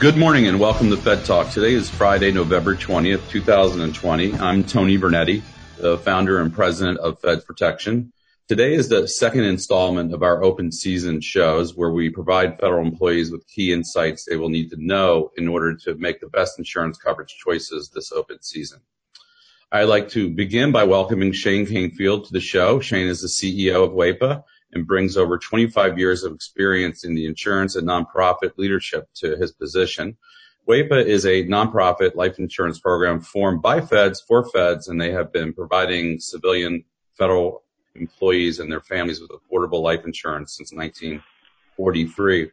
Good 0.00 0.16
morning 0.16 0.46
and 0.46 0.60
welcome 0.60 0.90
to 0.90 0.96
Fed 0.96 1.24
Talk. 1.24 1.50
Today 1.50 1.74
is 1.74 1.90
Friday, 1.90 2.30
November 2.30 2.76
20th, 2.76 3.28
2020. 3.30 4.32
I'm 4.34 4.62
Tony 4.62 4.96
Bernetti, 4.96 5.42
the 5.76 5.98
founder 5.98 6.40
and 6.40 6.54
president 6.54 7.00
of 7.00 7.20
Fed 7.20 7.44
Protection. 7.44 8.12
Today 8.46 8.74
is 8.74 8.88
the 8.88 9.08
second 9.08 9.42
installment 9.42 10.14
of 10.14 10.22
our 10.22 10.44
open 10.44 10.70
season 10.70 11.20
shows 11.20 11.74
where 11.74 11.90
we 11.90 12.10
provide 12.10 12.60
federal 12.60 12.86
employees 12.86 13.32
with 13.32 13.44
key 13.48 13.72
insights 13.72 14.24
they 14.24 14.36
will 14.36 14.50
need 14.50 14.70
to 14.70 14.76
know 14.78 15.32
in 15.36 15.48
order 15.48 15.74
to 15.78 15.96
make 15.96 16.20
the 16.20 16.28
best 16.28 16.60
insurance 16.60 16.96
coverage 16.96 17.34
choices 17.36 17.90
this 17.92 18.12
open 18.12 18.40
season. 18.40 18.78
I'd 19.72 19.84
like 19.84 20.10
to 20.10 20.30
begin 20.30 20.70
by 20.70 20.84
welcoming 20.84 21.32
Shane 21.32 21.66
Canfield 21.66 22.26
to 22.26 22.32
the 22.32 22.40
show. 22.40 22.78
Shane 22.78 23.08
is 23.08 23.20
the 23.20 23.26
CEO 23.26 23.84
of 23.84 23.90
WAEPA 23.90 24.44
and 24.72 24.86
brings 24.86 25.16
over 25.16 25.38
25 25.38 25.98
years 25.98 26.24
of 26.24 26.34
experience 26.34 27.04
in 27.04 27.14
the 27.14 27.26
insurance 27.26 27.76
and 27.76 27.88
nonprofit 27.88 28.52
leadership 28.56 29.08
to 29.14 29.36
his 29.36 29.52
position. 29.52 30.16
WAEPA 30.68 31.06
is 31.06 31.24
a 31.24 31.44
nonprofit 31.44 32.14
life 32.14 32.38
insurance 32.38 32.78
program 32.78 33.20
formed 33.20 33.62
by 33.62 33.80
feds 33.80 34.20
for 34.20 34.44
feds, 34.44 34.88
and 34.88 35.00
they 35.00 35.10
have 35.12 35.32
been 35.32 35.54
providing 35.54 36.20
civilian 36.20 36.84
federal 37.16 37.62
employees 37.94 38.60
and 38.60 38.70
their 38.70 38.82
families 38.82 39.20
with 39.20 39.30
affordable 39.30 39.82
life 39.82 40.04
insurance 40.04 40.56
since 40.56 40.72
1943. 40.72 42.50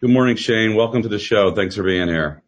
Good 0.00 0.10
morning, 0.10 0.36
Shane. 0.36 0.74
Welcome 0.74 1.02
to 1.02 1.08
the 1.08 1.18
show. 1.18 1.54
Thanks 1.54 1.76
for 1.76 1.84
being 1.84 2.08
here. 2.08 2.42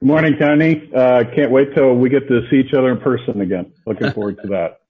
Good 0.00 0.06
morning, 0.06 0.36
Tony. 0.38 0.90
Uh, 0.94 1.24
can't 1.34 1.50
wait 1.50 1.74
till 1.74 1.94
we 1.94 2.08
get 2.08 2.28
to 2.28 2.46
see 2.50 2.56
each 2.56 2.74
other 2.74 2.92
in 2.92 3.00
person 3.00 3.40
again. 3.40 3.72
Looking 3.86 4.12
forward 4.12 4.38
to 4.42 4.48
that. 4.48 4.80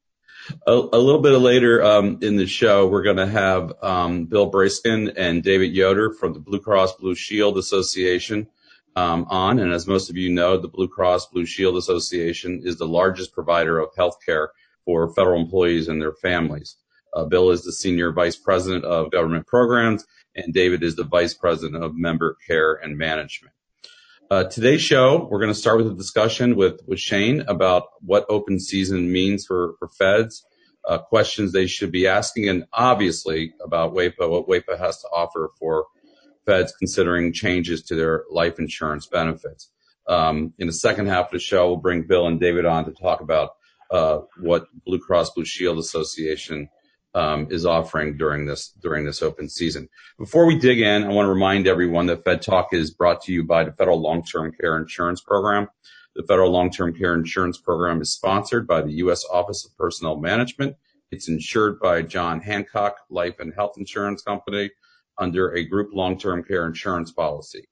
A, 0.66 0.72
a 0.72 0.98
little 0.98 1.22
bit 1.22 1.38
later 1.38 1.82
um, 1.82 2.18
in 2.20 2.36
the 2.36 2.46
show, 2.46 2.86
we're 2.86 3.02
going 3.02 3.16
to 3.16 3.26
have 3.26 3.72
um, 3.82 4.26
Bill 4.26 4.50
Breskin 4.50 5.12
and 5.16 5.42
David 5.42 5.72
Yoder 5.72 6.12
from 6.12 6.34
the 6.34 6.40
Blue 6.40 6.60
Cross 6.60 6.96
Blue 6.96 7.14
Shield 7.14 7.56
Association 7.56 8.48
um, 8.96 9.26
on. 9.30 9.58
And 9.58 9.72
as 9.72 9.86
most 9.86 10.10
of 10.10 10.16
you 10.16 10.30
know, 10.30 10.58
the 10.58 10.68
Blue 10.68 10.88
Cross 10.88 11.26
Blue 11.26 11.46
Shield 11.46 11.76
Association 11.76 12.60
is 12.64 12.76
the 12.76 12.86
largest 12.86 13.32
provider 13.32 13.78
of 13.78 13.94
health 13.96 14.18
care 14.24 14.50
for 14.84 15.12
federal 15.14 15.40
employees 15.40 15.88
and 15.88 16.00
their 16.00 16.12
families. 16.12 16.76
Uh, 17.14 17.24
Bill 17.24 17.50
is 17.50 17.62
the 17.62 17.72
senior 17.72 18.12
vice 18.12 18.36
president 18.36 18.84
of 18.84 19.12
government 19.12 19.46
programs, 19.46 20.04
and 20.34 20.52
David 20.52 20.82
is 20.82 20.96
the 20.96 21.04
vice 21.04 21.32
president 21.32 21.82
of 21.82 21.94
member 21.94 22.36
care 22.46 22.74
and 22.74 22.98
management. 22.98 23.54
Uh, 24.30 24.44
today's 24.44 24.80
show, 24.80 25.28
we're 25.30 25.38
going 25.38 25.52
to 25.52 25.58
start 25.58 25.76
with 25.76 25.86
a 25.86 25.94
discussion 25.94 26.56
with, 26.56 26.80
with 26.86 26.98
Shane 26.98 27.42
about 27.42 27.84
what 28.00 28.24
open 28.30 28.58
season 28.58 29.12
means 29.12 29.44
for, 29.44 29.74
for 29.78 29.88
feds, 29.88 30.46
uh, 30.88 30.96
questions 30.96 31.52
they 31.52 31.66
should 31.66 31.92
be 31.92 32.06
asking, 32.06 32.48
and 32.48 32.64
obviously 32.72 33.52
about 33.62 33.92
WAEPA, 33.92 34.30
what 34.30 34.48
WAEPA 34.48 34.78
has 34.78 34.98
to 35.02 35.08
offer 35.08 35.50
for 35.58 35.86
feds 36.46 36.72
considering 36.78 37.34
changes 37.34 37.82
to 37.82 37.94
their 37.94 38.24
life 38.30 38.58
insurance 38.58 39.06
benefits. 39.06 39.70
Um, 40.08 40.54
in 40.58 40.68
the 40.68 40.72
second 40.72 41.06
half 41.06 41.26
of 41.26 41.32
the 41.32 41.38
show, 41.38 41.68
we'll 41.68 41.76
bring 41.76 42.06
Bill 42.06 42.26
and 42.26 42.40
David 42.40 42.64
on 42.64 42.86
to 42.86 42.92
talk 42.92 43.20
about 43.20 43.50
uh, 43.90 44.20
what 44.40 44.66
Blue 44.86 44.98
Cross 44.98 45.30
Blue 45.30 45.44
Shield 45.44 45.78
Association 45.78 46.70
Um, 47.16 47.46
is 47.50 47.64
offering 47.64 48.16
during 48.16 48.44
this 48.44 48.70
during 48.82 49.04
this 49.04 49.22
open 49.22 49.48
season. 49.48 49.88
Before 50.18 50.46
we 50.46 50.58
dig 50.58 50.80
in, 50.80 51.04
I 51.04 51.08
want 51.10 51.26
to 51.26 51.32
remind 51.32 51.68
everyone 51.68 52.06
that 52.06 52.24
Fed 52.24 52.42
Talk 52.42 52.72
is 52.72 52.90
brought 52.90 53.22
to 53.22 53.32
you 53.32 53.44
by 53.44 53.62
the 53.62 53.70
Federal 53.70 54.00
Long-Term 54.00 54.50
Care 54.60 54.76
Insurance 54.76 55.20
Program. 55.20 55.68
The 56.16 56.24
Federal 56.24 56.50
Long-Term 56.50 56.94
Care 56.94 57.14
Insurance 57.14 57.56
Program 57.56 58.00
is 58.00 58.12
sponsored 58.12 58.66
by 58.66 58.82
the 58.82 58.94
U.S. 58.94 59.24
Office 59.32 59.64
of 59.64 59.76
Personnel 59.76 60.16
Management. 60.16 60.74
It's 61.12 61.28
insured 61.28 61.78
by 61.78 62.02
John 62.02 62.40
Hancock 62.40 62.96
Life 63.10 63.38
and 63.38 63.54
Health 63.54 63.74
Insurance 63.78 64.22
Company 64.22 64.70
under 65.18 65.54
a 65.54 65.64
group 65.64 65.90
long-term 65.92 66.44
care 66.44 66.66
insurance 66.66 67.12
policy, 67.12 67.68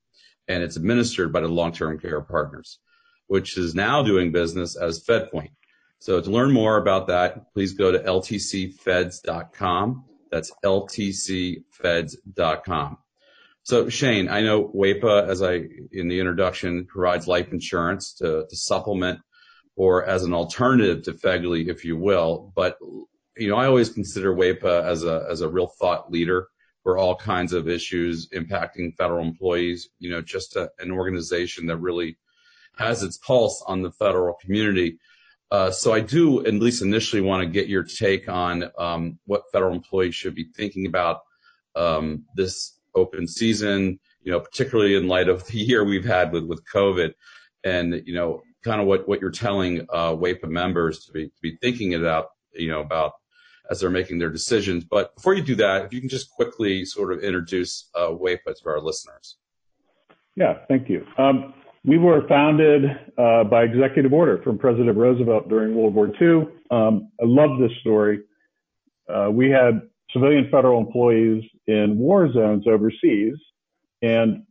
and 0.46 0.62
it's 0.62 0.76
administered 0.76 1.32
by 1.32 1.40
the 1.40 1.48
Long-Term 1.48 1.98
Care 1.98 2.20
Partners, 2.20 2.78
which 3.26 3.58
is 3.58 3.74
now 3.74 4.02
doing 4.02 4.30
business 4.30 4.76
as 4.76 5.04
FedPoint. 5.04 5.50
So 6.02 6.20
to 6.20 6.30
learn 6.32 6.50
more 6.50 6.78
about 6.78 7.06
that, 7.06 7.54
please 7.54 7.74
go 7.74 7.92
to 7.92 8.00
ltcfeds.com. 8.00 10.04
That's 10.32 10.50
ltcfeds.com. 10.64 12.98
So 13.62 13.88
Shane, 13.88 14.28
I 14.28 14.40
know 14.40 14.64
WAEPA, 14.74 15.28
as 15.28 15.44
I 15.44 15.62
in 15.92 16.08
the 16.08 16.18
introduction, 16.18 16.86
provides 16.86 17.28
life 17.28 17.52
insurance 17.52 18.14
to, 18.14 18.46
to 18.50 18.56
supplement 18.56 19.20
or 19.76 20.04
as 20.04 20.24
an 20.24 20.34
alternative 20.34 21.04
to 21.04 21.12
FEGLI, 21.12 21.68
if 21.68 21.84
you 21.84 21.96
will. 21.96 22.52
But 22.56 22.78
you 23.36 23.48
know, 23.48 23.54
I 23.54 23.66
always 23.66 23.90
consider 23.90 24.34
WAEPA 24.34 24.82
as 24.82 25.04
a 25.04 25.24
as 25.30 25.40
a 25.40 25.48
real 25.48 25.68
thought 25.68 26.10
leader 26.10 26.48
for 26.82 26.98
all 26.98 27.14
kinds 27.14 27.52
of 27.52 27.68
issues 27.68 28.28
impacting 28.30 28.96
federal 28.96 29.24
employees. 29.24 29.88
You 30.00 30.10
know, 30.10 30.20
just 30.20 30.56
a, 30.56 30.68
an 30.80 30.90
organization 30.90 31.66
that 31.66 31.76
really 31.76 32.18
has 32.76 33.04
its 33.04 33.18
pulse 33.18 33.62
on 33.68 33.82
the 33.82 33.92
federal 33.92 34.34
community. 34.42 34.98
Uh, 35.52 35.70
so 35.70 35.92
I 35.92 36.00
do, 36.00 36.44
at 36.46 36.54
least 36.54 36.80
initially, 36.80 37.20
want 37.20 37.42
to 37.42 37.46
get 37.46 37.68
your 37.68 37.82
take 37.82 38.26
on 38.26 38.70
um, 38.78 39.18
what 39.26 39.42
federal 39.52 39.74
employees 39.74 40.14
should 40.14 40.34
be 40.34 40.46
thinking 40.56 40.86
about 40.86 41.20
um, 41.76 42.24
this 42.34 42.78
open 42.94 43.28
season, 43.28 44.00
you 44.22 44.32
know, 44.32 44.40
particularly 44.40 44.94
in 44.94 45.08
light 45.08 45.28
of 45.28 45.46
the 45.48 45.58
year 45.58 45.84
we've 45.84 46.06
had 46.06 46.32
with, 46.32 46.46
with 46.46 46.64
COVID 46.72 47.12
and, 47.64 48.02
you 48.06 48.14
know, 48.14 48.40
kind 48.64 48.80
of 48.80 48.86
what, 48.86 49.06
what 49.06 49.20
you're 49.20 49.30
telling 49.30 49.82
uh, 49.92 50.12
WAEPA 50.12 50.48
members 50.48 51.04
to 51.04 51.12
be, 51.12 51.26
to 51.26 51.40
be 51.42 51.58
thinking 51.60 51.96
about, 51.96 52.28
you 52.54 52.70
know, 52.70 52.80
about 52.80 53.12
as 53.70 53.80
they're 53.80 53.90
making 53.90 54.18
their 54.18 54.30
decisions. 54.30 54.84
But 54.84 55.14
before 55.16 55.34
you 55.34 55.42
do 55.42 55.56
that, 55.56 55.84
if 55.84 55.92
you 55.92 56.00
can 56.00 56.08
just 56.08 56.30
quickly 56.30 56.86
sort 56.86 57.12
of 57.12 57.22
introduce 57.22 57.90
uh, 57.94 58.08
WAEPA 58.08 58.58
to 58.62 58.68
our 58.70 58.80
listeners. 58.80 59.36
Yeah, 60.34 60.60
thank 60.66 60.88
you. 60.88 61.06
We 61.84 61.98
were 61.98 62.26
founded 62.28 62.84
uh, 63.18 63.44
by 63.44 63.64
executive 63.64 64.12
order 64.12 64.40
from 64.42 64.56
President 64.56 64.96
Roosevelt 64.96 65.48
during 65.48 65.74
World 65.74 65.94
War 65.94 66.12
II. 66.20 66.46
Um, 66.70 67.10
I 67.20 67.24
love 67.24 67.58
this 67.58 67.72
story. 67.80 68.20
Uh, 69.12 69.30
we 69.32 69.50
had 69.50 69.82
civilian 70.12 70.48
federal 70.50 70.80
employees 70.80 71.42
in 71.66 71.98
war 71.98 72.32
zones 72.32 72.68
overseas, 72.68 73.34
and 74.00 74.44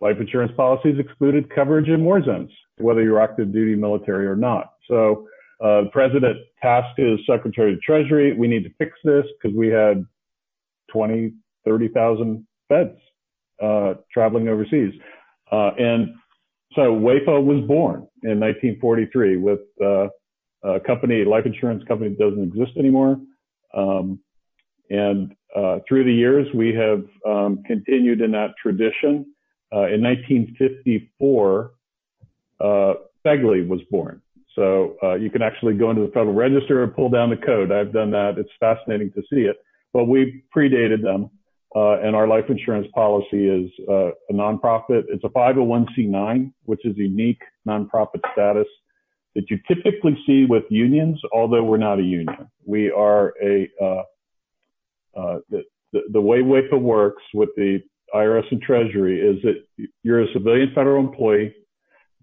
life 0.00 0.18
insurance 0.20 0.52
policies 0.56 0.96
excluded 1.00 1.52
coverage 1.52 1.88
in 1.88 2.04
war 2.04 2.22
zones, 2.22 2.50
whether 2.76 3.02
you're 3.02 3.20
active 3.20 3.52
duty 3.52 3.74
military 3.74 4.26
or 4.26 4.36
not. 4.36 4.74
So 4.86 5.26
uh, 5.60 5.82
the 5.82 5.90
president 5.92 6.38
tasked 6.62 7.00
his 7.00 7.18
secretary 7.26 7.72
of 7.72 7.82
treasury, 7.82 8.32
we 8.32 8.46
need 8.46 8.62
to 8.62 8.70
fix 8.78 8.92
this 9.02 9.24
because 9.42 9.56
we 9.56 9.68
had 9.68 10.06
20, 10.92 11.32
30,000 11.64 12.46
feds 12.68 12.96
uh, 13.60 13.94
traveling 14.12 14.48
overseas. 14.48 14.94
Uh, 15.50 15.70
and 15.78 16.14
so 16.74 16.94
WAEPA 16.94 17.42
was 17.42 17.66
born 17.66 18.06
in 18.22 18.40
1943 18.40 19.36
with 19.38 19.60
uh, 19.82 20.08
a 20.62 20.80
company, 20.80 21.24
life 21.24 21.46
insurance 21.46 21.82
company 21.88 22.10
that 22.10 22.18
doesn't 22.18 22.42
exist 22.42 22.76
anymore. 22.78 23.18
Um, 23.74 24.20
and 24.90 25.34
uh, 25.54 25.78
through 25.88 26.04
the 26.04 26.12
years, 26.12 26.46
we 26.54 26.74
have 26.74 27.04
um, 27.26 27.62
continued 27.66 28.20
in 28.20 28.32
that 28.32 28.54
tradition. 28.60 29.26
Uh, 29.72 29.86
in 29.88 30.02
1954, 30.02 31.72
uh, 32.60 32.94
FEGLI 33.24 33.68
was 33.68 33.80
born. 33.90 34.22
So 34.54 34.96
uh, 35.02 35.14
you 35.14 35.30
can 35.30 35.42
actually 35.42 35.74
go 35.74 35.90
into 35.90 36.02
the 36.02 36.08
Federal 36.08 36.34
Register 36.34 36.82
and 36.82 36.94
pull 36.94 37.08
down 37.08 37.30
the 37.30 37.36
code. 37.36 37.70
I've 37.70 37.92
done 37.92 38.10
that. 38.10 38.38
It's 38.38 38.50
fascinating 38.58 39.12
to 39.12 39.22
see 39.30 39.42
it. 39.42 39.56
But 39.92 40.04
we 40.04 40.42
predated 40.54 41.02
them. 41.02 41.30
Uh, 41.76 42.00
and 42.00 42.16
our 42.16 42.26
life 42.26 42.44
insurance 42.48 42.88
policy 42.94 43.46
is 43.48 43.70
uh, 43.88 44.08
a 44.30 44.32
nonprofit. 44.32 45.04
It's 45.08 45.24
a 45.24 45.28
501c9, 45.28 46.52
which 46.64 46.84
is 46.84 46.96
unique 46.96 47.42
nonprofit 47.66 48.20
status 48.32 48.66
that 49.34 49.50
you 49.50 49.58
typically 49.68 50.18
see 50.26 50.46
with 50.46 50.64
unions, 50.70 51.20
although 51.32 51.62
we're 51.62 51.76
not 51.76 51.98
a 51.98 52.02
union. 52.02 52.48
We 52.64 52.90
are 52.90 53.34
a 53.42 53.68
uh, 53.82 54.02
Uh, 55.16 55.38
the, 55.50 55.64
the, 55.92 56.00
the 56.12 56.20
way 56.20 56.40
WAEPA 56.40 56.80
works 56.80 57.22
with 57.34 57.50
the 57.56 57.82
IRS 58.14 58.44
and 58.50 58.62
Treasury 58.62 59.20
is 59.20 59.42
that 59.42 59.88
you're 60.02 60.22
a 60.22 60.32
civilian 60.32 60.70
federal 60.74 61.04
employee. 61.04 61.54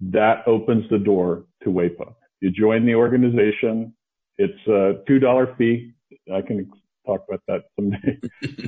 That 0.01 0.47
opens 0.47 0.89
the 0.89 0.99
door 0.99 1.45
to 1.63 1.69
WAEPA. 1.69 2.13
You 2.41 2.51
join 2.51 2.85
the 2.85 2.95
organization. 2.95 3.93
It's 4.37 4.67
a 4.67 5.03
two 5.07 5.19
dollar 5.19 5.55
fee. 5.57 5.91
I 6.33 6.41
can 6.41 6.71
talk 7.05 7.25
about 7.27 7.41
that 7.47 7.65
someday. 7.75 8.19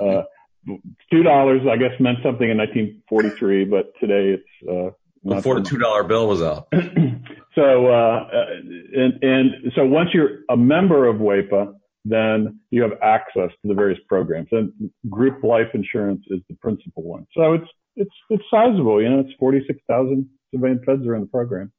two 1.12 1.24
dollars, 1.24 1.62
I 1.70 1.78
guess, 1.78 2.00
meant 2.00 2.20
something 2.24 2.50
in 2.50 2.58
1943, 2.58 3.66
but 3.66 3.94
today 4.00 4.38
it's 4.38 4.70
uh, 4.70 4.92
before 5.28 5.60
the 5.60 5.66
two 5.68 5.78
dollar 5.78 6.04
bill 6.04 6.28
was 6.28 6.42
out. 6.42 6.68
so, 7.56 7.88
uh, 7.88 8.28
and 8.96 9.24
and 9.24 9.72
so 9.76 9.86
once 9.86 10.10
you're 10.14 10.40
a 10.50 10.58
member 10.58 11.08
of 11.08 11.18
WAEPA, 11.18 11.74
then 12.06 12.60
you 12.70 12.82
have 12.84 12.94
access 13.02 13.50
to 13.62 13.68
the 13.68 13.74
various 13.74 14.00
programs. 14.08 14.48
And 14.52 14.72
group 15.10 15.44
life 15.44 15.68
insurance 15.74 16.24
is 16.30 16.40
the 16.50 16.56
principal 16.56 17.04
one. 17.04 17.28
So 17.36 17.54
it's 17.54 17.68
it's 17.96 18.14
it's 18.30 18.44
sizable. 18.50 19.02
You 19.02 19.10
know, 19.10 19.20
it's 19.20 19.34
46,000 19.40 20.30
civilian 20.54 20.82
feds 20.86 21.06
are 21.06 21.16
in 21.16 21.22
the 21.22 21.28
program. 21.28 21.72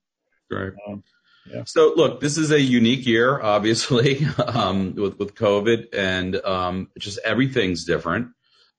Right. 0.51 0.73
Um, 0.87 1.03
yeah. 1.51 1.63
So 1.65 1.93
look, 1.97 2.21
this 2.21 2.37
is 2.37 2.51
a 2.51 2.61
unique 2.61 3.07
year, 3.07 3.41
obviously, 3.41 4.27
um, 4.47 4.95
with 4.95 5.19
with 5.19 5.35
COVID, 5.35 5.95
and 5.95 6.37
um, 6.37 6.89
just 6.99 7.19
everything's 7.25 7.85
different. 7.85 8.29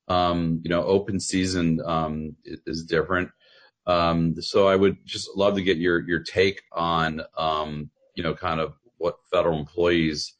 Um, 0.09 0.61
you 0.63 0.69
know, 0.69 0.83
open 0.83 1.19
season 1.19 1.79
um, 1.85 2.35
is 2.43 2.83
different. 2.83 3.29
Um, 3.85 4.41
so 4.41 4.67
I 4.67 4.75
would 4.75 4.97
just 5.05 5.29
love 5.35 5.55
to 5.55 5.61
get 5.61 5.77
your 5.77 6.07
your 6.07 6.19
take 6.19 6.61
on, 6.71 7.21
um, 7.37 7.89
you 8.15 8.23
know, 8.23 8.33
kind 8.33 8.59
of 8.59 8.73
what 8.97 9.17
federal 9.31 9.57
employees 9.57 10.35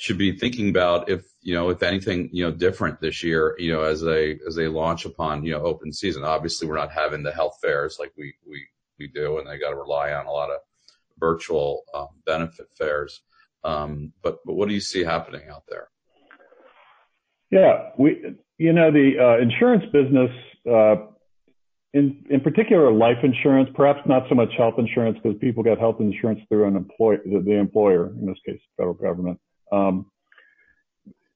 should 0.00 0.16
be 0.16 0.32
thinking 0.32 0.70
about 0.70 1.10
if 1.10 1.26
you 1.42 1.52
know 1.52 1.68
if 1.68 1.82
anything 1.82 2.30
you 2.32 2.42
know 2.42 2.50
different 2.50 2.98
this 3.02 3.22
year 3.22 3.54
you 3.58 3.70
know 3.70 3.82
as 3.82 4.00
they 4.00 4.38
as 4.46 4.54
they 4.54 4.66
launch 4.66 5.04
upon 5.04 5.44
you 5.44 5.52
know 5.52 5.62
open 5.62 5.92
season. 5.92 6.24
Obviously 6.24 6.66
we're 6.66 6.76
not 6.78 6.90
having 6.90 7.22
the 7.22 7.30
health 7.32 7.58
fairs 7.60 7.98
like 8.00 8.10
we 8.16 8.32
we 8.48 8.66
we 8.98 9.08
do 9.08 9.38
and 9.38 9.46
they 9.46 9.58
got 9.58 9.70
to 9.70 9.76
rely 9.76 10.12
on 10.12 10.24
a 10.24 10.30
lot 10.30 10.50
of 10.50 10.60
virtual 11.18 11.82
um, 11.92 12.08
benefit 12.24 12.66
fairs. 12.78 13.20
Um, 13.62 14.14
but 14.22 14.38
but 14.46 14.54
what 14.54 14.68
do 14.68 14.74
you 14.74 14.80
see 14.80 15.04
happening 15.04 15.50
out 15.50 15.64
there? 15.68 15.88
Yeah 17.50 17.90
we 17.98 18.36
you 18.60 18.72
know 18.72 18.90
the 18.90 19.12
uh, 19.18 19.42
insurance 19.42 19.84
business 19.92 20.30
uh, 20.70 20.96
in 21.94 22.24
in 22.28 22.40
particular 22.40 22.92
life 22.92 23.18
insurance 23.22 23.70
perhaps 23.74 24.00
not 24.06 24.24
so 24.28 24.34
much 24.34 24.50
health 24.56 24.74
insurance 24.78 25.18
because 25.22 25.38
people 25.40 25.62
get 25.62 25.78
health 25.78 25.96
insurance 26.00 26.40
through 26.48 26.66
an 26.68 26.76
employer 26.76 27.20
the, 27.24 27.40
the 27.40 27.52
employer 27.52 28.08
in 28.20 28.26
this 28.26 28.38
case 28.46 28.60
federal 28.76 28.94
government 28.94 29.40
um, 29.72 30.06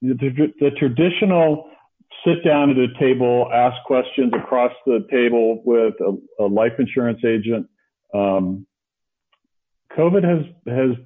the, 0.03 0.53
the, 0.61 0.71
traditional 0.79 1.71
sit 2.27 2.45
down 2.45 2.71
at 2.71 2.77
a 2.77 2.89
table, 2.99 3.49
ask 3.53 3.77
questions 3.87 4.33
across 4.35 4.73
the 4.87 5.07
table 5.11 5.63
with 5.65 5.95
a, 6.01 6.45
a 6.45 6.47
life 6.47 6.73
insurance 6.79 7.21
agent. 7.25 7.67
Um, 8.15 8.67
COVID 9.97 10.25
has 10.25 10.45
has 10.67 10.97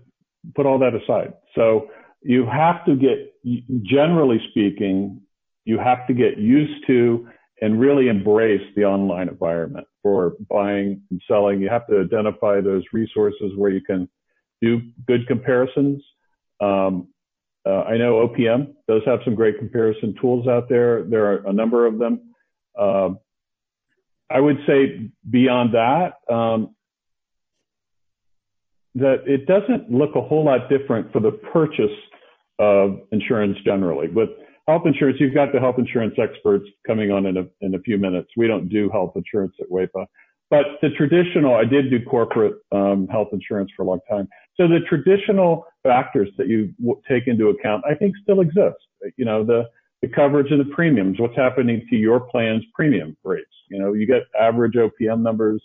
put 0.55 0.67
all 0.67 0.79
that 0.79 0.95
aside. 0.95 1.35
So 1.55 1.89
you 2.23 2.47
have 2.47 2.85
to 2.87 2.97
get, 2.97 3.35
generally 3.83 4.41
speaking, 4.51 5.21
you 5.69 5.79
have 5.79 6.07
to 6.07 6.15
get 6.15 6.39
used 6.39 6.87
to 6.87 7.29
and 7.61 7.79
really 7.79 8.09
embrace 8.09 8.67
the 8.75 8.85
online 8.85 9.29
environment 9.29 9.87
for 10.03 10.33
buying 10.49 11.03
and 11.11 11.21
selling. 11.29 11.61
You 11.61 11.69
have 11.69 11.87
to 11.89 12.01
identify 12.01 12.63
those 12.63 12.83
resources 12.95 13.53
where 13.55 13.71
you 13.71 13.83
can 13.83 14.09
do 14.63 14.81
good 15.07 15.27
comparisons. 15.27 16.03
Um, 16.59 17.09
uh, 17.67 17.83
I 17.83 17.99
know 17.99 18.27
OPM 18.27 18.73
does 18.89 19.03
have 19.05 19.19
some 19.27 19.35
great 19.35 19.59
comparison 19.59 20.15
tools 20.19 20.49
out 20.49 20.71
there. 20.71 21.03
There 21.03 21.27
are 21.27 21.47
a 21.47 21.53
number 21.53 21.85
of 21.85 21.99
them. 21.99 22.35
Uh, 22.79 23.11
I 24.31 24.41
would 24.41 24.61
say 24.67 25.11
beyond 25.29 25.75
that, 25.75 26.15
um, 26.33 26.75
that 28.95 29.25
it 29.27 29.45
doesn't 29.45 29.91
look 29.91 30.17
a 30.17 30.23
whole 30.23 30.47
lot 30.47 30.71
different 30.71 31.13
for 31.13 31.21
the 31.21 31.33
purchase 31.53 31.97
of 32.59 33.01
insurance 33.13 33.59
generally. 33.67 34.09
With 34.09 34.31
health 34.69 34.83
insurance, 34.85 35.19
you've 35.19 35.35
got 35.35 35.53
the 35.53 35.59
health 35.59 35.77
insurance 35.79 36.15
experts 36.19 36.67
coming 36.87 37.11
on 37.11 37.27
in 37.27 37.39
a, 37.39 37.47
in 37.63 37.75
a 37.75 37.79
few 37.81 37.97
minutes. 37.97 38.29
We 38.37 38.47
don't 38.47 38.69
do 38.69 38.91
health 38.91 39.13
insurance 39.17 39.55
at 39.61 39.69
WAEPA. 39.71 40.07
But 40.51 40.67
the 40.83 40.91
traditional, 40.91 41.55
I 41.55 41.65
did 41.65 41.91
do 41.91 41.99
corporate 42.05 42.55
um, 42.71 43.09
health 43.09 43.29
insurance 43.33 43.71
for 43.75 43.83
a 43.83 43.87
long 43.87 44.01
time. 44.09 44.29
So 44.57 44.69
the 44.69 44.81
traditional 44.89 45.67
factors 45.83 46.29
that 46.37 46.49
you 46.49 46.73
w- 46.81 47.01
take 47.09 47.27
into 47.27 47.49
account, 47.49 47.85
I 47.91 47.95
think, 47.95 48.15
still 48.23 48.41
exist. 48.41 48.79
You 49.17 49.25
know, 49.25 49.45
the 49.45 49.65
the 50.01 50.09
coverage 50.09 50.53
and 50.53 50.61
the 50.61 50.75
premiums. 50.75 51.19
What's 51.19 51.37
happening 51.37 51.85
to 51.91 51.97
your 51.97 52.21
plan's 52.21 52.63
premium 52.73 53.17
rates? 53.25 53.47
You 53.69 53.79
know, 53.81 53.93
you 53.95 54.07
get 54.07 54.23
average 54.41 54.75
OPM 54.75 55.23
numbers. 55.23 55.63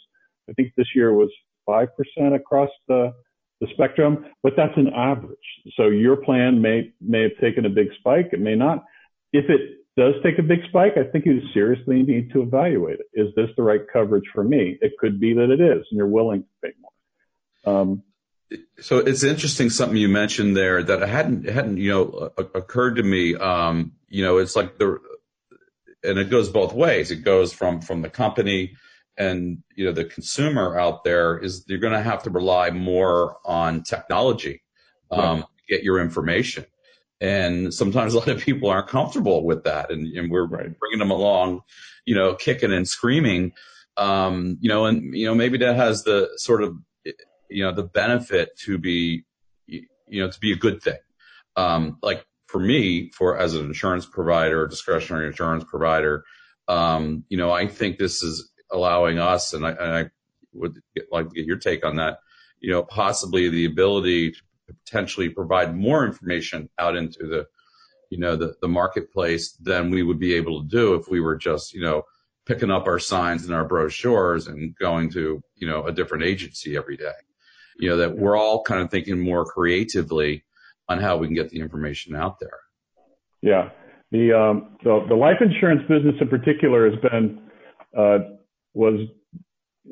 I 0.50 0.54
think 0.54 0.74
this 0.76 0.88
year 0.96 1.14
was 1.14 1.30
five 1.66 1.90
percent 1.96 2.36
across 2.36 2.70
the 2.88 3.14
the 3.62 3.68
spectrum, 3.74 4.26
but 4.44 4.54
that's 4.58 4.76
an 4.76 4.90
average. 4.94 5.38
So 5.78 5.88
your 5.88 6.18
plan 6.18 6.62
may 6.62 6.92
may 7.00 7.22
have 7.22 7.38
taken 7.40 7.66
a 7.66 7.70
big 7.70 7.88
spike. 8.00 8.30
It 8.34 8.42
may 8.42 8.56
not. 8.56 8.84
If 9.34 9.50
it 9.50 9.80
does 9.98 10.14
take 10.24 10.40
a 10.40 10.44
big 10.44 10.60
spike, 10.70 10.94
I 10.98 11.04
think 11.12 11.26
you 11.26 11.42
seriously 11.54 12.04
need 12.04 12.32
to 12.34 12.42
evaluate 12.42 13.00
it. 13.00 13.08
Is 13.14 13.34
this 13.36 13.50
the 13.58 13.64
right 13.64 13.82
coverage 13.92 14.26
for 14.34 14.44
me? 14.44 14.78
It 14.82 14.94
could 15.00 15.20
be 15.20 15.34
that 15.34 15.50
it 15.50 15.60
is, 15.60 15.86
and 15.90 15.98
you're 15.98 16.08
willing 16.08 16.44
to 16.44 16.48
pay 16.64 16.74
more. 16.82 17.82
Um, 17.82 18.04
so 18.80 19.00
it's 19.00 19.24
interesting 19.24 19.70
something 19.70 19.98
you 19.98 20.10
mentioned 20.10 20.56
there 20.56 20.84
that 20.84 21.02
I 21.02 21.08
hadn't 21.08 21.50
hadn't 21.50 21.78
you 21.78 21.92
know 21.92 22.32
occurred 22.38 22.96
to 22.98 23.04
me. 23.04 23.36
Um, 23.36 23.94
you 24.08 24.24
know, 24.24 24.38
it's 24.38 24.56
like 24.56 24.78
the 24.78 25.00
and 26.04 26.20
it 26.20 26.30
goes 26.30 26.50
both 26.50 26.74
ways. 26.74 27.12
It 27.12 27.24
goes 27.24 27.52
from 27.52 27.82
from 27.82 28.02
the 28.02 28.10
company 28.10 28.76
and 29.18 29.64
you 29.76 29.86
know 29.86 29.92
the 29.92 30.06
consumer 30.06 30.78
out 30.78 31.04
there 31.04 31.38
is 31.38 31.66
you're 31.68 31.80
going 31.80 31.94
to 31.94 32.02
have 32.02 32.24
to 32.24 32.30
rely 32.30 32.70
more 32.72 33.38
on 33.46 33.84
technology 33.84 34.62
um, 35.12 35.42
to 35.42 35.76
get 35.76 35.84
your 35.84 36.00
information 36.00 36.66
and 37.24 37.74
sometimes 37.74 38.14
a 38.14 38.20
lot 38.20 38.28
of 38.28 38.42
people 38.42 38.70
aren't 38.70 38.90
comfortable 38.90 39.46
with 39.46 39.64
that. 39.64 39.90
And, 39.92 40.06
and 40.16 40.30
we're 40.30 40.46
right. 40.46 40.78
bringing 40.78 41.00
them 41.00 41.12
along 41.12 41.62
you 42.06 42.16
know 42.16 42.36
kicking 42.36 42.74
and 42.74 42.88
screaming. 42.88 43.54
Um, 43.96 44.58
you 44.60 44.70
know 44.70 44.86
and 44.86 45.16
you 45.16 45.26
know 45.26 45.36
maybe 45.36 45.58
that 45.60 45.76
has 45.76 46.04
the 46.04 46.30
sort 46.36 46.64
of 46.64 46.76
you 47.50 47.64
know 47.64 47.72
the 47.72 47.84
benefit 47.84 48.58
to 48.66 48.78
be 48.78 49.24
you 49.68 49.88
know 50.10 50.30
to 50.30 50.40
be 50.40 50.52
a 50.52 50.58
good 50.58 50.82
thing. 50.82 50.98
Um, 51.56 51.98
like 52.02 52.26
for 52.48 52.60
me 52.60 53.10
for 53.12 53.38
as 53.38 53.56
an 53.56 53.66
insurance 53.66 54.06
provider 54.06 54.68
discretionary 54.68 55.28
insurance 55.28 55.64
provider 55.64 56.24
um, 56.68 57.26
you 57.28 57.36
know 57.36 57.52
i 57.52 57.68
think 57.68 57.98
this 57.98 58.22
is 58.22 58.52
allowing 58.72 59.18
us 59.18 59.54
and 59.54 59.66
i, 59.66 59.72
and 59.72 59.94
I 59.96 60.10
would 60.54 60.80
get, 60.96 61.08
like 61.12 61.30
to 61.30 61.36
get 61.36 61.48
your 61.48 61.58
take 61.58 61.84
on 61.84 61.96
that 61.96 62.20
you 62.60 62.72
know 62.72 62.84
possibly 62.84 63.50
the 63.50 63.66
ability 63.66 64.32
to 64.34 64.42
potentially 64.68 65.30
provide 65.30 65.76
more 65.76 66.06
information 66.06 66.70
out 66.80 66.96
into 66.96 67.28
the, 67.28 67.46
you 68.10 68.20
know, 68.20 68.36
the, 68.36 68.54
the 68.62 68.68
marketplace 68.68 69.54
than 69.62 69.90
we 69.90 70.04
would 70.04 70.20
be 70.20 70.36
able 70.36 70.62
to 70.62 70.68
do 70.68 70.96
if 70.96 71.08
we 71.10 71.20
were 71.20 71.36
just, 71.36 71.74
you 71.74 71.82
know, 71.82 72.04
picking 72.46 72.72
up 72.72 72.88
our 72.88 73.00
signs 73.00 73.46
and 73.46 73.54
our 73.54 73.66
brochures 73.66 74.48
and 74.48 74.76
going 74.76 75.10
to, 75.10 75.42
you 75.56 75.68
know, 75.68 75.86
a 75.86 75.92
different 75.92 76.24
agency 76.24 76.76
every 76.76 76.98
day. 76.98 77.14
You 77.80 77.90
know, 77.90 77.98
that 77.98 78.18
we're 78.18 78.38
all 78.38 78.64
kind 78.64 78.82
of 78.82 78.92
thinking 78.92 79.20
more 79.20 79.46
creatively 79.46 80.44
on 80.88 81.00
how 81.00 81.18
we 81.18 81.28
can 81.28 81.36
get 81.36 81.50
the 81.50 81.60
information 81.60 82.16
out 82.16 82.40
there. 82.40 82.60
Yeah. 83.42 83.70
The, 84.12 84.32
um, 84.32 84.78
the, 84.84 85.06
the 85.10 85.16
life 85.16 85.38
insurance 85.42 85.82
business 85.90 86.16
in 86.22 86.28
particular 86.28 86.90
has 86.90 87.00
been, 87.00 87.42
uh, 87.98 88.20
was 88.74 89.08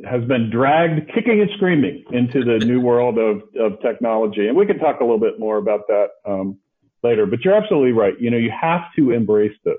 has 0.05 0.23
been 0.23 0.49
dragged 0.49 1.11
kicking 1.13 1.41
and 1.41 1.49
screaming 1.55 2.03
into 2.11 2.43
the 2.43 2.65
new 2.65 2.79
world 2.79 3.17
of, 3.17 3.43
of 3.59 3.81
technology. 3.81 4.47
And 4.47 4.55
we 4.55 4.65
can 4.65 4.79
talk 4.79 4.99
a 5.01 5.03
little 5.03 5.19
bit 5.19 5.39
more 5.39 5.57
about 5.57 5.81
that 5.87 6.07
um, 6.25 6.57
later. 7.03 7.25
But 7.25 7.43
you're 7.43 7.55
absolutely 7.55 7.91
right. 7.91 8.13
You 8.19 8.31
know, 8.31 8.37
you 8.37 8.51
have 8.51 8.83
to 8.95 9.11
embrace 9.11 9.57
this. 9.65 9.77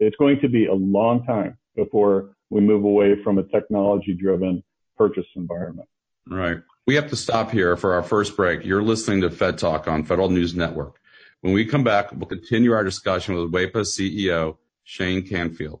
It's 0.00 0.16
going 0.16 0.40
to 0.40 0.48
be 0.48 0.66
a 0.66 0.74
long 0.74 1.24
time 1.24 1.58
before 1.76 2.34
we 2.50 2.60
move 2.60 2.84
away 2.84 3.22
from 3.22 3.38
a 3.38 3.44
technology 3.44 4.14
driven 4.14 4.64
purchase 4.96 5.26
environment. 5.36 5.88
Right. 6.28 6.58
We 6.86 6.96
have 6.96 7.08
to 7.10 7.16
stop 7.16 7.50
here 7.50 7.76
for 7.76 7.94
our 7.94 8.02
first 8.02 8.36
break. 8.36 8.64
You're 8.64 8.82
listening 8.82 9.20
to 9.22 9.30
Fed 9.30 9.58
Talk 9.58 9.86
on 9.86 10.04
Federal 10.04 10.28
News 10.28 10.54
Network. 10.54 10.98
When 11.40 11.52
we 11.52 11.64
come 11.64 11.84
back, 11.84 12.12
we'll 12.12 12.26
continue 12.26 12.72
our 12.72 12.84
discussion 12.84 13.34
with 13.34 13.52
WAEPA 13.52 13.82
CEO 13.82 14.56
Shane 14.84 15.26
Canfield. 15.26 15.80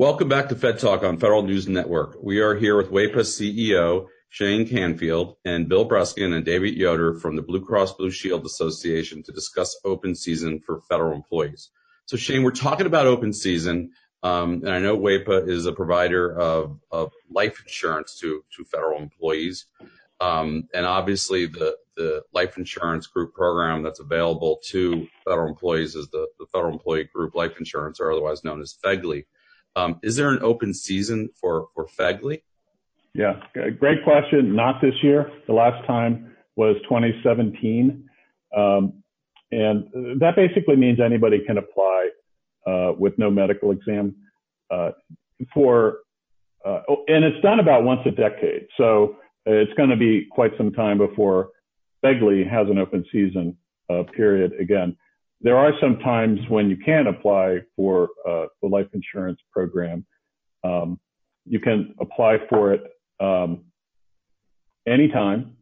Welcome 0.00 0.30
back 0.30 0.48
to 0.48 0.54
Fed 0.54 0.78
Talk 0.78 1.02
on 1.02 1.18
Federal 1.18 1.42
News 1.42 1.68
Network. 1.68 2.16
We 2.22 2.40
are 2.40 2.54
here 2.54 2.74
with 2.74 2.90
WAEPA 2.90 3.16
CEO 3.16 4.06
Shane 4.30 4.66
Canfield 4.66 5.36
and 5.44 5.68
Bill 5.68 5.86
Breskin 5.86 6.34
and 6.34 6.42
David 6.42 6.74
Yoder 6.74 7.12
from 7.12 7.36
the 7.36 7.42
Blue 7.42 7.62
Cross 7.62 7.96
Blue 7.96 8.10
Shield 8.10 8.46
Association 8.46 9.22
to 9.24 9.30
discuss 9.30 9.78
open 9.84 10.14
season 10.14 10.58
for 10.64 10.80
federal 10.88 11.12
employees. 11.12 11.68
So 12.06 12.16
Shane, 12.16 12.44
we're 12.44 12.52
talking 12.52 12.86
about 12.86 13.06
open 13.06 13.34
season. 13.34 13.90
Um, 14.22 14.62
and 14.64 14.70
I 14.70 14.78
know 14.78 14.96
WAEPA 14.96 15.46
is 15.46 15.66
a 15.66 15.72
provider 15.72 16.34
of, 16.34 16.80
of 16.90 17.12
life 17.30 17.60
insurance 17.60 18.18
to, 18.20 18.42
to 18.56 18.64
federal 18.64 19.02
employees. 19.02 19.66
Um, 20.18 20.66
and 20.72 20.86
obviously 20.86 21.44
the, 21.44 21.76
the 21.98 22.22
life 22.32 22.56
insurance 22.56 23.06
group 23.06 23.34
program 23.34 23.82
that's 23.82 24.00
available 24.00 24.60
to 24.70 25.06
federal 25.26 25.50
employees 25.50 25.94
is 25.94 26.08
the, 26.08 26.26
the 26.38 26.46
Federal 26.46 26.72
Employee 26.72 27.04
Group 27.04 27.34
Life 27.34 27.58
Insurance, 27.58 28.00
or 28.00 28.10
otherwise 28.10 28.44
known 28.44 28.62
as 28.62 28.74
FEGLI. 28.82 29.26
Um, 29.76 30.00
is 30.02 30.16
there 30.16 30.30
an 30.30 30.40
open 30.42 30.74
season 30.74 31.30
for, 31.40 31.68
FEGLI? 31.76 32.42
Yeah, 33.14 33.40
great 33.78 34.04
question. 34.04 34.54
Not 34.54 34.80
this 34.80 34.94
year. 35.02 35.30
The 35.46 35.52
last 35.52 35.84
time 35.86 36.34
was 36.56 36.76
2017. 36.84 38.08
Um, 38.56 39.02
and 39.52 40.20
that 40.20 40.36
basically 40.36 40.76
means 40.76 41.00
anybody 41.00 41.40
can 41.44 41.58
apply 41.58 42.10
uh, 42.66 42.92
with 42.96 43.18
no 43.18 43.30
medical 43.30 43.72
exam 43.72 44.14
uh, 44.70 44.90
for, 45.52 45.98
uh, 46.64 46.82
oh, 46.88 47.04
and 47.08 47.24
it's 47.24 47.40
done 47.42 47.58
about 47.58 47.82
once 47.84 48.00
a 48.06 48.10
decade. 48.10 48.66
So 48.76 49.16
it's 49.46 49.72
going 49.74 49.90
to 49.90 49.96
be 49.96 50.26
quite 50.30 50.52
some 50.56 50.72
time 50.72 50.98
before 50.98 51.50
FEGLI 52.04 52.48
has 52.48 52.68
an 52.68 52.78
open 52.78 53.04
season 53.10 53.56
period 54.14 54.52
again. 54.60 54.96
There 55.42 55.56
are 55.56 55.72
some 55.80 55.98
times 56.00 56.38
when 56.48 56.68
you 56.68 56.76
can 56.76 57.06
apply 57.06 57.60
for 57.76 58.10
uh, 58.28 58.46
the 58.62 58.68
life 58.68 58.88
insurance 58.92 59.40
program. 59.52 60.04
Um, 60.64 61.00
you 61.46 61.60
can 61.60 61.94
apply 61.98 62.38
for 62.48 62.74
it 62.74 62.82
um, 63.20 63.64
anytime 64.86 65.56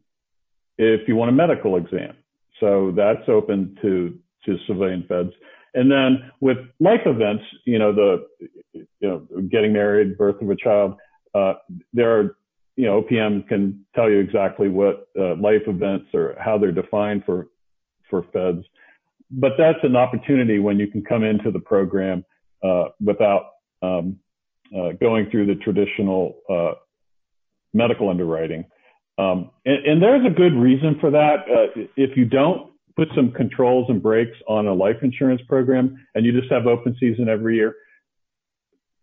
if 0.77 1.07
you 1.07 1.15
want 1.15 1.29
a 1.29 1.33
medical 1.33 1.77
exam. 1.77 2.15
So 2.59 2.91
that's 2.95 3.27
open 3.29 3.77
to 3.81 4.17
to 4.45 4.57
civilian 4.67 5.05
feds. 5.07 5.31
And 5.73 5.91
then 5.91 6.31
with 6.39 6.57
life 6.79 7.01
events, 7.05 7.43
you 7.65 7.79
know, 7.79 7.93
the 7.93 8.27
you 8.73 8.87
know 9.01 9.27
getting 9.49 9.71
married, 9.71 10.17
birth 10.17 10.41
of 10.41 10.49
a 10.49 10.55
child, 10.55 10.95
uh, 11.33 11.53
there 11.93 12.19
are 12.19 12.37
you 12.75 12.85
know 12.85 13.01
OPM 13.01 13.47
can 13.47 13.85
tell 13.95 14.09
you 14.09 14.19
exactly 14.19 14.67
what 14.67 15.07
uh, 15.17 15.35
life 15.35 15.63
events 15.67 16.07
or 16.13 16.35
how 16.37 16.57
they're 16.57 16.71
defined 16.73 17.23
for 17.25 17.47
for 18.09 18.23
feds 18.33 18.65
but 19.31 19.53
that's 19.57 19.79
an 19.83 19.95
opportunity 19.95 20.59
when 20.59 20.79
you 20.79 20.87
can 20.87 21.03
come 21.03 21.23
into 21.23 21.51
the 21.51 21.59
program 21.59 22.25
uh, 22.63 22.85
without 23.03 23.51
um, 23.81 24.17
uh, 24.75 24.91
going 24.99 25.29
through 25.29 25.45
the 25.45 25.55
traditional 25.55 26.39
uh, 26.49 26.73
medical 27.73 28.09
underwriting. 28.09 28.65
Um, 29.17 29.51
and, 29.65 29.85
and, 29.85 30.01
there's 30.01 30.25
a 30.25 30.29
good 30.29 30.53
reason 30.53 30.97
for 30.99 31.11
that. 31.11 31.39
Uh, 31.49 31.81
if 31.97 32.15
you 32.15 32.25
don't 32.25 32.71
put 32.95 33.09
some 33.15 33.31
controls 33.31 33.87
and 33.89 34.01
brakes 34.01 34.37
on 34.47 34.67
a 34.67 34.73
life 34.73 34.97
insurance 35.01 35.41
program 35.47 36.05
and 36.15 36.25
you 36.25 36.31
just 36.31 36.51
have 36.51 36.67
open 36.67 36.95
season 36.99 37.27
every 37.27 37.55
year, 37.55 37.75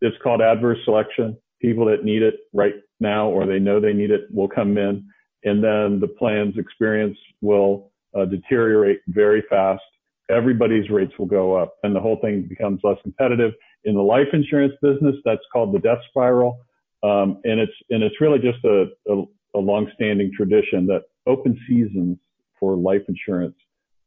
it's 0.00 0.16
called 0.23 0.40
adverse 0.40 0.78
selection. 0.85 1.37
People 1.61 1.85
that 1.87 2.04
need 2.04 2.23
it 2.23 2.37
right 2.54 2.75
now 2.99 3.28
or 3.28 3.47
they 3.47 3.59
know 3.59 3.78
they 3.78 3.92
need 3.92 4.11
it 4.11 4.23
will 4.30 4.49
come 4.49 4.76
in, 4.78 5.06
and 5.45 5.62
then 5.62 6.00
the 6.00 6.09
plan's 6.18 6.56
experience 6.59 7.16
will 7.40 7.92
uh, 8.14 8.25
deteriorate 8.25 9.00
very 9.09 9.42
fast 9.49 9.83
everybody's 10.30 10.90
rates 10.90 11.12
will 11.18 11.26
go 11.26 11.54
up 11.54 11.75
and 11.83 11.95
the 11.95 12.00
whole 12.00 12.18
thing 12.21 12.47
becomes 12.49 12.80
less 12.83 12.99
competitive. 13.02 13.52
In 13.85 13.95
the 13.95 14.02
life 14.02 14.28
insurance 14.33 14.75
business, 14.83 15.14
that's 15.25 15.42
called 15.52 15.75
the 15.75 15.78
death 15.78 16.00
spiral. 16.09 16.61
Um, 17.02 17.40
and 17.45 17.61
it's, 17.61 17.73
and 17.90 18.02
it's 18.02 18.21
really 18.21 18.38
just 18.38 18.64
a, 18.64 18.87
a, 19.09 19.25
a 19.54 19.61
long-standing 19.61 20.33
tradition 20.37 20.87
that 20.87 21.02
open 21.26 21.59
seasons 21.68 22.18
for 22.59 22.76
life 22.76 23.02
insurance 23.09 23.56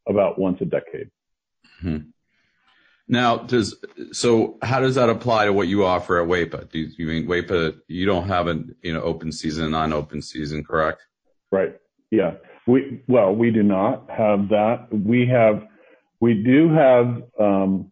about 0.07 0.39
once 0.39 0.59
a 0.61 0.65
decade. 0.65 1.09
Hmm. 1.81 1.97
Now, 3.11 3.38
does 3.38 3.75
so? 4.11 4.59
How 4.61 4.79
does 4.79 4.93
that 4.93 5.09
apply 5.09 5.45
to 5.45 5.53
what 5.53 5.67
you 5.67 5.83
offer 5.83 6.21
at 6.21 6.27
WAEPA? 6.27 6.69
Do 6.69 6.77
you, 6.77 6.89
you 6.95 7.07
mean 7.07 7.27
WAEPA? 7.27 7.79
You 7.88 8.05
don't 8.05 8.27
have 8.27 8.45
an 8.45 8.75
you 8.83 8.93
know 8.93 9.01
open 9.01 9.31
season, 9.31 9.71
non-open 9.71 10.21
season, 10.21 10.63
correct? 10.63 11.01
Right. 11.51 11.75
Yeah. 12.11 12.33
We 12.67 13.01
well, 13.07 13.33
we 13.35 13.49
do 13.49 13.63
not 13.63 14.07
have 14.11 14.49
that. 14.49 14.88
We 14.91 15.25
have 15.27 15.67
we 16.21 16.33
do 16.33 16.69
have 16.73 17.23
um, 17.39 17.91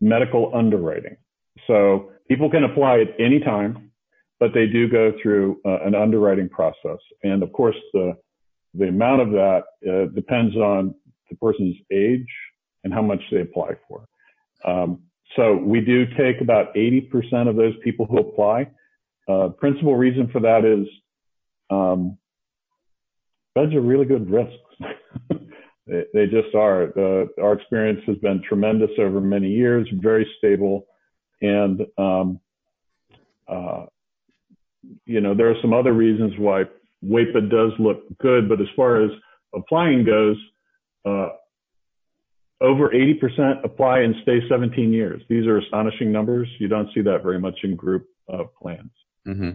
medical 0.00 0.52
underwriting. 0.54 1.16
So 1.66 2.10
people 2.28 2.50
can 2.50 2.64
apply 2.64 3.00
at 3.00 3.08
any 3.18 3.40
time, 3.40 3.90
but 4.40 4.52
they 4.52 4.66
do 4.66 4.88
go 4.88 5.12
through 5.22 5.60
uh, 5.64 5.78
an 5.84 5.94
underwriting 5.94 6.48
process. 6.48 6.98
And 7.22 7.42
of 7.42 7.52
course, 7.52 7.76
the, 7.92 8.16
the 8.74 8.88
amount 8.88 9.22
of 9.22 9.30
that 9.30 9.62
uh, 9.88 10.14
depends 10.14 10.56
on 10.56 10.94
the 11.30 11.36
person's 11.36 11.76
age 11.92 12.26
and 12.84 12.92
how 12.92 13.02
much 13.02 13.20
they 13.30 13.40
apply 13.40 13.72
for. 13.88 14.06
Um, 14.64 15.02
so 15.36 15.56
we 15.56 15.80
do 15.80 16.04
take 16.18 16.40
about 16.40 16.74
80% 16.74 17.48
of 17.48 17.56
those 17.56 17.74
people 17.82 18.06
who 18.06 18.18
apply. 18.18 18.70
Uh, 19.28 19.48
principal 19.50 19.96
reason 19.96 20.28
for 20.32 20.40
that 20.40 20.64
is 20.64 20.86
um, 21.70 22.18
beds 23.54 23.74
are 23.74 23.80
really 23.80 24.04
good 24.04 24.30
risks. 24.30 24.56
They, 25.86 26.04
they 26.14 26.26
just 26.26 26.54
are. 26.54 26.92
The, 26.94 27.28
our 27.42 27.54
experience 27.54 28.00
has 28.06 28.16
been 28.18 28.42
tremendous 28.48 28.90
over 28.98 29.20
many 29.20 29.48
years, 29.48 29.88
very 29.94 30.28
stable, 30.38 30.86
and 31.40 31.80
um, 31.98 32.40
uh, 33.48 33.86
you 35.06 35.20
know 35.20 35.34
there 35.34 35.50
are 35.50 35.60
some 35.60 35.72
other 35.72 35.92
reasons 35.92 36.32
why 36.38 36.64
WAEPA 37.04 37.50
does 37.50 37.72
look 37.78 38.02
good, 38.18 38.48
but 38.48 38.60
as 38.60 38.68
far 38.76 39.02
as 39.02 39.10
applying 39.54 40.04
goes, 40.04 40.36
uh, 41.04 41.30
over 42.60 42.90
80% 42.90 43.64
apply 43.64 44.00
and 44.00 44.14
stay 44.22 44.38
17 44.48 44.92
years. 44.92 45.20
These 45.28 45.46
are 45.46 45.58
astonishing 45.58 46.12
numbers. 46.12 46.48
You 46.60 46.68
don't 46.68 46.88
see 46.94 47.02
that 47.02 47.22
very 47.22 47.40
much 47.40 47.58
in 47.64 47.74
group 47.74 48.06
uh, 48.32 48.44
plans. 48.60 48.90
Mm-hmm. 49.26 49.50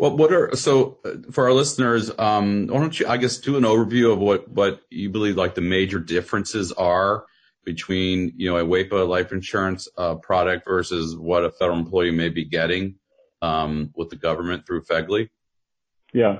Well, 0.00 0.16
what 0.16 0.32
are 0.32 0.56
so 0.56 0.96
uh, 1.04 1.30
for 1.30 1.44
our 1.44 1.52
listeners? 1.52 2.10
Um, 2.18 2.68
why 2.68 2.80
don't 2.80 2.98
you, 2.98 3.06
I 3.06 3.18
guess, 3.18 3.36
do 3.36 3.58
an 3.58 3.64
overview 3.64 4.10
of 4.10 4.18
what 4.18 4.48
what 4.48 4.80
you 4.88 5.10
believe 5.10 5.36
like 5.36 5.54
the 5.54 5.60
major 5.60 5.98
differences 5.98 6.72
are 6.72 7.26
between 7.66 8.32
you 8.34 8.48
know 8.48 8.56
a 8.56 8.64
WAEPA 8.64 9.06
life 9.06 9.30
insurance 9.30 9.88
uh, 9.98 10.14
product 10.14 10.64
versus 10.64 11.18
what 11.18 11.44
a 11.44 11.50
federal 11.50 11.78
employee 11.78 12.12
may 12.12 12.30
be 12.30 12.46
getting 12.46 12.94
um, 13.42 13.90
with 13.94 14.08
the 14.08 14.16
government 14.16 14.66
through 14.66 14.84
FEGLI? 14.84 15.28
Yeah. 16.14 16.38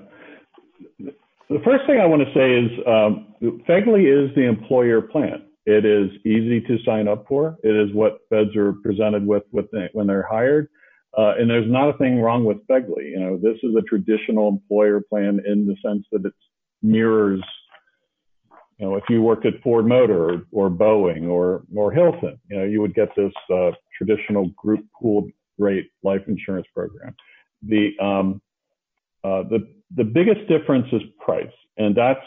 The 0.99 1.61
first 1.63 1.85
thing 1.87 2.01
I 2.01 2.07
want 2.07 2.23
to 2.23 2.33
say 2.33 2.55
is 2.55 2.71
um, 2.87 3.35
is 3.43 4.35
the 4.37 4.47
employer 4.49 5.03
plan. 5.03 5.43
It 5.67 5.85
is 5.85 6.09
easy 6.25 6.63
to 6.63 6.79
sign 6.87 7.09
up 7.09 7.27
for. 7.29 7.59
It 7.63 7.77
is 7.77 7.95
what 7.95 8.21
feds 8.31 8.57
are 8.57 8.73
presented 8.83 9.27
with 9.27 9.43
when 9.53 10.07
they're 10.07 10.27
hired. 10.31 10.71
Uh, 11.17 11.35
and 11.39 11.51
there's 11.51 11.71
not 11.71 11.89
a 11.89 11.99
thing 11.99 12.21
wrong 12.21 12.45
with 12.45 12.65
FEGLI. 12.69 13.11
You 13.11 13.21
know, 13.21 13.37
this 13.37 13.59
is 13.63 13.75
a 13.77 13.83
traditional 13.83 14.49
employer 14.49 15.01
plan 15.01 15.41
in 15.45 15.67
the 15.67 15.77
sense 15.85 16.07
that 16.13 16.25
it 16.25 16.33
mirrors, 16.83 17.43
you 18.79 18.87
know, 18.87 18.97
if 18.97 19.05
you 19.09 19.21
worked 19.21 19.45
at 19.45 19.61
Ford 19.63 19.87
Motor 19.87 20.31
or, 20.31 20.47
or 20.53 20.71
Boeing 20.71 21.29
or, 21.29 21.65
or 21.75 21.93
Hilton, 21.93 22.39
you 22.49 22.59
know, 22.59 22.65
you 22.65 22.81
would 22.81 22.95
get 22.95 23.09
this 23.17 23.33
uh, 23.53 23.73
traditional 23.99 24.49
group 24.57 24.85
pooled 25.01 25.31
rate 25.59 25.91
life 26.03 26.23
insurance 26.29 26.67
program. 26.73 27.15
The, 27.63 27.91
um, 28.01 28.41
uh, 29.25 29.43
the, 29.43 29.69
the 29.97 30.05
biggest 30.05 30.49
difference 30.49 30.87
is 30.93 31.03
price, 31.19 31.53
and 31.77 31.95
that's, 31.95 32.21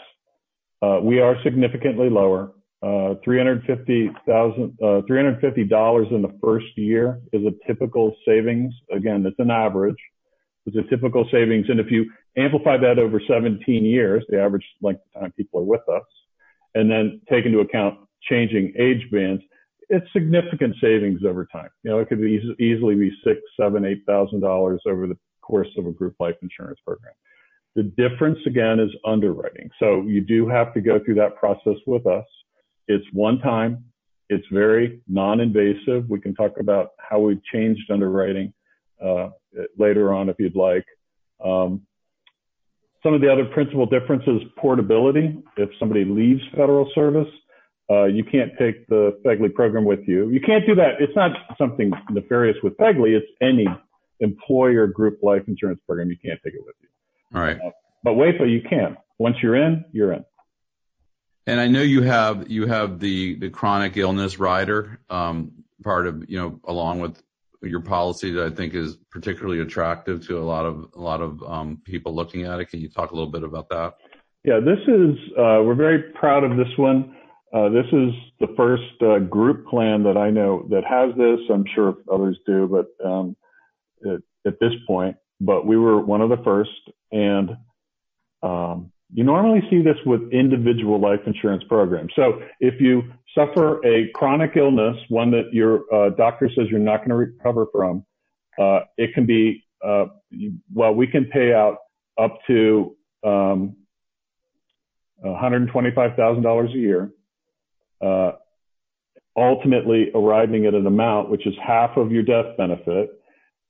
uh, 0.82 1.00
we 1.02 1.20
are 1.20 1.36
significantly 1.42 2.10
lower. 2.10 2.52
Uh, 2.84 3.14
350,000, 3.24 4.78
uh, 4.82 5.00
$350 5.08 6.12
in 6.12 6.20
the 6.20 6.38
first 6.42 6.66
year 6.76 7.18
is 7.32 7.40
a 7.46 7.66
typical 7.66 8.14
savings. 8.26 8.74
Again, 8.94 9.24
it's 9.24 9.38
an 9.38 9.50
average. 9.50 9.96
It's 10.66 10.76
a 10.76 10.82
typical 10.90 11.26
savings. 11.32 11.66
And 11.70 11.80
if 11.80 11.90
you 11.90 12.10
amplify 12.36 12.76
that 12.76 12.98
over 12.98 13.22
17 13.26 13.84
years, 13.86 14.22
the 14.28 14.38
average 14.38 14.66
length 14.82 15.00
of 15.14 15.22
time 15.22 15.32
people 15.32 15.60
are 15.60 15.64
with 15.64 15.88
us, 15.88 16.02
and 16.74 16.90
then 16.90 17.22
take 17.30 17.46
into 17.46 17.60
account 17.60 17.98
changing 18.28 18.74
age 18.78 19.10
bands, 19.10 19.42
it's 19.88 20.06
significant 20.12 20.74
savings 20.78 21.20
over 21.26 21.46
time. 21.46 21.70
You 21.84 21.90
know, 21.92 22.00
it 22.00 22.08
could 22.08 22.20
be 22.20 22.38
easily 22.58 22.96
be 22.96 23.10
six, 23.24 23.40
seven, 23.58 23.86
eight 23.86 24.02
thousand 24.06 24.40
dollars 24.40 24.82
over 24.86 25.06
the 25.06 25.16
course 25.40 25.68
of 25.78 25.86
a 25.86 25.92
group 25.92 26.16
life 26.20 26.36
insurance 26.42 26.80
program. 26.84 27.14
The 27.76 27.82
difference 27.82 28.38
again 28.46 28.78
is 28.78 28.90
underwriting. 29.06 29.70
So 29.78 30.02
you 30.02 30.20
do 30.20 30.48
have 30.48 30.72
to 30.74 30.80
go 30.80 31.00
through 31.02 31.16
that 31.16 31.36
process 31.36 31.76
with 31.86 32.06
us. 32.06 32.24
It's 32.88 33.04
one 33.12 33.38
time. 33.38 33.84
It's 34.28 34.46
very 34.50 35.00
non-invasive. 35.08 36.08
We 36.08 36.20
can 36.20 36.34
talk 36.34 36.52
about 36.58 36.90
how 36.98 37.20
we've 37.20 37.42
changed 37.52 37.90
underwriting 37.90 38.52
uh, 39.04 39.28
later 39.78 40.12
on 40.12 40.28
if 40.28 40.36
you'd 40.38 40.56
like. 40.56 40.84
Um, 41.44 41.82
some 43.02 43.12
of 43.12 43.20
the 43.20 43.30
other 43.30 43.44
principal 43.44 43.84
differences, 43.86 44.40
portability. 44.56 45.36
If 45.58 45.68
somebody 45.78 46.04
leaves 46.04 46.40
federal 46.52 46.90
service, 46.94 47.28
uh, 47.90 48.04
you 48.04 48.24
can't 48.24 48.52
take 48.58 48.86
the 48.86 49.18
FEGLI 49.24 49.52
program 49.52 49.84
with 49.84 50.00
you. 50.06 50.30
You 50.30 50.40
can't 50.40 50.66
do 50.66 50.74
that. 50.76 50.92
It's 51.00 51.14
not 51.14 51.32
something 51.58 51.92
nefarious 52.10 52.56
with 52.62 52.74
FEGLI. 52.78 53.16
It's 53.16 53.26
any 53.42 53.66
employer 54.20 54.86
group 54.86 55.18
life 55.22 55.42
insurance 55.48 55.80
program. 55.86 56.08
You 56.08 56.16
can't 56.24 56.40
take 56.42 56.54
it 56.54 56.62
with 56.64 56.76
you. 56.80 56.88
All 57.34 57.42
right. 57.42 57.56
Uh, 57.56 57.70
but 58.02 58.12
WAEPA, 58.12 58.50
you 58.50 58.62
can. 58.68 58.96
Once 59.18 59.36
you're 59.42 59.56
in, 59.56 59.84
you're 59.92 60.12
in. 60.12 60.24
And 61.46 61.60
I 61.60 61.68
know 61.68 61.82
you 61.82 62.02
have 62.02 62.50
you 62.50 62.66
have 62.66 63.00
the 63.00 63.36
the 63.36 63.50
chronic 63.50 63.96
illness 63.96 64.38
rider 64.38 64.98
um, 65.10 65.52
part 65.82 66.06
of 66.06 66.28
you 66.28 66.38
know 66.38 66.60
along 66.64 67.00
with 67.00 67.22
your 67.62 67.80
policy 67.80 68.30
that 68.32 68.52
I 68.52 68.54
think 68.54 68.74
is 68.74 68.96
particularly 69.10 69.60
attractive 69.60 70.26
to 70.26 70.38
a 70.38 70.44
lot 70.44 70.64
of 70.64 70.88
a 70.94 71.00
lot 71.00 71.20
of 71.20 71.42
um, 71.42 71.80
people 71.84 72.14
looking 72.14 72.44
at 72.44 72.60
it. 72.60 72.66
Can 72.66 72.80
you 72.80 72.88
talk 72.88 73.10
a 73.10 73.14
little 73.14 73.30
bit 73.30 73.42
about 73.42 73.68
that? 73.70 73.94
Yeah, 74.44 74.60
this 74.60 74.78
is 74.86 75.16
uh, 75.38 75.60
we're 75.64 75.74
very 75.74 76.02
proud 76.14 76.44
of 76.44 76.56
this 76.56 76.76
one. 76.76 77.16
Uh, 77.52 77.68
this 77.68 77.86
is 77.92 78.10
the 78.40 78.52
first 78.56 79.00
uh, 79.00 79.18
group 79.18 79.66
plan 79.68 80.02
that 80.02 80.16
I 80.16 80.30
know 80.30 80.66
that 80.70 80.84
has 80.84 81.14
this. 81.16 81.38
I'm 81.50 81.64
sure 81.74 81.96
others 82.12 82.36
do, 82.46 82.66
but 82.66 83.06
um, 83.06 83.36
at, 84.04 84.20
at, 84.44 84.58
this 84.58 84.72
point, 84.88 85.16
but 85.40 85.64
we 85.64 85.76
were 85.76 86.00
one 86.00 86.20
of 86.20 86.30
the 86.30 86.42
first. 86.42 86.70
And 87.12 87.50
um, 88.42 88.90
you 89.14 89.22
normally 89.22 89.60
see 89.70 89.80
this 89.80 89.96
with 90.04 90.20
individual 90.32 91.00
life 91.00 91.20
insurance 91.24 91.62
programs. 91.68 92.12
So 92.16 92.42
if 92.58 92.80
you 92.80 93.02
suffer 93.32 93.84
a 93.86 94.10
chronic 94.14 94.56
illness, 94.56 94.96
one 95.08 95.30
that 95.30 95.52
your 95.52 95.82
uh, 95.94 96.10
doctor 96.10 96.50
says 96.54 96.66
you're 96.68 96.80
not 96.80 96.98
going 96.98 97.10
to 97.10 97.14
recover 97.14 97.66
from, 97.72 98.04
uh, 98.58 98.80
it 98.98 99.14
can 99.14 99.24
be 99.24 99.64
uh, 99.84 100.06
well, 100.72 100.94
we 100.94 101.06
can 101.06 101.26
pay 101.26 101.52
out 101.52 101.76
up 102.18 102.38
to 102.48 102.96
um, 103.22 103.76
$125,000 105.24 106.68
a 106.68 106.76
year 106.76 107.10
uh, 108.04 108.32
ultimately 109.36 110.10
arriving 110.14 110.66
at 110.66 110.74
an 110.74 110.86
amount 110.86 111.30
which 111.30 111.46
is 111.46 111.54
half 111.64 111.96
of 111.96 112.10
your 112.10 112.22
death 112.22 112.56
benefit. 112.56 113.10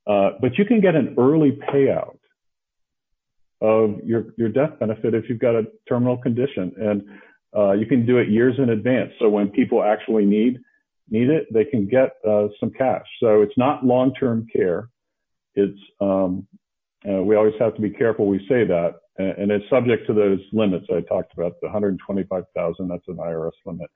Uh, 0.07 0.31
but 0.41 0.57
you 0.59 0.65
can 0.65 0.81
get 0.81 0.95
an 0.95 1.15
early 1.19 1.53
payout 1.53 2.17
of 3.65 3.99
your, 4.05 4.27
your 4.37 4.51
death 4.51 4.79
benefit 4.79 5.15
if 5.15 5.29
you've 5.29 5.39
got 5.39 5.55
a 5.55 5.65
terminal 5.89 6.19
condition. 6.19 6.73
And 6.77 7.03
uh, 7.57 7.73
you 7.73 7.87
can 7.87 8.05
do 8.05 8.19
it 8.19 8.29
years 8.29 8.55
in 8.59 8.69
advance. 8.71 9.13
So 9.19 9.29
when 9.29 9.49
people 9.49 9.83
actually 9.83 10.27
need 10.27 10.59
need 11.09 11.29
it, 11.29 11.47
they 11.53 11.65
can 11.65 11.87
get 11.87 12.17
uh, 12.27 12.49
some 12.59 12.71
cash. 12.71 13.07
So 13.21 13.43
it's 13.43 13.57
not 13.57 13.85
long-term 13.85 14.47
care. 14.53 14.89
It's 15.55 15.79
um, 16.01 16.47
uh, 17.09 17.23
we 17.23 17.37
always 17.37 17.55
have 17.59 17.75
to 17.75 17.83
be 17.83 17.91
careful 17.91 18.27
we 18.27 18.39
say 18.49 18.65
that, 18.65 18.95
and, 19.19 19.37
and, 19.39 19.53
it's 19.53 19.69
subject 19.69 20.07
to 20.07 20.15
those 20.15 20.41
limits 20.53 20.87
I 20.91 21.03
talked 21.03 21.35
about. 21.35 21.53
The 21.61 21.67
125,000, 21.67 22.89
that's 22.89 23.03
an 23.09 23.17
IRS 23.17 23.51
limit. 23.67 23.91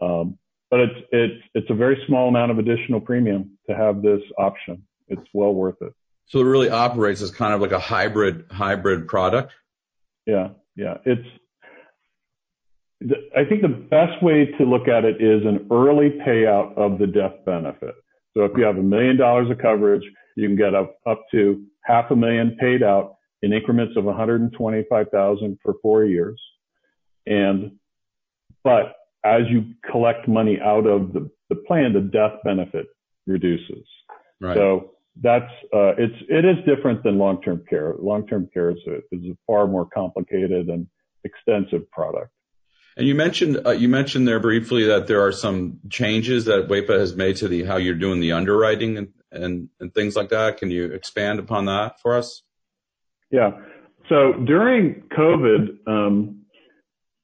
Um, 0.00 0.38
but 0.70 0.80
it's 0.80 1.00
it's 1.12 1.44
it's 1.54 1.70
a 1.70 1.74
very 1.74 2.02
small 2.06 2.28
amount 2.28 2.52
of 2.52 2.58
additional 2.58 3.00
premium 3.00 3.58
to 3.68 3.76
have 3.76 4.02
this 4.02 4.22
option. 4.38 4.82
It's 5.08 5.28
well 5.32 5.52
worth 5.52 5.80
it. 5.82 5.92
So 6.26 6.40
it 6.40 6.44
really 6.44 6.70
operates 6.70 7.20
as 7.20 7.30
kind 7.30 7.54
of 7.54 7.60
like 7.60 7.72
a 7.72 7.78
hybrid 7.78 8.46
hybrid 8.50 9.08
product. 9.08 9.52
Yeah, 10.26 10.50
yeah. 10.76 10.98
It's 11.04 11.26
I 13.36 13.44
think 13.44 13.62
the 13.62 13.68
best 13.68 14.22
way 14.22 14.46
to 14.58 14.64
look 14.64 14.88
at 14.88 15.04
it 15.04 15.20
is 15.20 15.44
an 15.44 15.66
early 15.70 16.18
payout 16.26 16.76
of 16.78 16.98
the 16.98 17.06
death 17.06 17.44
benefit. 17.44 17.94
So 18.34 18.44
if 18.44 18.52
you 18.56 18.64
have 18.64 18.78
a 18.78 18.82
million 18.82 19.16
dollars 19.16 19.50
of 19.50 19.58
coverage, 19.58 20.02
you 20.36 20.48
can 20.48 20.56
get 20.56 20.74
up 20.74 20.96
up 21.06 21.22
to 21.32 21.64
half 21.84 22.10
a 22.10 22.16
million 22.16 22.56
paid 22.58 22.82
out 22.82 23.16
in 23.42 23.52
increments 23.52 23.94
of 23.96 24.04
125,000 24.04 25.58
for 25.62 25.74
four 25.82 26.04
years. 26.04 26.40
And 27.26 27.72
but 28.62 28.94
as 29.24 29.42
you 29.50 29.74
collect 29.90 30.26
money 30.26 30.58
out 30.62 30.86
of 30.86 31.12
the, 31.12 31.30
the 31.50 31.56
plan, 31.56 31.92
the 31.92 32.00
death 32.00 32.40
benefit 32.44 32.86
reduces. 33.26 33.86
Right. 34.40 34.56
So 34.56 34.93
that's 35.22 35.50
uh, 35.72 35.94
it's 35.96 36.14
it 36.28 36.44
is 36.44 36.56
different 36.66 37.02
than 37.02 37.18
long-term 37.18 37.64
care. 37.68 37.94
Long-term 37.98 38.50
care 38.52 38.70
is 38.70 38.78
a, 38.86 38.96
is 39.12 39.24
a 39.30 39.36
far 39.46 39.66
more 39.66 39.86
complicated 39.86 40.68
and 40.68 40.86
extensive 41.24 41.90
product. 41.90 42.30
And 42.96 43.06
you 43.06 43.14
mentioned 43.14 43.66
uh, 43.66 43.70
you 43.70 43.88
mentioned 43.88 44.26
there 44.26 44.40
briefly 44.40 44.84
that 44.84 45.06
there 45.06 45.24
are 45.24 45.32
some 45.32 45.80
changes 45.88 46.44
that 46.46 46.68
WAEPA 46.68 46.98
has 46.98 47.14
made 47.14 47.36
to 47.36 47.48
the 47.48 47.64
how 47.64 47.76
you're 47.76 47.94
doing 47.94 48.20
the 48.20 48.32
underwriting 48.32 48.98
and, 48.98 49.08
and, 49.32 49.68
and 49.80 49.92
things 49.94 50.16
like 50.16 50.30
that. 50.30 50.58
Can 50.58 50.70
you 50.70 50.86
expand 50.92 51.38
upon 51.38 51.66
that 51.66 52.00
for 52.00 52.16
us? 52.16 52.42
Yeah. 53.30 53.52
So 54.08 54.34
during 54.44 55.04
COVID, 55.16 55.78
um, 55.88 56.44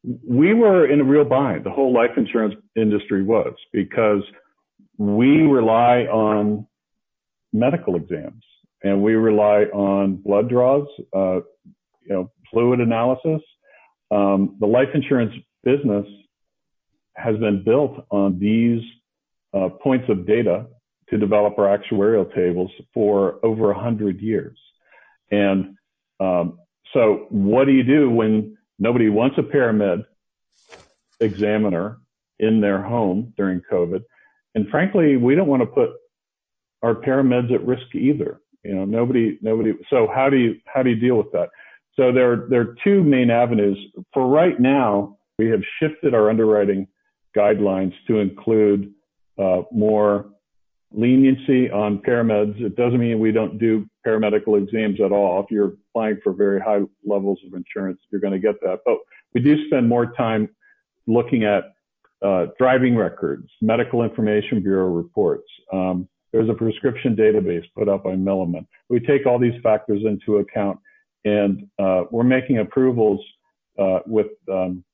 we 0.03 0.55
were 0.55 0.91
in 0.91 1.01
a 1.01 1.05
real 1.05 1.25
bind. 1.25 1.65
The 1.65 1.71
whole 1.71 1.93
life 1.93 2.11
insurance 2.17 2.55
industry 2.75 3.23
was 3.23 3.53
because 3.73 4.23
we 4.97 5.43
rely 5.43 6.07
on 6.11 6.67
medical 7.53 7.97
exams 7.97 8.43
and 8.83 9.03
we 9.03 9.15
rely 9.15 9.65
on 9.65 10.17
blood 10.17 10.49
draws, 10.49 10.87
uh, 11.15 11.37
you 12.03 12.09
know, 12.09 12.31
fluid 12.51 12.81
analysis. 12.81 13.43
Um, 14.11 14.57
the 14.59 14.67
life 14.67 14.89
insurance 14.95 15.35
business 15.63 16.07
has 17.15 17.37
been 17.39 17.63
built 17.63 18.07
on 18.11 18.39
these 18.39 18.83
uh, 19.53 19.69
points 19.69 20.09
of 20.09 20.27
data 20.27 20.67
to 21.11 21.19
develop 21.19 21.59
our 21.59 21.77
actuarial 21.77 22.33
tables 22.35 22.71
for 22.95 23.45
over 23.45 23.71
a 23.71 23.79
hundred 23.79 24.21
years. 24.21 24.59
And 25.31 25.77
um, 26.19 26.59
so, 26.93 27.27
what 27.31 27.67
do 27.67 27.73
you 27.73 27.83
do 27.83 28.11
when 28.11 28.57
Nobody 28.81 29.11
wants 29.11 29.37
a 29.37 29.43
paramed 29.43 30.07
examiner 31.21 31.99
in 32.39 32.63
their 32.63 32.83
home 32.83 33.35
during 33.37 33.61
COVID. 33.71 34.03
And 34.55 34.69
frankly, 34.71 35.19
we 35.19 35.35
don't 35.35 35.49
want 35.49 35.61
to 35.61 35.67
put 35.67 35.91
our 36.83 36.95
parameds 36.95 37.53
at 37.53 37.65
risk 37.67 37.95
either. 37.95 38.41
You 38.65 38.75
know, 38.75 38.85
nobody, 38.85 39.39
nobody. 39.43 39.73
So 39.89 40.09
how 40.15 40.29
do 40.29 40.37
you, 40.37 40.57
how 40.67 40.83
do 40.83 40.91
you 40.91 40.97
deal 40.97 41.17
with 41.17 41.33
that? 41.33 41.49
So 41.95 42.13
there, 42.13 42.47
there 42.49 42.61
are 42.61 42.77
two 42.85 43.03
main 43.03 43.31
avenues. 43.31 43.79
For 44.13 44.27
right 44.27 44.59
now, 44.59 45.19
we 45.39 45.49
have 45.51 45.63
shifted 45.81 46.15
our 46.15 46.31
underwriting 46.31 46.87
guidelines 47.37 47.93
to 48.07 48.19
include 48.19 48.93
uh, 49.39 49.63
more 49.73 50.31
leniency 50.93 51.71
on 51.71 51.99
parameds. 51.99 52.61
It 52.61 52.77
doesn't 52.77 52.99
mean 52.99 53.21
we 53.21 53.33
don't 53.33 53.59
do 53.59 53.89
paramedical 54.07 54.61
exams 54.63 55.01
at 55.01 55.13
all. 55.13 55.41
If 55.41 55.51
you're 55.51 55.75
applying 55.91 56.19
for 56.23 56.33
very 56.33 56.61
high 56.61 56.81
levels 57.05 57.39
of 57.47 57.55
insurance, 57.55 58.01
you're 58.11 58.21
going 58.21 58.33
to 58.33 58.39
get 58.39 58.61
that. 58.63 58.81
But 58.85 58.97
we 59.35 59.41
do 59.41 59.67
spend 59.67 59.89
more 59.89 60.13
time 60.13 60.49
looking 61.07 61.45
at 61.45 61.73
uh, 62.23 62.47
driving 62.59 62.97
records, 62.97 63.49
medical 63.63 64.03
information 64.03 64.63
bureau 64.63 64.89
reports. 64.89 65.49
Um, 65.73 66.09
there's 66.33 66.49
a 66.49 66.55
prescription 66.55 67.17
database 67.17 67.65
put 67.77 67.89
up 67.89 68.05
by 68.05 68.15
Milliman. 68.15 68.67
We 68.89 69.01
take 69.01 69.27
all 69.27 69.39
these 69.39 69.61
factors 69.63 70.03
into 70.05 70.39
account, 70.39 70.79
and 71.25 71.69
uh, 71.79 72.05
we're 72.11 72.25
making 72.25 72.59
approvals 72.59 73.21
uh, 73.79 74.01
with 74.07 74.29
um, 74.51 74.85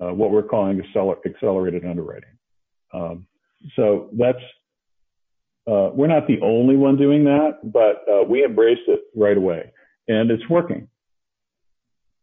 uh, 0.00 0.12
what 0.12 0.30
we're 0.30 0.42
calling 0.42 0.82
accelerated 1.26 1.84
underwriting. 1.84 2.30
Um, 2.92 3.26
so 3.74 4.10
that's 4.12 4.38
uh, 5.66 5.90
we're 5.92 6.06
not 6.06 6.26
the 6.26 6.40
only 6.40 6.76
one 6.76 6.96
doing 6.96 7.24
that, 7.24 7.58
but 7.62 8.02
uh, 8.10 8.24
we 8.24 8.44
embraced 8.44 8.88
it 8.88 9.00
right 9.14 9.36
away, 9.36 9.72
and 10.08 10.30
it's 10.30 10.48
working. 10.48 10.88